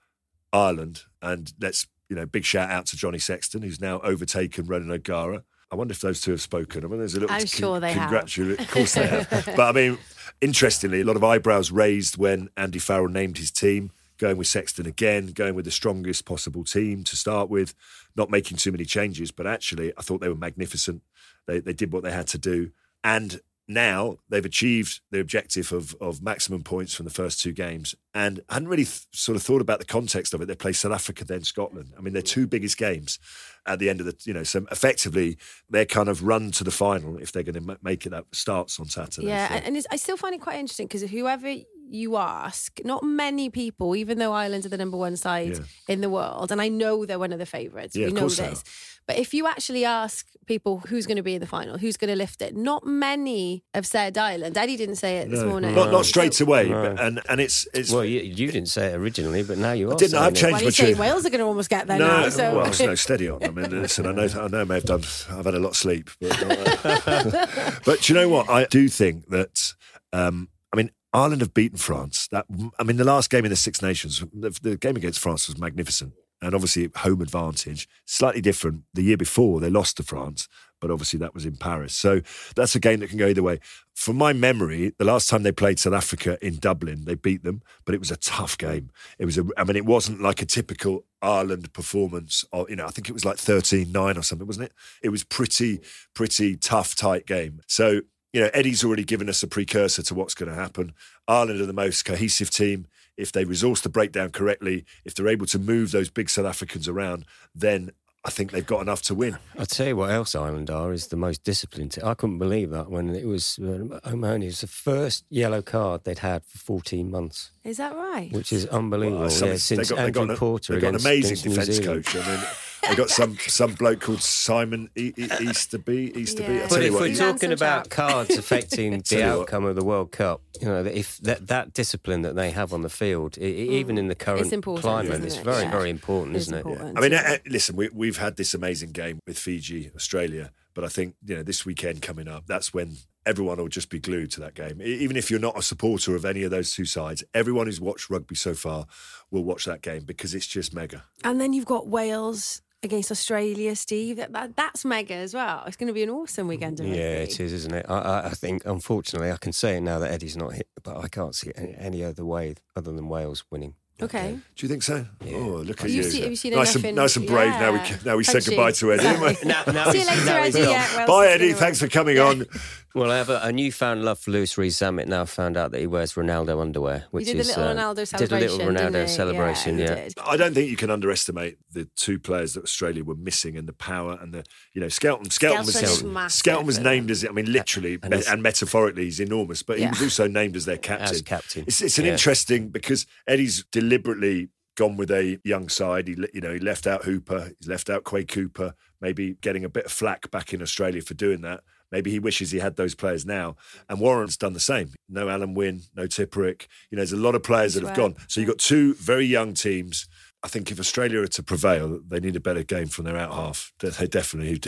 Ireland, 0.52 1.02
and 1.22 1.52
let's 1.60 1.86
you 2.10 2.16
know, 2.16 2.26
big 2.26 2.44
shout 2.44 2.70
out 2.70 2.86
to 2.86 2.96
Johnny 2.96 3.20
Sexton, 3.20 3.62
who's 3.62 3.80
now 3.80 4.00
overtaken 4.00 4.66
Ronan 4.66 4.90
O'Gara. 4.90 5.44
I 5.70 5.76
wonder 5.76 5.92
if 5.92 6.00
those 6.00 6.20
two 6.20 6.32
have 6.32 6.40
spoken. 6.40 6.84
I 6.84 6.88
mean, 6.88 6.98
there's 6.98 7.14
a 7.14 7.20
little 7.20 7.34
I'm 7.34 7.46
sure 7.46 7.78
they 7.78 7.92
have. 7.92 8.10
Of 8.58 8.70
course 8.70 8.94
they 8.94 9.06
have. 9.06 9.30
but 9.30 9.60
I 9.60 9.72
mean, 9.72 9.98
interestingly, 10.40 11.00
a 11.00 11.04
lot 11.04 11.14
of 11.14 11.22
eyebrows 11.22 11.70
raised 11.70 12.16
when 12.16 12.50
Andy 12.56 12.80
Farrell 12.80 13.08
named 13.08 13.38
his 13.38 13.52
team, 13.52 13.92
going 14.18 14.36
with 14.36 14.48
Sexton 14.48 14.86
again, 14.86 15.28
going 15.28 15.54
with 15.54 15.64
the 15.64 15.70
strongest 15.70 16.24
possible 16.24 16.64
team 16.64 17.04
to 17.04 17.14
start 17.14 17.48
with, 17.48 17.74
not 18.16 18.28
making 18.28 18.56
too 18.56 18.72
many 18.72 18.84
changes. 18.84 19.30
But 19.30 19.46
actually, 19.46 19.92
I 19.96 20.02
thought 20.02 20.20
they 20.20 20.28
were 20.28 20.34
magnificent. 20.34 21.02
They 21.46 21.60
they 21.60 21.72
did 21.72 21.92
what 21.92 22.02
they 22.02 22.12
had 22.12 22.26
to 22.28 22.38
do, 22.38 22.72
and 23.04 23.40
now 23.70 24.18
they've 24.28 24.44
achieved 24.44 25.00
the 25.10 25.20
objective 25.20 25.72
of 25.72 25.94
of 26.00 26.22
maximum 26.22 26.62
points 26.62 26.94
from 26.94 27.04
the 27.04 27.10
first 27.12 27.40
two 27.40 27.52
games. 27.52 27.94
And 28.12 28.40
I 28.48 28.54
hadn't 28.54 28.68
really 28.68 28.84
th- 28.84 29.06
sort 29.12 29.36
of 29.36 29.42
thought 29.42 29.60
about 29.60 29.78
the 29.78 29.84
context 29.84 30.34
of 30.34 30.40
it. 30.42 30.46
They 30.46 30.56
play 30.56 30.72
South 30.72 30.92
Africa, 30.92 31.24
then 31.24 31.42
Scotland. 31.44 31.94
I 31.96 32.00
mean, 32.00 32.12
they're 32.12 32.22
two 32.22 32.46
biggest 32.48 32.76
games 32.76 33.18
at 33.66 33.78
the 33.78 33.88
end 33.88 34.00
of 34.00 34.06
the, 34.06 34.16
you 34.24 34.32
know, 34.34 34.42
so 34.42 34.66
effectively 34.72 35.38
their 35.68 35.84
kind 35.86 36.08
of 36.08 36.24
run 36.24 36.50
to 36.52 36.64
the 36.64 36.72
final 36.72 37.18
if 37.18 37.30
they're 37.30 37.44
going 37.44 37.62
to 37.64 37.78
make 37.82 38.06
it 38.06 38.10
that 38.10 38.24
starts 38.32 38.80
on 38.80 38.86
Saturday. 38.86 39.28
Yeah, 39.28 39.48
So- 39.48 39.54
and 39.64 39.86
I 39.92 39.96
still 39.96 40.16
find 40.16 40.34
it 40.34 40.40
quite 40.40 40.58
interesting 40.58 40.86
because 40.88 41.02
whoever 41.02 41.54
you 41.92 42.16
ask, 42.16 42.78
not 42.84 43.02
many 43.04 43.50
people, 43.50 43.94
even 43.96 44.18
though 44.18 44.32
Ireland 44.32 44.64
are 44.66 44.68
the 44.70 44.76
number 44.78 44.96
one 44.96 45.16
side 45.16 45.56
Yeah. 45.56 45.64
in 45.88 46.00
the 46.00 46.10
world, 46.10 46.50
and 46.52 46.60
I 46.60 46.68
know 46.68 47.04
they're 47.04 47.18
one 47.18 47.32
of 47.32 47.38
the 47.38 47.46
favourites. 47.46 47.94
Yeah, 47.96 48.06
we 48.06 48.12
of 48.12 48.14
know 48.14 48.28
this. 48.28 48.64
But 49.10 49.18
if 49.18 49.34
you 49.34 49.48
actually 49.48 49.84
ask 49.84 50.24
people 50.46 50.78
who's 50.86 51.04
going 51.04 51.16
to 51.16 51.22
be 51.24 51.34
in 51.34 51.40
the 51.40 51.46
final, 51.46 51.78
who's 51.78 51.96
going 51.96 52.10
to 52.10 52.14
lift 52.14 52.40
it, 52.42 52.54
not 52.54 52.86
many 52.86 53.64
have 53.74 53.84
said 53.84 54.16
Ireland. 54.16 54.56
Eddie 54.56 54.76
didn't 54.76 54.96
say 54.96 55.16
it 55.18 55.28
this 55.28 55.40
No, 55.40 55.48
morning. 55.48 55.74
not 55.74 55.90
not 55.90 56.06
straight 56.06 56.40
away, 56.40 56.68
No. 56.68 56.94
but, 56.94 57.00
and 57.00 57.20
and 57.28 57.40
it's 57.40 57.66
it's 57.74 57.90
Well, 57.90 58.04
you, 58.04 58.20
you 58.20 58.52
didn't 58.52 58.68
say 58.68 58.92
it 58.92 58.94
originally, 58.94 59.42
but 59.42 59.58
now 59.58 59.72
you 59.72 59.88
are. 59.90 59.94
I 59.94 59.96
didn't. 59.96 60.14
I've 60.14 60.38
saying 60.38 60.58
changed 60.58 60.62
it. 60.62 60.62
Well, 60.62 60.62
my 60.62 60.64
he's 60.64 60.76
tune. 60.76 60.98
Wales 60.98 61.26
are 61.26 61.30
going 61.30 61.40
to 61.40 61.46
almost 61.46 61.70
get 61.70 61.88
there 61.88 61.98
no, 61.98 62.06
now. 62.06 62.28
So 62.28 62.54
well, 62.54 62.66
it's 62.66 62.78
no 62.78 62.94
steady 62.94 63.28
on. 63.28 63.42
I 63.42 63.48
mean, 63.50 63.82
listen, 63.82 64.06
I 64.06 64.12
know, 64.12 64.28
I 64.32 64.46
know, 64.46 64.60
I 64.60 64.64
may 64.64 64.74
have 64.76 64.84
done. 64.84 65.02
I've 65.28 65.44
had 65.44 65.54
a 65.54 65.58
lot 65.58 65.70
of 65.70 65.76
sleep, 65.76 66.08
but, 66.20 67.80
but 67.84 68.08
you 68.08 68.14
know 68.14 68.28
what? 68.28 68.48
I 68.48 68.66
do 68.66 68.88
think 68.88 69.28
that. 69.30 69.74
Um, 70.12 70.50
I 70.72 70.76
mean, 70.76 70.92
Ireland 71.12 71.40
have 71.40 71.52
beaten 71.52 71.78
France. 71.78 72.28
That 72.30 72.46
I 72.78 72.84
mean, 72.84 72.96
the 72.96 73.02
last 73.02 73.28
game 73.28 73.44
in 73.44 73.50
the 73.50 73.56
Six 73.56 73.82
Nations, 73.82 74.22
the, 74.32 74.56
the 74.62 74.76
game 74.76 74.94
against 74.94 75.18
France 75.18 75.48
was 75.48 75.58
magnificent, 75.58 76.12
and 76.42 76.54
obviously 76.54 76.90
home 76.96 77.20
advantage. 77.20 77.88
Slightly 78.04 78.40
different. 78.40 78.84
The 78.94 79.02
year 79.02 79.16
before 79.16 79.60
they 79.60 79.70
lost 79.70 79.96
to 79.98 80.02
France, 80.02 80.48
but 80.80 80.90
obviously 80.90 81.18
that 81.18 81.34
was 81.34 81.44
in 81.44 81.56
Paris. 81.56 81.94
So 81.94 82.20
that's 82.56 82.74
a 82.74 82.80
game 82.80 83.00
that 83.00 83.08
can 83.08 83.18
go 83.18 83.26
either 83.26 83.42
way. 83.42 83.60
From 83.94 84.16
my 84.16 84.32
memory, 84.32 84.92
the 84.98 85.04
last 85.04 85.28
time 85.28 85.42
they 85.42 85.52
played 85.52 85.78
South 85.78 85.92
Africa 85.92 86.38
in 86.40 86.56
Dublin, 86.56 87.04
they 87.04 87.14
beat 87.14 87.44
them, 87.44 87.62
but 87.84 87.94
it 87.94 87.98
was 87.98 88.10
a 88.10 88.16
tough 88.16 88.56
game. 88.56 88.90
It 89.18 89.26
was 89.26 89.38
a, 89.38 89.44
I 89.56 89.64
mean, 89.64 89.76
it 89.76 89.84
wasn't 89.84 90.22
like 90.22 90.40
a 90.40 90.46
typical 90.46 91.04
Ireland 91.20 91.72
performance. 91.72 92.44
Or 92.52 92.66
you 92.68 92.76
know, 92.76 92.86
I 92.86 92.90
think 92.90 93.08
it 93.08 93.12
was 93.12 93.24
like 93.24 93.36
13-9 93.36 94.16
or 94.16 94.22
something, 94.22 94.46
wasn't 94.46 94.66
it? 94.66 94.72
It 95.02 95.10
was 95.10 95.24
pretty, 95.24 95.80
pretty 96.14 96.56
tough, 96.56 96.94
tight 96.94 97.26
game. 97.26 97.60
So 97.66 98.00
you 98.32 98.40
know, 98.40 98.50
Eddie's 98.54 98.84
already 98.84 99.04
given 99.04 99.28
us 99.28 99.42
a 99.42 99.48
precursor 99.48 100.02
to 100.02 100.14
what's 100.14 100.34
going 100.34 100.48
to 100.48 100.54
happen. 100.54 100.92
Ireland 101.26 101.60
are 101.60 101.66
the 101.66 101.72
most 101.72 102.04
cohesive 102.04 102.50
team. 102.50 102.86
If 103.20 103.32
they 103.32 103.44
resource 103.44 103.80
the 103.80 103.88
breakdown 103.88 104.30
correctly, 104.30 104.84
if 105.04 105.14
they're 105.14 105.28
able 105.28 105.46
to 105.46 105.58
move 105.58 105.90
those 105.92 106.10
big 106.10 106.28
South 106.30 106.46
Africans 106.46 106.88
around, 106.88 107.24
then 107.54 107.90
I 108.22 108.28
think 108.30 108.50
they've 108.52 108.66
got 108.66 108.82
enough 108.82 109.00
to 109.02 109.14
win. 109.14 109.38
I'll 109.58 109.64
tell 109.64 109.88
you 109.88 109.96
what 109.96 110.10
else 110.10 110.34
Ireland 110.34 110.68
are 110.68 110.92
is 110.92 111.06
the 111.06 111.16
most 111.16 111.42
disciplined. 111.42 111.96
I 112.04 112.12
couldn't 112.14 112.38
believe 112.38 112.68
that 112.70 112.90
when 112.90 113.14
it 113.14 113.26
was 113.26 113.58
uh, 113.58 113.98
O'Mahony. 114.06 114.44
It 114.46 114.48
was 114.50 114.60
the 114.60 114.66
first 114.66 115.24
yellow 115.30 115.62
card 115.62 116.04
they'd 116.04 116.18
had 116.18 116.44
for 116.44 116.58
14 116.58 117.10
months, 117.10 117.50
is 117.64 117.78
that 117.78 117.94
right? 117.94 118.30
which 118.32 118.52
is 118.52 118.66
unbelievable. 118.66 119.20
Well, 119.22 119.30
yeah, 119.30 119.56
since 119.56 119.68
they 119.68 119.76
got, 119.76 119.96
they 119.96 120.02
Andrew 120.04 120.26
got 120.26 120.30
an, 120.32 120.36
Porter 120.36 120.72
they've 120.74 120.82
got 120.82 120.88
an 120.88 120.94
against, 120.96 121.06
amazing 121.06 121.50
New 121.50 121.56
defence 121.56 121.76
Zealand. 121.78 122.04
coach. 122.04 122.16
I 122.16 122.28
mean, 122.36 122.44
they 122.88 122.94
got 122.96 123.10
some 123.10 123.36
some 123.46 123.74
bloke 123.74 124.00
called 124.00 124.22
Simon 124.22 124.88
e- 124.96 125.12
e- 125.16 125.28
Easterby. 125.40 126.12
Easterby. 126.16 126.54
Yeah. 126.54 126.64
I 126.64 126.68
But 126.68 126.80
you 126.80 126.86
if 126.88 126.92
what, 126.94 127.02
we're 127.02 127.14
talking 127.14 127.52
about 127.52 127.84
chat. 127.84 127.90
cards 127.90 128.36
affecting 128.38 128.90
the 128.98 129.04
you 129.16 129.18
what. 129.18 129.26
outcome 129.40 129.64
of 129.66 129.76
the 129.76 129.84
World 129.84 130.12
Cup, 130.12 130.40
you 130.60 130.66
know, 130.68 130.84
if 130.84 131.18
that 131.18 131.46
that 131.48 131.72
discipline 131.74 132.22
that 132.22 132.34
they 132.36 132.50
have 132.50 132.72
on 132.72 132.82
the 132.82 132.88
field, 132.88 133.36
i 133.40 133.44
i 133.44 133.46
even 133.46 133.98
in 133.98 134.08
the 134.08 134.14
current 134.14 134.46
Mm. 134.46 134.52
important, 134.52 134.82
climate, 134.82 135.12
isn't 135.12 135.24
it's 135.26 135.36
it? 135.36 135.44
very 135.44 135.62
Yeah. 135.64 135.70
very 135.70 135.90
important, 135.90 136.36
It's 136.36 136.46
isn't 136.46 136.54
it? 136.54 136.60
important. 136.66 136.98
I 136.98 137.00
mean, 137.00 137.14
uh, 137.14 137.22
uh, 137.26 137.36
listen, 137.46 137.76
we, 137.76 137.88
we've 137.92 138.16
had 138.18 138.36
this 138.36 138.54
amazing 138.54 138.92
game 138.92 139.18
with 139.26 139.38
Fiji, 139.38 139.90
Australia, 139.94 140.50
but 140.74 140.84
I 140.84 140.88
think 140.88 141.14
you 141.26 141.36
know 141.36 141.42
this 141.42 141.64
weekend 141.66 142.02
coming 142.02 142.28
up, 142.28 142.46
that's 142.46 142.72
when 142.72 142.96
everyone 143.26 143.58
will 143.58 143.68
just 143.68 143.90
be 143.90 143.98
glued 144.00 144.30
to 144.32 144.40
that 144.40 144.54
game. 144.54 144.80
Even 144.82 145.14
if 145.16 145.30
you're 145.30 145.38
not 145.38 145.56
a 145.58 145.62
supporter 145.62 146.16
of 146.16 146.24
any 146.24 146.42
of 146.42 146.50
those 146.50 146.72
two 146.74 146.86
sides, 146.86 147.22
everyone 147.34 147.66
who's 147.66 147.78
watched 147.80 148.08
rugby 148.08 148.34
so 148.34 148.54
far 148.54 148.86
will 149.30 149.44
watch 149.44 149.66
that 149.66 149.82
game 149.82 150.04
because 150.04 150.34
it's 150.34 150.46
just 150.46 150.74
mega. 150.74 151.04
And 151.22 151.38
then 151.38 151.52
you've 151.52 151.66
got 151.66 151.86
Wales 151.86 152.62
against 152.82 153.10
Australia, 153.10 153.74
Steve. 153.76 154.16
That, 154.16 154.32
that 154.32 154.56
that's 154.56 154.84
mega 154.84 155.14
as 155.14 155.34
well. 155.34 155.62
It's 155.66 155.76
going 155.76 155.88
to 155.88 155.92
be 155.92 156.02
an 156.02 156.10
awesome 156.10 156.48
weekend 156.48 156.80
of 156.80 156.86
rugby. 156.86 156.98
Yeah, 156.98 157.18
it 157.22 157.38
is, 157.40 157.52
isn't 157.52 157.72
it? 157.74 157.86
I, 157.88 157.98
I, 157.98 158.26
I 158.26 158.30
think, 158.30 158.62
unfortunately, 158.64 159.30
I 159.32 159.36
can 159.36 159.52
say 159.52 159.76
it 159.76 159.80
now 159.82 159.98
that 159.98 160.10
Eddie's 160.10 160.36
not 160.36 160.54
hit, 160.54 160.68
but 160.82 160.96
I 160.96 161.08
can't 161.08 161.34
see 161.34 161.50
it 161.50 161.56
any, 161.58 161.74
any 161.78 162.04
other 162.04 162.24
way 162.24 162.54
other 162.76 162.92
than 162.92 163.08
Wales 163.08 163.44
winning. 163.50 163.74
that 163.98 164.04
Okay. 164.06 164.38
Do 164.56 164.66
you 164.66 164.68
think 164.68 164.82
so? 164.82 165.06
Oh, 165.26 165.62
look 165.64 165.82
at 165.84 165.90
You've 165.90 166.06
you! 166.06 166.10
seen- 166.10 166.22
have 166.22 166.30
you 166.30 166.36
seen 166.36 166.54
nice, 166.54 166.74
and, 166.74 166.84
in- 166.86 166.94
nice 166.94 167.16
and 167.16 167.26
brave. 167.26 167.50
Now 167.50 167.72
we 167.72 167.80
now 168.04 168.16
we 168.16 168.24
said 168.24 168.44
goodbye 168.46 168.72
to 168.72 168.92
Eddie. 168.92 169.02
didn't 169.02 169.20
we? 169.20 169.28
Exactly. 169.30 169.48
Now- 169.72 169.84
now 169.84 169.90
See 169.92 169.98
you 170.00 170.06
later, 170.06 170.30
Eddie. 170.30 170.58
Yeah, 170.60 170.96
Wales 170.96 171.06
Bye, 171.08 171.26
Eddie. 171.28 171.52
Thanks 171.52 171.78
for 171.80 171.88
coming 171.88 172.16
Yeah. 172.16 172.24
on. 172.24 172.46
Well, 172.94 173.10
I 173.12 173.18
have 173.18 173.28
a, 173.30 173.40
a 173.42 173.52
newfound 173.52 174.04
love 174.04 174.18
for 174.18 174.32
Louis 174.32 174.58
Rees-Zammit 174.58 175.06
now. 175.06 175.24
Found 175.24 175.56
out 175.56 175.70
that 175.70 175.80
he 175.80 175.86
wears 175.86 176.14
Ronaldo 176.14 176.60
underwear, 176.60 177.04
which 177.12 177.26
did 177.26 177.36
a 177.36 177.40
is 177.40 177.48
little 177.48 177.64
uh, 177.64 177.74
Ronaldo 177.74 178.18
Did 178.18 178.32
a 178.32 178.38
little 178.40 178.58
Ronaldo 178.58 179.08
celebration, 179.08 179.78
yeah. 179.78 179.94
yeah. 179.94 180.08
I 180.24 180.36
don't 180.36 180.54
think 180.54 180.68
you 180.70 180.76
can 180.76 180.90
underestimate 180.90 181.58
the 181.72 181.84
two 181.94 182.18
players 182.18 182.54
that 182.54 182.64
Australia 182.64 183.04
were 183.04 183.14
missing 183.14 183.56
and 183.56 183.68
the 183.68 183.72
power 183.72 184.18
and 184.20 184.34
the 184.34 184.44
you 184.72 184.80
know 184.80 184.88
Skelton. 184.88 185.30
Skelton 185.30 185.66
was 185.66 185.76
Skelton 185.76 186.06
is 186.08 186.12
massive 186.12 186.38
Skelton 186.38 186.66
was 186.66 186.78
named 186.80 187.08
them. 187.08 187.12
as 187.12 187.24
I 187.24 187.28
mean 187.30 187.52
literally 187.52 187.94
And 187.94 188.12
and, 188.12 188.14
it's- 188.14 188.38
metaphorically 188.38 189.04
he's 189.04 189.20
enormous, 189.20 189.62
but 189.62 189.78
he 189.78 189.86
was 189.86 190.02
also 190.02 190.26
named 190.26 190.56
as 190.56 190.64
their 190.64 190.78
captain. 190.78 191.14
As 191.14 191.22
captain, 191.22 191.64
It's, 191.66 191.80
it's 191.80 191.98
an 191.98 192.06
yeah. 192.06 192.12
interesting 192.12 192.70
because 192.70 193.06
Eddie's 193.26 193.64
deliberately 193.70 194.48
gone 194.76 194.96
with 194.96 195.10
a 195.10 195.38
young 195.44 195.68
side. 195.68 196.08
He 196.08 196.16
you 196.34 196.40
know 196.40 196.52
he 196.52 196.58
left 196.58 196.86
out 196.88 197.04
Hooper, 197.04 197.52
he's 197.58 197.68
left 197.68 197.88
out 197.88 198.02
Quade 198.02 198.28
Cooper, 198.28 198.74
maybe 199.00 199.34
getting 199.40 199.64
a 199.64 199.68
bit 199.68 199.84
of 199.86 199.92
flack 199.92 200.30
back 200.32 200.52
in 200.52 200.60
Australia 200.60 201.02
for 201.02 201.14
doing 201.14 201.42
that. 201.42 201.60
Maybe 201.90 202.10
he 202.10 202.18
wishes 202.18 202.50
he 202.50 202.58
had 202.58 202.76
those 202.76 202.94
players 202.94 203.26
now. 203.26 203.56
And 203.88 204.00
Warren's 204.00 204.36
done 204.36 204.52
the 204.52 204.60
same. 204.60 204.92
No 205.08 205.26
Alun 205.26 205.54
Wyn, 205.54 205.82
no 205.94 206.04
Tipuric. 206.04 206.66
You 206.90 206.96
know, 206.96 207.00
there's 207.00 207.12
a 207.12 207.16
lot 207.16 207.34
of 207.34 207.42
players 207.42 207.74
that 207.74 207.84
have 207.84 207.96
gone. 207.96 208.16
So 208.28 208.40
you've 208.40 208.48
got 208.48 208.58
two 208.58 208.94
very 208.94 209.24
young 209.24 209.54
teams. 209.54 210.08
I 210.42 210.48
think 210.48 210.70
if 210.70 210.80
Australia 210.80 211.20
are 211.20 211.26
to 211.26 211.42
prevail, 211.42 212.00
they 212.06 212.20
need 212.20 212.36
a 212.36 212.40
better 212.40 212.62
game 212.62 212.86
from 212.86 213.04
their 213.04 213.16
out 213.16 213.34
half. 213.34 213.72
They 213.80 214.06
definitely, 214.06 214.60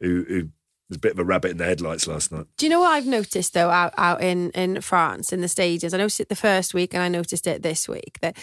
who, 0.00 0.24
who 0.28 0.48
was 0.88 0.96
a 0.96 1.00
bit 1.00 1.12
of 1.12 1.18
a 1.18 1.24
rabbit 1.24 1.50
in 1.50 1.56
the 1.56 1.64
headlights 1.64 2.06
last 2.06 2.32
night. 2.32 2.46
Do 2.56 2.66
you 2.66 2.70
know 2.70 2.80
what 2.80 2.92
I've 2.92 3.06
noticed 3.06 3.54
though 3.54 3.70
out, 3.70 3.92
out 3.96 4.22
in, 4.22 4.50
in 4.50 4.80
France 4.80 5.32
in 5.32 5.40
the 5.40 5.48
stages? 5.48 5.92
I 5.92 5.98
noticed 5.98 6.20
it 6.20 6.28
the 6.28 6.36
first 6.36 6.74
week 6.74 6.94
and 6.94 7.02
I 7.02 7.08
noticed 7.08 7.46
it 7.46 7.62
this 7.62 7.88
week 7.88 8.18
that 8.20 8.36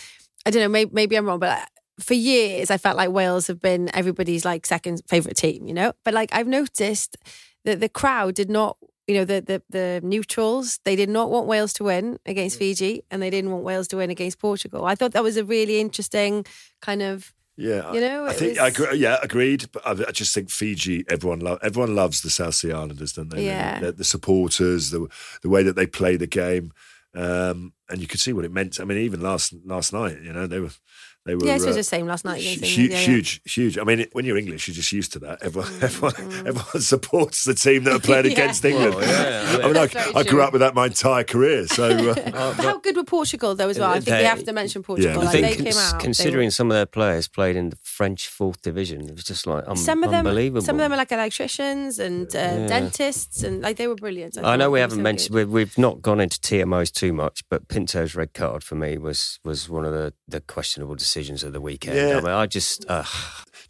I 0.46 0.52
don't 0.52 0.62
know, 0.62 0.70
maybe, 0.70 0.92
maybe 0.94 1.16
I'm 1.16 1.26
wrong, 1.26 1.40
but 1.40 1.68
for 2.00 2.14
years 2.14 2.70
I 2.70 2.78
felt 2.78 2.98
like 2.98 3.10
Wales 3.10 3.48
have 3.48 3.60
been 3.60 3.90
everybody's 3.96 4.46
like 4.46 4.66
second 4.66 5.02
favourite 5.08 5.38
team, 5.38 5.68
you 5.68 5.74
know? 5.74 5.94
But 6.04 6.14
like 6.14 6.30
I've 6.34 6.48
noticed 6.48 7.18
that 7.66 7.80
the 7.80 7.90
crowd 7.90 8.36
did 8.36 8.50
not 8.50 8.78
you 9.08 9.16
know 9.16 9.26
the, 9.26 9.40
the 9.42 9.62
the 9.70 10.00
neutrals 10.04 10.80
they 10.84 10.96
did 10.96 11.10
not 11.10 11.30
want 11.30 11.46
Wales 11.48 11.74
to 11.74 11.84
win 11.84 12.18
against 12.26 12.58
Fiji 12.58 13.04
and 13.12 13.22
they 13.22 13.30
didn't 13.30 13.52
want 13.52 13.64
Wales 13.64 13.88
to 13.90 13.98
win 13.98 14.10
against 14.10 14.40
Portugal. 14.40 14.86
I 14.86 14.96
thought 14.96 15.12
that 15.12 15.24
was 15.24 15.38
a 15.38 15.46
really 15.46 15.80
interesting 15.80 16.46
kind 16.82 17.02
of 17.04 17.32
Yeah, 17.58 17.94
You 17.94 18.02
know, 18.02 18.26
I 18.26 18.34
think 18.34 18.52
was- 18.54 18.60
I 18.60 18.68
agree, 18.68 18.98
yeah, 18.98 19.18
agreed. 19.22 19.66
But 19.72 19.82
I, 19.88 19.92
I 20.10 20.12
just 20.12 20.34
think 20.34 20.50
Fiji, 20.50 21.06
everyone 21.10 21.40
lo- 21.40 21.60
everyone 21.62 21.94
loves 21.96 22.22
the 22.22 22.30
South 22.30 22.56
Sea 22.56 22.72
Islanders, 22.74 23.14
don't 23.14 23.30
they? 23.30 23.46
Yeah. 23.46 23.80
the, 23.80 23.92
the 23.94 24.04
supporters, 24.04 24.90
the 24.90 25.08
the 25.44 25.50
way 25.50 25.64
that 25.64 25.76
they 25.76 25.88
play 25.88 26.18
the 26.18 26.28
game, 26.28 26.72
um, 27.14 27.74
and 27.90 28.02
you 28.02 28.08
could 28.08 28.20
see 28.20 28.34
what 28.34 28.46
it 28.46 28.52
meant. 28.52 28.80
I 28.80 28.84
mean, 28.86 28.98
even 28.98 29.22
last 29.22 29.54
last 29.64 29.94
night, 29.94 30.18
you 30.22 30.34
know, 30.34 30.48
they 30.48 30.60
were 30.60 30.74
they 31.26 31.36
were 31.36 31.46
yeah, 31.46 31.54
it 31.56 31.62
was 31.62 31.68
uh, 31.68 31.74
the 31.74 31.84
same 31.84 32.06
last 32.06 32.24
night 32.26 32.40
against 32.42 32.76
hu- 32.76 32.84
England. 32.84 32.92
Yeah, 32.92 32.98
yeah. 33.00 33.06
huge, 33.16 33.42
huge. 33.46 33.78
I 33.80 33.84
mean, 33.84 34.00
it- 34.02 34.10
when 34.14 34.26
you're 34.26 34.38
English, 34.38 34.68
you're 34.68 34.76
just 34.76 34.92
used 34.92 35.12
to 35.14 35.20
that. 35.20 35.42
Everyone, 35.42 35.72
everyone, 35.82 36.16
everyone 36.48 36.82
supports 36.82 37.44
the 37.46 37.54
team 37.56 37.84
that 37.86 37.94
are 37.94 38.00
playing 38.10 38.26
Mm. 38.26 38.32
Yeah. 38.32 38.44
against 38.44 38.64
England. 38.66 38.96
Well, 38.96 39.08
yeah, 39.08 39.58
I 39.64 39.68
mean, 39.68 39.78
I, 39.78 40.20
I 40.20 40.24
grew 40.24 40.42
up 40.44 40.54
with 40.54 40.60
that 40.62 40.76
my 40.76 40.86
entire 40.86 41.24
career. 41.24 41.66
So, 41.68 41.86
uh, 42.12 42.54
How 42.54 42.78
good 42.80 42.96
were 42.96 43.04
Portugal 43.04 43.56
though 43.56 43.70
as 43.70 43.80
well? 43.80 43.90
I 43.90 43.96
think 43.96 44.06
we 44.08 44.12
They- 44.12 44.24
have 44.26 44.44
to 44.44 44.54
mention 44.54 44.84
Portugal. 44.84 45.22
I 45.22 45.26
Like, 45.26 45.32
think 45.32 45.48
they 45.48 45.56
came 45.56 45.66
cons- 45.66 45.78
out. 45.78 45.92
they 45.92 45.98
were- 45.98 46.02
considering 46.02 46.50
some 46.52 46.70
of 46.70 46.76
their 46.76 46.86
players 46.86 47.28
played 47.28 47.56
in 47.56 47.70
the 47.72 47.78
French 47.82 48.28
fourth 48.28 48.62
division, 48.62 49.02
it 49.10 49.16
was 49.16 49.24
just 49.24 49.48
like 49.48 49.64
um, 49.68 49.76
some 49.78 50.04
of 50.04 50.12
them, 50.12 50.28
unbelievable. 50.28 50.62
some 50.62 50.76
of 50.76 50.80
them 50.82 50.94
are 50.94 50.98
like 50.98 51.12
electricians 51.12 51.98
and 52.00 52.28
uh, 52.36 52.68
dentists, 52.68 53.42
and 53.44 53.62
like 53.62 53.78
they 53.78 53.88
were 53.88 53.96
brilliant. 53.96 54.38
I 54.38 54.42
thought. 54.42 54.58
know 54.58 54.70
we 54.70 54.80
haven't 54.80 54.98
so 55.00 55.04
mentioned 55.04 55.36
we've, 55.36 55.50
we've 55.50 55.78
not 55.78 56.02
gone 56.04 56.20
into 56.20 56.40
TMOs 56.40 56.92
too 56.92 57.14
much, 57.14 57.44
but 57.50 57.68
Pinto's 57.68 58.14
red 58.16 58.34
card 58.34 58.64
for 58.64 58.76
me 58.76 58.98
was 58.98 59.40
was 59.44 59.68
one 59.70 59.86
of 59.86 59.92
the, 59.94 60.14
the 60.28 60.40
questionable 60.42 60.94
decisions 60.96 61.15
of 61.16 61.54
the 61.54 61.62
weekend. 61.62 61.98
Yeah. 61.98 62.18
I 62.18 62.22
mean, 62.22 62.30
I 62.32 62.46
just 62.46 62.86
uh, 62.90 63.04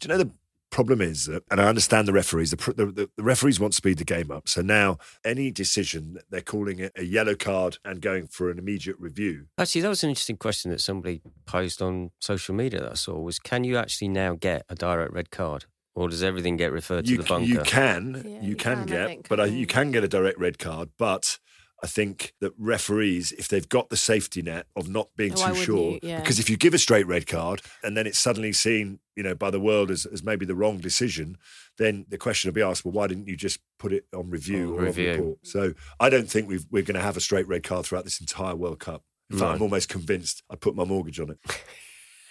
Do 0.00 0.08
you 0.08 0.14
know 0.14 0.18
the 0.24 0.30
problem 0.70 1.00
is 1.00 1.26
that, 1.26 1.42
and 1.50 1.60
I 1.60 1.68
understand 1.68 2.06
the 2.08 2.12
referees, 2.12 2.50
the, 2.50 2.56
the, 2.56 2.86
the, 2.86 3.10
the 3.16 3.22
referees 3.22 3.58
want 3.60 3.72
to 3.72 3.76
speed 3.76 3.98
the 3.98 4.04
game 4.04 4.30
up. 4.30 4.48
So 4.48 4.60
now 4.62 4.98
any 5.24 5.50
decision, 5.50 6.18
they're 6.28 6.40
calling 6.42 6.80
it 6.80 6.92
a 6.96 7.04
yellow 7.04 7.34
card 7.34 7.78
and 7.84 8.00
going 8.02 8.26
for 8.26 8.50
an 8.50 8.58
immediate 8.58 8.96
review. 8.98 9.46
actually 9.58 9.80
that 9.82 9.88
was 9.88 10.02
an 10.02 10.10
interesting 10.10 10.36
question 10.36 10.70
that 10.72 10.80
somebody 10.80 11.22
posed 11.46 11.80
on 11.80 12.10
social 12.20 12.54
media 12.54 12.80
that 12.80 12.90
I 12.90 12.94
saw 12.94 13.18
was 13.18 13.38
can 13.38 13.64
you 13.64 13.78
actually 13.78 14.08
now 14.08 14.34
get 14.34 14.64
a 14.68 14.74
direct 14.74 15.12
red 15.14 15.30
card, 15.30 15.64
or 15.94 16.08
does 16.10 16.22
everything 16.22 16.56
get 16.58 16.72
referred 16.72 17.08
You, 17.08 17.16
to 17.18 17.22
the 17.22 17.28
bunker? 17.28 17.46
you 17.46 17.60
can, 17.60 18.22
Yeah, 18.26 18.30
you 18.42 18.48
you 18.50 18.56
can 18.56 18.78
can, 18.78 18.86
get, 18.86 19.06
think, 19.06 19.28
but 19.28 19.40
uh, 19.40 19.44
you 19.44 19.58
you? 19.60 19.66
can 19.66 19.92
get 19.92 20.04
a 20.04 20.08
direct 20.08 20.38
red 20.38 20.58
card. 20.58 20.90
But 20.98 21.38
I 21.86 21.88
think 21.88 22.32
that 22.40 22.52
referees, 22.58 23.30
if 23.30 23.46
they've 23.46 23.68
got 23.68 23.90
the 23.90 23.96
safety 23.96 24.42
net 24.42 24.66
of 24.74 24.88
not 24.88 25.08
being 25.16 25.34
Why 25.34 25.50
too 25.50 25.54
sure. 25.54 25.98
Yeah. 26.02 26.18
because 26.18 26.40
if 26.40 26.50
you 26.50 26.56
give 26.56 26.74
a 26.74 26.78
straight 26.78 27.06
red 27.06 27.28
card 27.28 27.62
and 27.84 27.96
then 27.96 28.08
it's 28.08 28.18
suddenly 28.18 28.52
seen, 28.52 28.98
you 29.14 29.22
know, 29.22 29.36
by 29.36 29.50
the 29.52 29.60
world 29.60 29.92
as, 29.92 30.04
as 30.04 30.24
maybe 30.24 30.44
the 30.44 30.56
wrong 30.56 30.78
decision, 30.78 31.38
then 31.78 32.04
the 32.08 32.18
question 32.18 32.48
will 32.48 32.54
be 32.54 32.60
asked, 32.62 32.84
well, 32.84 32.90
why 32.90 33.06
didn't 33.06 33.28
you 33.28 33.36
just 33.36 33.60
put 33.78 33.92
it 33.92 34.04
on 34.12 34.30
review 34.30 34.74
On 34.74 34.80
or 34.80 34.86
review. 34.86 35.10
on 35.12 35.16
report? 35.18 35.38
So 35.46 35.74
I 36.00 36.10
don't 36.10 36.28
think 36.28 36.48
we've, 36.48 36.66
we're 36.72 36.82
going 36.82 36.96
to 36.98 37.06
have 37.06 37.16
a 37.16 37.20
straight 37.20 37.46
red 37.46 37.62
card 37.62 37.86
throughout 37.86 38.02
this 38.04 38.18
entire 38.20 38.56
World 38.56 38.80
Cup. 38.80 39.04
In 39.30 39.38
fact, 39.38 39.48
No. 39.48 39.54
I'm 39.54 39.62
almost 39.62 39.88
convinced 39.88 40.42
I'd 40.50 40.60
put 40.60 40.74
my 40.74 40.84
mortgage 40.84 41.20
on 41.20 41.30
it. 41.30 41.38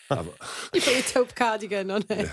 You 0.73 0.81
put 0.81 0.93
your 0.93 1.01
taupe 1.01 1.35
cardigan 1.35 1.89
on 1.91 2.03
it. 2.09 2.29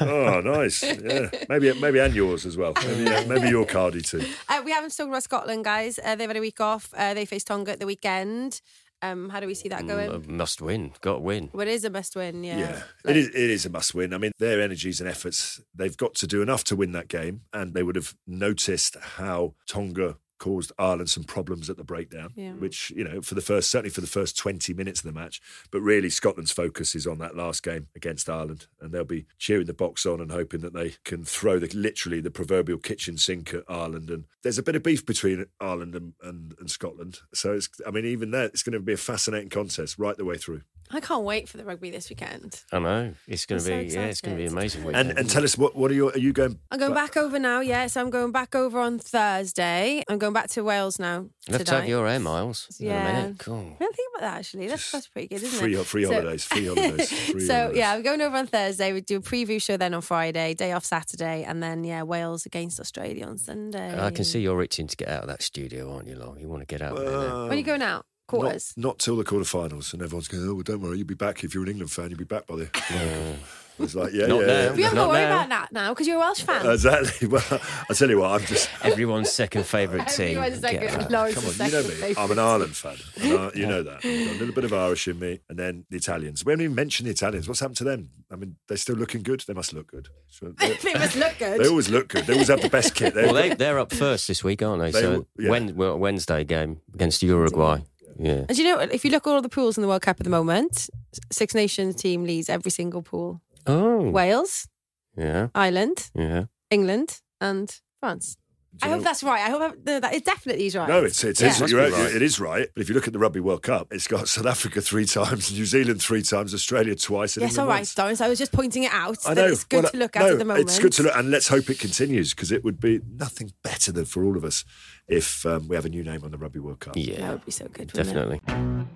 oh, 0.00 0.40
nice. 0.44 0.82
Yeah, 0.82 1.30
maybe 1.48 1.72
maybe 1.80 1.98
and 1.98 2.14
yours 2.14 2.46
as 2.46 2.56
well. 2.56 2.72
Maybe, 2.86 3.08
uh, 3.08 3.24
maybe 3.26 3.48
your 3.48 3.64
cardy 3.66 4.02
too. 4.08 4.24
Uh, 4.48 4.62
we 4.64 4.70
haven't 4.70 4.90
spoken 4.90 5.10
about 5.12 5.22
Scotland, 5.24 5.64
guys. 5.64 5.98
Uh, 6.04 6.14
they've 6.14 6.28
had 6.28 6.36
a 6.36 6.40
week 6.40 6.60
off. 6.60 6.92
Uh, 6.96 7.14
they 7.14 7.24
face 7.24 7.44
Tonga 7.44 7.72
at 7.72 7.80
the 7.80 7.86
weekend. 7.86 8.60
Um, 9.02 9.30
how 9.30 9.40
do 9.40 9.46
we 9.46 9.54
see 9.54 9.70
that 9.70 9.86
going? 9.86 10.10
Mm, 10.10 10.28
must 10.28 10.60
win, 10.60 10.92
got 11.00 11.14
to 11.14 11.18
win. 11.20 11.48
well, 11.54 11.66
it 11.66 11.72
is 11.72 11.84
a 11.86 11.90
must 11.90 12.14
win. 12.16 12.44
Yeah, 12.44 12.58
Yeah, 12.58 12.82
Like- 13.04 13.16
it 13.16 13.16
is. 13.16 13.28
It 13.28 13.34
is 13.50 13.64
a 13.66 13.70
must 13.70 13.94
win. 13.94 14.12
I 14.12 14.18
mean, 14.18 14.32
their 14.38 14.60
energies 14.60 15.00
and 15.00 15.08
efforts, 15.08 15.60
they've 15.74 15.96
got 15.96 16.14
to 16.16 16.26
do 16.26 16.42
enough 16.42 16.64
to 16.64 16.76
win 16.76 16.92
that 16.92 17.08
game, 17.08 17.40
and 17.52 17.72
they 17.72 17.82
would 17.82 17.96
have 17.96 18.14
noticed 18.26 18.96
how 19.16 19.54
Tonga 19.66 20.18
caused 20.40 20.72
Ireland 20.78 21.08
some 21.08 21.22
problems 21.22 21.70
at 21.70 21.76
the 21.76 21.84
breakdown. 21.84 22.32
Yeah. 22.34 22.52
Which 22.52 22.90
you 22.90 23.04
know, 23.04 23.22
for 23.22 23.36
the 23.36 23.40
first 23.40 23.70
certainly 23.70 23.90
for 23.90 24.00
the 24.00 24.08
first 24.08 24.36
twenty 24.36 24.74
minutes 24.74 25.00
of 25.00 25.14
the 25.14 25.20
match, 25.20 25.40
but 25.70 25.80
really 25.80 26.10
Scotland's 26.10 26.50
focus 26.50 26.96
is 26.96 27.06
on 27.06 27.18
that 27.18 27.36
last 27.36 27.62
game 27.62 27.86
against 27.94 28.28
Ireland, 28.28 28.66
and 28.80 28.90
they'll 28.90 29.04
be 29.04 29.26
cheering 29.38 29.66
the 29.66 29.74
Boks 29.74 30.12
on 30.12 30.20
and 30.20 30.32
hoping 30.32 30.60
that 30.62 30.74
they 30.74 30.94
can 31.04 31.24
throw 31.24 31.60
the 31.60 31.70
literally 31.72 32.20
the 32.20 32.30
proverbial 32.32 32.78
kitchen 32.78 33.16
sink 33.16 33.54
at 33.54 33.62
Ireland. 33.68 34.10
And 34.10 34.24
there's 34.42 34.58
a 34.58 34.62
bit 34.62 34.74
of 34.74 34.82
beef 34.82 35.06
between 35.06 35.46
Ireland 35.60 35.94
and, 35.94 36.14
and, 36.22 36.54
and 36.58 36.68
Scotland, 36.68 37.20
so 37.32 37.52
it's. 37.52 37.68
I 37.86 37.90
mean, 37.92 38.06
even 38.06 38.32
there, 38.32 38.44
it's 38.44 38.62
going 38.62 38.72
to 38.72 38.80
be 38.80 38.94
a 38.94 38.96
fascinating 38.96 39.50
contest 39.50 39.98
right 39.98 40.16
the 40.16 40.24
way 40.24 40.36
through. 40.36 40.62
I 40.92 40.98
can't 41.00 41.22
wait 41.22 41.48
for 41.48 41.56
the 41.56 41.64
rugby 41.64 41.90
this 41.90 42.10
weekend. 42.10 42.64
I 42.72 42.80
know 42.80 43.14
it's 43.28 43.46
going 43.46 43.60
I'm 43.60 43.64
to 43.64 43.70
so 43.70 43.78
be 43.78 43.94
yeah, 43.94 44.06
it's 44.06 44.20
going 44.20 44.36
to 44.36 44.42
be 44.42 44.48
amazing. 44.48 44.80
And 44.82 44.86
weekend. 44.88 45.18
and 45.18 45.30
tell 45.30 45.44
us 45.44 45.56
what 45.56 45.76
what 45.76 45.90
are 45.90 45.94
you 45.94 46.10
are 46.10 46.18
you 46.18 46.32
going? 46.32 46.58
I'm 46.70 46.80
going 46.80 46.94
back 46.94 47.16
over 47.16 47.38
now. 47.38 47.60
Yeah, 47.60 47.86
so 47.86 48.00
I'm 48.00 48.10
going 48.10 48.32
back 48.32 48.56
over 48.56 48.80
on 48.80 48.98
Thursday. 48.98 50.02
I'm 50.08 50.18
going 50.18 50.29
back 50.32 50.48
to 50.50 50.62
Wales 50.64 50.98
now. 50.98 51.26
You'll 51.46 51.58
have 51.58 51.66
to 51.66 51.74
have 51.74 51.88
your 51.88 52.06
air 52.08 52.20
miles. 52.20 52.68
in 52.80 52.86
a 52.86 52.90
Yeah. 52.90 53.12
minute. 53.22 53.38
Cool. 53.38 53.56
I 53.56 53.84
didn't 53.84 53.96
think 53.96 54.08
about 54.16 54.20
that 54.30 54.38
actually. 54.38 54.68
That's 54.68 54.90
that's 54.92 55.08
pretty 55.08 55.28
good, 55.28 55.42
isn't 55.42 55.58
Free 55.60 55.74
it? 55.76 55.86
free 55.86 56.04
So- 56.04 56.12
holidays, 56.12 56.44
free 56.44 56.66
holidays. 56.66 57.12
Free 57.30 57.40
so 57.46 57.54
holidays. 57.54 57.78
yeah, 57.78 57.96
we're 57.96 58.02
going 58.02 58.20
over 58.20 58.36
on 58.36 58.46
Thursday. 58.46 58.92
We 58.92 59.00
do 59.00 59.16
a 59.16 59.20
preview 59.20 59.60
show 59.62 59.76
then 59.76 59.94
on 59.94 60.02
Friday, 60.02 60.54
day 60.54 60.72
off 60.72 60.84
Saturday, 60.84 61.44
and 61.44 61.62
then 61.62 61.84
yeah, 61.84 62.02
Wales 62.02 62.46
against 62.46 62.78
Australia 62.80 63.26
on 63.26 63.38
Sunday. 63.38 63.98
I 64.00 64.10
can 64.10 64.24
see 64.24 64.40
you're 64.40 64.62
itching 64.62 64.86
to 64.88 64.96
get 64.96 65.08
out 65.08 65.22
of 65.22 65.28
that 65.28 65.42
studio, 65.42 65.92
aren't 65.94 66.08
you, 66.08 66.16
Long? 66.16 66.38
You 66.38 66.48
want 66.48 66.62
to 66.62 66.66
get 66.66 66.82
out 66.82 66.96
there. 66.96 67.10
now. 67.10 67.42
When 67.44 67.52
are 67.52 67.56
you 67.56 67.62
going 67.64 67.82
out? 67.82 68.06
Quarters. 68.28 68.74
Not, 68.76 68.86
not 68.86 68.98
till 69.00 69.16
the 69.16 69.24
quarterfinals, 69.24 69.92
and 69.92 70.02
everyone's 70.02 70.28
going. 70.28 70.48
Oh, 70.48 70.54
well, 70.54 70.62
don't 70.62 70.80
worry, 70.80 70.98
you'll 70.98 71.06
be 71.06 71.14
back 71.14 71.42
if 71.42 71.52
you're 71.52 71.64
an 71.64 71.70
England 71.70 71.90
fan. 71.90 72.10
You'll 72.10 72.18
be 72.18 72.24
back 72.24 72.46
by 72.46 72.56
then. 72.56 73.38
It's 73.82 73.94
like, 73.94 74.12
yeah, 74.12 74.26
Not 74.26 74.40
yeah, 74.40 74.46
now. 74.46 74.52
yeah. 74.52 74.72
we 74.72 74.82
haven't 74.82 74.82
got 74.82 74.94
Not 74.94 75.02
to 75.04 75.08
worry 75.08 75.20
now. 75.22 75.34
about 75.36 75.48
that 75.48 75.72
now 75.72 75.88
because 75.92 76.06
you're 76.06 76.16
a 76.16 76.20
Welsh 76.20 76.42
fan. 76.42 76.66
Exactly. 76.70 77.28
Well, 77.28 77.42
I 77.88 77.94
tell 77.94 78.08
you 78.10 78.18
what, 78.20 78.30
I'm 78.40 78.46
just. 78.46 78.68
Everyone's 78.82 79.30
second 79.30 79.64
favourite 79.66 80.08
team. 80.08 80.38
Everyone's 80.38 80.60
Get 80.60 80.82
second. 80.82 81.02
out. 81.04 81.10
Lawrence's 81.10 81.34
Come 81.42 81.66
on, 81.66 81.70
you 81.70 81.72
know 81.76 81.82
second 81.82 82.08
me. 82.08 82.14
I'm 82.18 82.30
an 82.30 82.38
Ireland 82.38 82.76
fan. 82.76 82.96
And 83.22 83.38
I- 83.38 83.50
you 83.54 83.66
know 83.66 83.82
that. 83.82 83.96
I've 83.96 84.02
got 84.02 84.36
a 84.36 84.38
little 84.38 84.54
bit 84.54 84.64
of 84.64 84.72
Irish 84.72 85.08
in 85.08 85.18
me, 85.18 85.40
and 85.48 85.58
then 85.58 85.84
the 85.90 85.96
Italians. 85.96 86.44
We 86.44 86.52
haven't 86.52 86.64
even 86.64 86.74
mentioned 86.74 87.06
the 87.08 87.12
Italians. 87.12 87.48
What's 87.48 87.60
happened 87.60 87.76
to 87.78 87.84
them? 87.84 88.10
I 88.30 88.36
mean, 88.36 88.56
they're 88.68 88.76
still 88.76 88.96
looking 88.96 89.22
good. 89.22 89.40
They 89.46 89.54
must 89.54 89.72
look 89.72 89.86
good. 89.88 90.08
So 90.28 90.48
they, 90.58 90.74
they 90.74 90.94
must 90.94 91.16
look 91.16 91.38
good. 91.38 91.60
they 91.60 91.68
always 91.68 91.88
look 91.90 92.08
good. 92.08 92.26
They 92.26 92.32
always 92.34 92.48
have 92.48 92.62
the 92.62 92.68
best 92.68 92.94
kit. 92.94 93.14
They're- 93.14 93.24
Well, 93.26 93.34
they, 93.34 93.54
they're 93.54 93.78
up 93.78 93.92
first 93.92 94.28
this 94.28 94.44
week, 94.44 94.62
aren't 94.62 94.82
they? 94.82 94.90
They 94.90 95.00
so 95.00 95.10
will- 95.10 95.26
yeah. 95.38 95.50
Wen- 95.50 95.76
well, 95.76 95.98
Wednesday 95.98 96.44
game 96.44 96.80
against 96.94 97.22
Uruguay. 97.22 97.80
Yeah. 98.18 98.44
And 98.48 98.48
do 98.48 98.62
you 98.62 98.64
know, 98.68 98.80
if 98.80 99.04
you 99.04 99.10
look 99.10 99.26
at 99.26 99.30
all 99.30 99.40
the 99.40 99.48
pools 99.48 99.78
in 99.78 99.82
the 99.82 99.88
World 99.88 100.02
Cup 100.02 100.20
at 100.20 100.24
the 100.24 100.30
moment, 100.30 100.90
Six 101.32 101.54
Nations 101.54 101.94
team 101.94 102.24
leads 102.24 102.50
every 102.50 102.70
single 102.70 103.02
pool. 103.02 103.40
Oh. 103.66 104.10
Wales, 104.10 104.68
Yeah. 105.16 105.48
Ireland, 105.54 106.10
Yeah. 106.14 106.44
England, 106.70 107.20
and 107.40 107.70
France. 108.00 108.36
I 108.82 108.86
know- 108.86 108.94
hope 108.94 109.04
that's 109.04 109.22
right. 109.24 109.40
I 109.40 109.50
hope 109.50 109.62
I, 109.62 109.72
no, 109.84 109.98
that 110.00 110.14
it 110.14 110.24
definitely 110.24 110.66
is 110.66 110.76
right. 110.76 110.88
No, 110.88 111.04
it's 111.04 111.24
it's, 111.24 111.40
Yeah. 111.40 111.48
it's 111.48 111.60
Must 111.60 111.72
right. 111.74 111.92
right. 111.92 112.14
It 112.14 112.22
is 112.22 112.38
right. 112.38 112.68
But 112.72 112.80
if 112.82 112.88
you 112.88 112.94
look 112.94 113.08
at 113.08 113.12
the 113.12 113.18
Rugby 113.18 113.40
World 113.40 113.62
Cup, 113.62 113.88
it's 113.90 114.06
got 114.06 114.28
South 114.28 114.46
Africa 114.46 114.80
three 114.80 115.04
times, 115.06 115.52
New 115.52 115.66
Zealand 115.66 116.00
three 116.00 116.22
times, 116.22 116.54
Australia 116.54 116.94
twice. 116.94 117.36
and 117.36 117.42
Yes, 117.42 117.58
all 117.58 117.64
England 117.64 117.68
right, 117.68 117.80
once. 117.80 117.98
Lawrence. 117.98 118.20
I 118.20 118.28
was 118.28 118.38
just 118.38 118.52
pointing 118.52 118.84
it 118.84 118.92
out. 118.94 119.18
I 119.26 119.34
that 119.34 119.42
know. 119.42 119.48
it's 119.52 119.64
good 119.64 119.82
Well, 119.82 119.90
to 119.92 119.98
look 119.98 120.14
no, 120.14 120.26
at 120.26 120.32
at 120.32 120.38
the 120.38 120.44
moment. 120.44 120.68
It's 120.68 120.78
good 120.78 120.92
to 120.94 121.02
look, 121.02 121.16
and 121.16 121.30
let's 121.32 121.48
hope 121.48 121.68
it 121.68 121.80
continues 121.80 122.32
because 122.32 122.52
it 122.52 122.62
would 122.62 122.80
be 122.80 123.00
nothing 123.18 123.52
better 123.64 123.90
than 123.90 124.04
for 124.04 124.24
all 124.24 124.36
of 124.36 124.44
us 124.44 124.64
if 125.08 125.44
um, 125.44 125.66
we 125.66 125.74
have 125.74 125.84
a 125.84 125.88
new 125.90 126.04
name 126.04 126.22
on 126.22 126.30
the 126.30 126.38
Rugby 126.38 126.60
World 126.60 126.78
Cup. 126.78 126.94
Yeah, 126.96 127.18
That 127.22 127.32
would 127.32 127.44
be 127.44 127.50
so 127.50 127.66
good. 127.72 127.92
wouldn't 127.92 128.40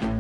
it? 0.00 0.13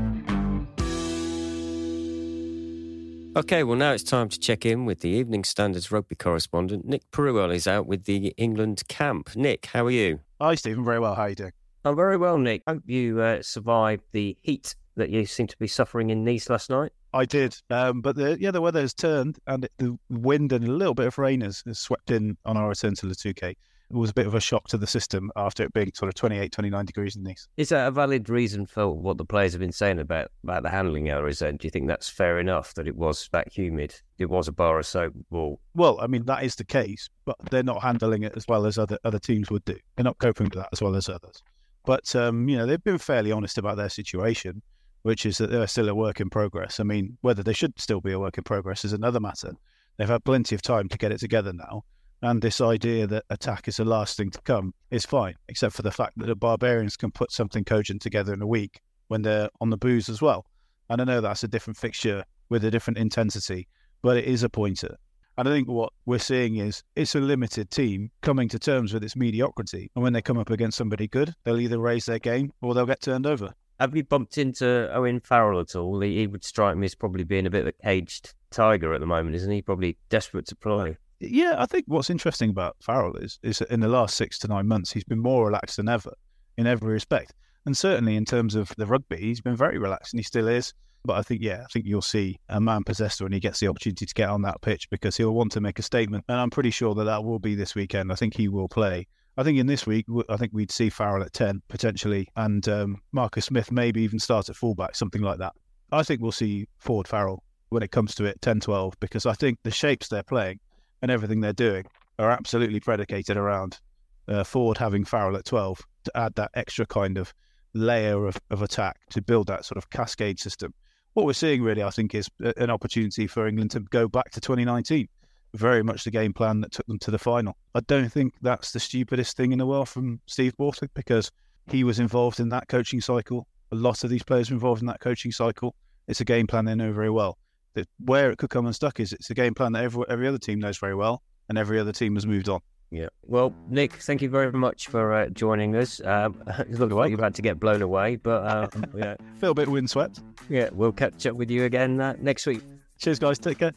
Okay, 3.36 3.64
well, 3.64 3.76
now 3.76 3.90
it's 3.90 4.04
time 4.04 4.28
to 4.28 4.38
check 4.38 4.64
in 4.64 4.84
with 4.84 5.00
the 5.00 5.08
Evening 5.08 5.42
Standards 5.42 5.90
rugby 5.90 6.14
correspondent. 6.14 6.84
Nick 6.84 7.10
Purewal 7.10 7.52
is 7.52 7.66
out 7.66 7.84
with 7.84 8.04
the 8.04 8.32
England 8.36 8.86
camp. 8.86 9.34
Nick, 9.34 9.66
how 9.66 9.86
are 9.86 9.90
you? 9.90 10.20
Hi, 10.40 10.54
Stephen. 10.54 10.84
Very 10.84 11.00
well. 11.00 11.16
How 11.16 11.22
are 11.22 11.30
you 11.30 11.34
doing? 11.34 11.52
I'm 11.84 11.96
very 11.96 12.16
well, 12.16 12.38
Nick. 12.38 12.62
Hope 12.68 12.84
you 12.86 13.20
uh, 13.20 13.42
survived 13.42 14.04
the 14.12 14.36
heat 14.42 14.76
that 14.94 15.10
you 15.10 15.26
seem 15.26 15.48
to 15.48 15.56
be 15.58 15.66
suffering 15.66 16.10
in 16.10 16.22
Nice 16.22 16.48
last 16.48 16.70
night. 16.70 16.92
I 17.12 17.24
did, 17.24 17.56
um, 17.70 18.02
but 18.02 18.14
the 18.14 18.38
yeah, 18.38 18.52
the 18.52 18.60
weather 18.60 18.80
has 18.80 18.94
turned, 18.94 19.40
and 19.48 19.64
it, 19.64 19.72
the 19.78 19.98
wind 20.10 20.52
and 20.52 20.68
a 20.68 20.70
little 20.70 20.94
bit 20.94 21.06
of 21.06 21.18
rain 21.18 21.40
has, 21.40 21.64
has 21.66 21.80
swept 21.80 22.12
in 22.12 22.36
on 22.44 22.56
our 22.56 22.68
return 22.68 22.94
to 22.94 23.06
Le 23.08 23.14
Touquet. 23.14 23.56
It 23.90 23.96
was 23.96 24.10
a 24.10 24.14
bit 24.14 24.26
of 24.26 24.34
a 24.34 24.40
shock 24.40 24.68
to 24.68 24.78
the 24.78 24.86
system 24.86 25.30
after 25.36 25.62
it 25.62 25.72
being 25.72 25.92
sort 25.94 26.08
of 26.08 26.14
28, 26.14 26.50
29 26.50 26.86
degrees 26.86 27.16
in 27.16 27.22
Nice. 27.22 27.48
Is 27.56 27.68
that 27.68 27.86
a 27.86 27.90
valid 27.90 28.28
reason 28.28 28.66
for 28.66 28.88
what 28.88 29.18
the 29.18 29.24
players 29.24 29.52
have 29.52 29.60
been 29.60 29.72
saying 29.72 29.98
about, 29.98 30.30
about 30.42 30.62
the 30.62 30.70
handling 30.70 31.10
errors? 31.10 31.40
Then 31.40 31.56
do 31.56 31.66
you 31.66 31.70
think 31.70 31.86
that's 31.86 32.08
fair 32.08 32.38
enough 32.38 32.74
that 32.74 32.88
it 32.88 32.96
was 32.96 33.28
that 33.32 33.52
humid? 33.52 33.94
It 34.18 34.30
was 34.30 34.48
a 34.48 34.52
bar 34.52 34.78
of 34.78 34.86
soap 34.86 35.14
ball. 35.30 35.60
Well, 35.74 35.98
I 36.00 36.06
mean 36.06 36.24
that 36.24 36.44
is 36.44 36.56
the 36.56 36.64
case, 36.64 37.08
but 37.24 37.36
they're 37.50 37.62
not 37.62 37.82
handling 37.82 38.22
it 38.22 38.32
as 38.36 38.46
well 38.48 38.66
as 38.66 38.78
other 38.78 38.98
other 39.04 39.18
teams 39.18 39.50
would 39.50 39.64
do. 39.64 39.76
They're 39.96 40.04
not 40.04 40.18
coping 40.18 40.46
with 40.46 40.54
that 40.54 40.70
as 40.72 40.80
well 40.80 40.96
as 40.96 41.08
others. 41.08 41.42
But 41.84 42.14
um, 42.16 42.48
you 42.48 42.56
know, 42.56 42.66
they've 42.66 42.82
been 42.82 42.98
fairly 42.98 43.32
honest 43.32 43.58
about 43.58 43.76
their 43.76 43.90
situation, 43.90 44.62
which 45.02 45.26
is 45.26 45.38
that 45.38 45.50
they're 45.50 45.66
still 45.66 45.88
a 45.88 45.94
work 45.94 46.20
in 46.20 46.30
progress. 46.30 46.80
I 46.80 46.84
mean, 46.84 47.18
whether 47.20 47.42
they 47.42 47.52
should 47.52 47.78
still 47.78 48.00
be 48.00 48.12
a 48.12 48.18
work 48.18 48.38
in 48.38 48.44
progress 48.44 48.84
is 48.84 48.92
another 48.92 49.20
matter. 49.20 49.52
They've 49.96 50.08
had 50.08 50.24
plenty 50.24 50.54
of 50.54 50.62
time 50.62 50.88
to 50.88 50.98
get 50.98 51.12
it 51.12 51.18
together 51.18 51.52
now. 51.52 51.84
And 52.24 52.40
this 52.40 52.62
idea 52.62 53.06
that 53.08 53.26
attack 53.28 53.68
is 53.68 53.76
the 53.76 53.84
last 53.84 54.16
thing 54.16 54.30
to 54.30 54.40
come 54.40 54.72
is 54.90 55.04
fine, 55.04 55.34
except 55.48 55.74
for 55.74 55.82
the 55.82 55.90
fact 55.90 56.16
that 56.16 56.24
the 56.24 56.34
barbarians 56.34 56.96
can 56.96 57.10
put 57.10 57.30
something 57.30 57.64
cogent 57.64 58.00
together 58.00 58.32
in 58.32 58.40
a 58.40 58.46
week 58.46 58.80
when 59.08 59.20
they're 59.20 59.50
on 59.60 59.68
the 59.68 59.76
booze 59.76 60.08
as 60.08 60.22
well. 60.22 60.46
And 60.88 61.02
I 61.02 61.04
know 61.04 61.20
that's 61.20 61.44
a 61.44 61.48
different 61.48 61.76
fixture 61.76 62.24
with 62.48 62.64
a 62.64 62.70
different 62.70 62.96
intensity, 62.96 63.68
but 64.00 64.16
it 64.16 64.24
is 64.24 64.42
a 64.42 64.48
pointer. 64.48 64.96
And 65.36 65.46
I 65.46 65.52
think 65.52 65.68
what 65.68 65.92
we're 66.06 66.18
seeing 66.18 66.56
is 66.56 66.82
it's 66.96 67.14
a 67.14 67.20
limited 67.20 67.70
team 67.70 68.10
coming 68.22 68.48
to 68.48 68.58
terms 68.58 68.94
with 68.94 69.04
its 69.04 69.16
mediocrity. 69.16 69.90
And 69.94 70.02
when 70.02 70.14
they 70.14 70.22
come 70.22 70.38
up 70.38 70.48
against 70.48 70.78
somebody 70.78 71.08
good, 71.08 71.34
they'll 71.44 71.60
either 71.60 71.78
raise 71.78 72.06
their 72.06 72.18
game 72.18 72.54
or 72.62 72.72
they'll 72.72 72.86
get 72.86 73.02
turned 73.02 73.26
over. 73.26 73.52
Have 73.80 73.94
you 73.94 74.02
bumped 74.02 74.38
into 74.38 74.90
Owen 74.94 75.20
Farrell 75.20 75.60
at 75.60 75.76
all? 75.76 76.00
He, 76.00 76.20
he 76.20 76.26
would 76.26 76.42
strike 76.42 76.78
me 76.78 76.86
as 76.86 76.94
probably 76.94 77.24
being 77.24 77.44
a 77.44 77.50
bit 77.50 77.62
of 77.62 77.66
a 77.66 77.72
caged 77.72 78.32
tiger 78.50 78.94
at 78.94 79.00
the 79.00 79.06
moment, 79.06 79.36
isn't 79.36 79.50
he? 79.50 79.60
Probably 79.60 79.98
desperate 80.08 80.46
to 80.46 80.56
play. 80.56 80.96
Yeah, 81.20 81.56
I 81.58 81.66
think 81.66 81.84
what's 81.86 82.10
interesting 82.10 82.50
about 82.50 82.76
Farrell 82.80 83.16
is 83.16 83.38
is 83.42 83.58
that 83.58 83.70
in 83.70 83.80
the 83.80 83.88
last 83.88 84.16
six 84.16 84.38
to 84.40 84.48
nine 84.48 84.66
months 84.66 84.92
he's 84.92 85.04
been 85.04 85.20
more 85.20 85.46
relaxed 85.46 85.76
than 85.76 85.88
ever 85.88 86.12
in 86.56 86.66
every 86.66 86.92
respect, 86.92 87.34
and 87.66 87.76
certainly 87.76 88.16
in 88.16 88.24
terms 88.24 88.54
of 88.54 88.72
the 88.76 88.86
rugby, 88.86 89.16
he's 89.16 89.40
been 89.40 89.56
very 89.56 89.78
relaxed, 89.78 90.12
and 90.12 90.20
he 90.20 90.24
still 90.24 90.48
is. 90.48 90.72
But 91.06 91.18
I 91.18 91.22
think, 91.22 91.42
yeah, 91.42 91.60
I 91.62 91.66
think 91.70 91.84
you'll 91.84 92.00
see 92.00 92.38
a 92.48 92.58
man 92.60 92.82
possessed 92.82 93.20
when 93.20 93.32
he 93.32 93.40
gets 93.40 93.60
the 93.60 93.68
opportunity 93.68 94.06
to 94.06 94.14
get 94.14 94.30
on 94.30 94.40
that 94.42 94.62
pitch 94.62 94.88
because 94.88 95.16
he'll 95.16 95.34
want 95.34 95.52
to 95.52 95.60
make 95.60 95.78
a 95.78 95.82
statement, 95.82 96.24
and 96.28 96.38
I'm 96.38 96.50
pretty 96.50 96.70
sure 96.70 96.94
that 96.94 97.04
that 97.04 97.24
will 97.24 97.38
be 97.38 97.54
this 97.54 97.74
weekend. 97.74 98.10
I 98.10 98.14
think 98.14 98.34
he 98.34 98.48
will 98.48 98.68
play. 98.68 99.06
I 99.36 99.42
think 99.42 99.58
in 99.58 99.66
this 99.66 99.86
week, 99.86 100.06
I 100.28 100.36
think 100.36 100.52
we'd 100.54 100.70
see 100.70 100.90
Farrell 100.90 101.22
at 101.22 101.32
ten 101.32 101.60
potentially, 101.68 102.28
and 102.36 102.66
um, 102.68 103.02
Marcus 103.12 103.46
Smith 103.46 103.70
maybe 103.70 104.02
even 104.02 104.18
start 104.18 104.48
at 104.48 104.56
fullback, 104.56 104.94
something 104.94 105.22
like 105.22 105.38
that. 105.38 105.52
I 105.92 106.02
think 106.02 106.20
we'll 106.20 106.32
see 106.32 106.66
Ford 106.78 107.06
Farrell 107.06 107.42
when 107.68 107.82
it 107.82 107.90
comes 107.90 108.14
to 108.14 108.24
it 108.24 108.40
10-12 108.40 108.94
because 109.00 109.26
I 109.26 109.32
think 109.32 109.58
the 109.64 109.70
shapes 109.70 110.08
they're 110.08 110.22
playing 110.22 110.60
and 111.04 111.10
everything 111.10 111.42
they're 111.42 111.52
doing 111.52 111.84
are 112.18 112.30
absolutely 112.30 112.80
predicated 112.80 113.36
around 113.36 113.78
uh, 114.26 114.42
Ford 114.42 114.78
having 114.78 115.04
Farrell 115.04 115.36
at 115.36 115.44
12 115.44 115.82
to 116.04 116.16
add 116.16 116.34
that 116.36 116.50
extra 116.54 116.86
kind 116.86 117.18
of 117.18 117.34
layer 117.74 118.26
of, 118.26 118.38
of 118.50 118.62
attack 118.62 118.96
to 119.10 119.20
build 119.20 119.48
that 119.48 119.66
sort 119.66 119.76
of 119.76 119.90
cascade 119.90 120.40
system. 120.40 120.72
What 121.12 121.26
we're 121.26 121.34
seeing 121.34 121.62
really, 121.62 121.82
I 121.82 121.90
think, 121.90 122.14
is 122.14 122.30
an 122.56 122.70
opportunity 122.70 123.26
for 123.26 123.46
England 123.46 123.72
to 123.72 123.80
go 123.80 124.08
back 124.08 124.30
to 124.30 124.40
2019. 124.40 125.06
Very 125.52 125.82
much 125.82 126.04
the 126.04 126.10
game 126.10 126.32
plan 126.32 126.62
that 126.62 126.72
took 126.72 126.86
them 126.86 126.98
to 127.00 127.10
the 127.10 127.18
final. 127.18 127.54
I 127.74 127.80
don't 127.80 128.08
think 128.08 128.32
that's 128.40 128.72
the 128.72 128.80
stupidest 128.80 129.36
thing 129.36 129.52
in 129.52 129.58
the 129.58 129.66
world 129.66 129.90
from 129.90 130.20
Steve 130.26 130.56
Borthwick 130.56 130.94
because 130.94 131.30
he 131.70 131.84
was 131.84 131.98
involved 131.98 132.40
in 132.40 132.48
that 132.48 132.68
coaching 132.68 133.02
cycle. 133.02 133.46
A 133.72 133.76
lot 133.76 134.04
of 134.04 134.10
these 134.10 134.22
players 134.22 134.48
were 134.48 134.54
involved 134.54 134.80
in 134.80 134.86
that 134.86 135.00
coaching 135.00 135.32
cycle. 135.32 135.74
It's 136.08 136.22
a 136.22 136.24
game 136.24 136.46
plan 136.46 136.64
they 136.64 136.74
know 136.74 136.92
very 136.92 137.10
well. 137.10 137.36
That 137.74 137.88
where 137.98 138.30
it 138.30 138.38
could 138.38 138.50
come 138.50 138.66
unstuck 138.66 139.00
is 139.00 139.12
it's 139.12 139.30
a 139.30 139.34
game 139.34 139.54
plan 139.54 139.72
that 139.72 139.84
every, 139.84 140.04
every 140.08 140.28
other 140.28 140.38
team 140.38 140.60
knows 140.60 140.78
very 140.78 140.94
well, 140.94 141.22
and 141.48 141.58
every 141.58 141.78
other 141.80 141.92
team 141.92 142.14
has 142.14 142.26
moved 142.26 142.48
on. 142.48 142.60
Yeah. 142.90 143.08
Well, 143.24 143.52
Nick, 143.68 143.94
thank 143.94 144.22
you 144.22 144.28
very 144.30 144.52
much 144.52 144.86
for 144.86 145.12
uh, 145.12 145.28
joining 145.30 145.74
us. 145.74 146.00
Um, 146.04 146.40
it 146.58 146.70
looks 146.78 146.92
like 146.92 147.10
you're 147.10 147.18
about 147.18 147.34
to 147.34 147.42
get 147.42 147.58
blown 147.58 147.82
away, 147.82 148.16
but 148.16 148.44
uh, 148.46 148.68
yeah, 148.94 149.16
Feel 149.40 149.50
a 149.50 149.54
bit 149.54 149.68
windswept. 149.68 150.20
yeah, 150.48 150.68
we'll 150.72 150.92
catch 150.92 151.26
up 151.26 151.34
with 151.34 151.50
you 151.50 151.64
again 151.64 152.00
uh, 152.00 152.14
next 152.20 152.46
week. 152.46 152.62
Cheers, 152.98 153.18
guys. 153.18 153.38
Take 153.40 153.58
care. 153.58 153.72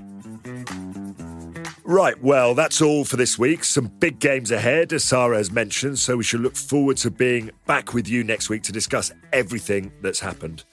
Right, 1.83 2.21
well, 2.21 2.53
that's 2.53 2.81
all 2.81 3.05
for 3.05 3.15
this 3.15 3.39
week. 3.39 3.63
Some 3.63 3.87
big 3.87 4.19
games 4.19 4.51
ahead, 4.51 4.91
as 4.91 5.05
Sarra 5.05 5.37
has 5.37 5.51
mentioned, 5.51 5.97
so 5.97 6.17
we 6.17 6.23
should 6.23 6.41
look 6.41 6.55
forward 6.55 6.97
to 6.97 7.09
being 7.09 7.49
back 7.65 7.93
with 7.93 8.09
you 8.09 8.23
next 8.25 8.49
week 8.49 8.61
to 8.63 8.73
discuss 8.73 9.11
everything 9.31 9.91
that's 10.01 10.19
happened. 10.19 10.65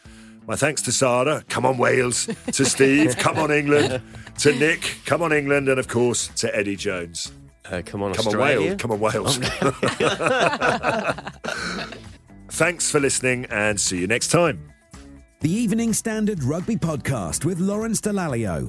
My 0.46 0.56
thanks 0.56 0.82
to 0.82 0.92
Sarra, 0.92 1.42
come 1.48 1.64
on 1.64 1.78
Wales, 1.78 2.28
to 2.52 2.64
Steve, 2.66 3.16
come 3.16 3.38
on 3.38 3.50
England, 3.50 4.02
to 4.40 4.54
Nick, 4.54 4.98
come 5.06 5.22
on 5.22 5.32
England, 5.32 5.68
and 5.68 5.78
of 5.78 5.88
course 5.88 6.28
to 6.36 6.54
Eddie 6.54 6.76
Jones. 6.76 7.32
Uh, 7.64 7.80
come 7.84 8.02
on, 8.02 8.12
Come 8.12 8.26
on 8.26 8.34
Australia. 8.34 8.66
Wales, 8.68 8.80
come 8.80 8.92
on 8.92 9.00
Wales. 9.00 9.38
Thanks 12.50 12.90
for 12.90 13.00
listening 13.00 13.46
and 13.46 13.80
see 13.80 14.00
you 14.00 14.06
next 14.06 14.28
time. 14.28 14.70
The 15.40 15.50
Evening 15.50 15.94
Standard 15.94 16.44
Rugby 16.44 16.76
Podcast 16.76 17.46
with 17.46 17.58
Lawrence 17.58 18.02
Dallaglio. 18.02 18.68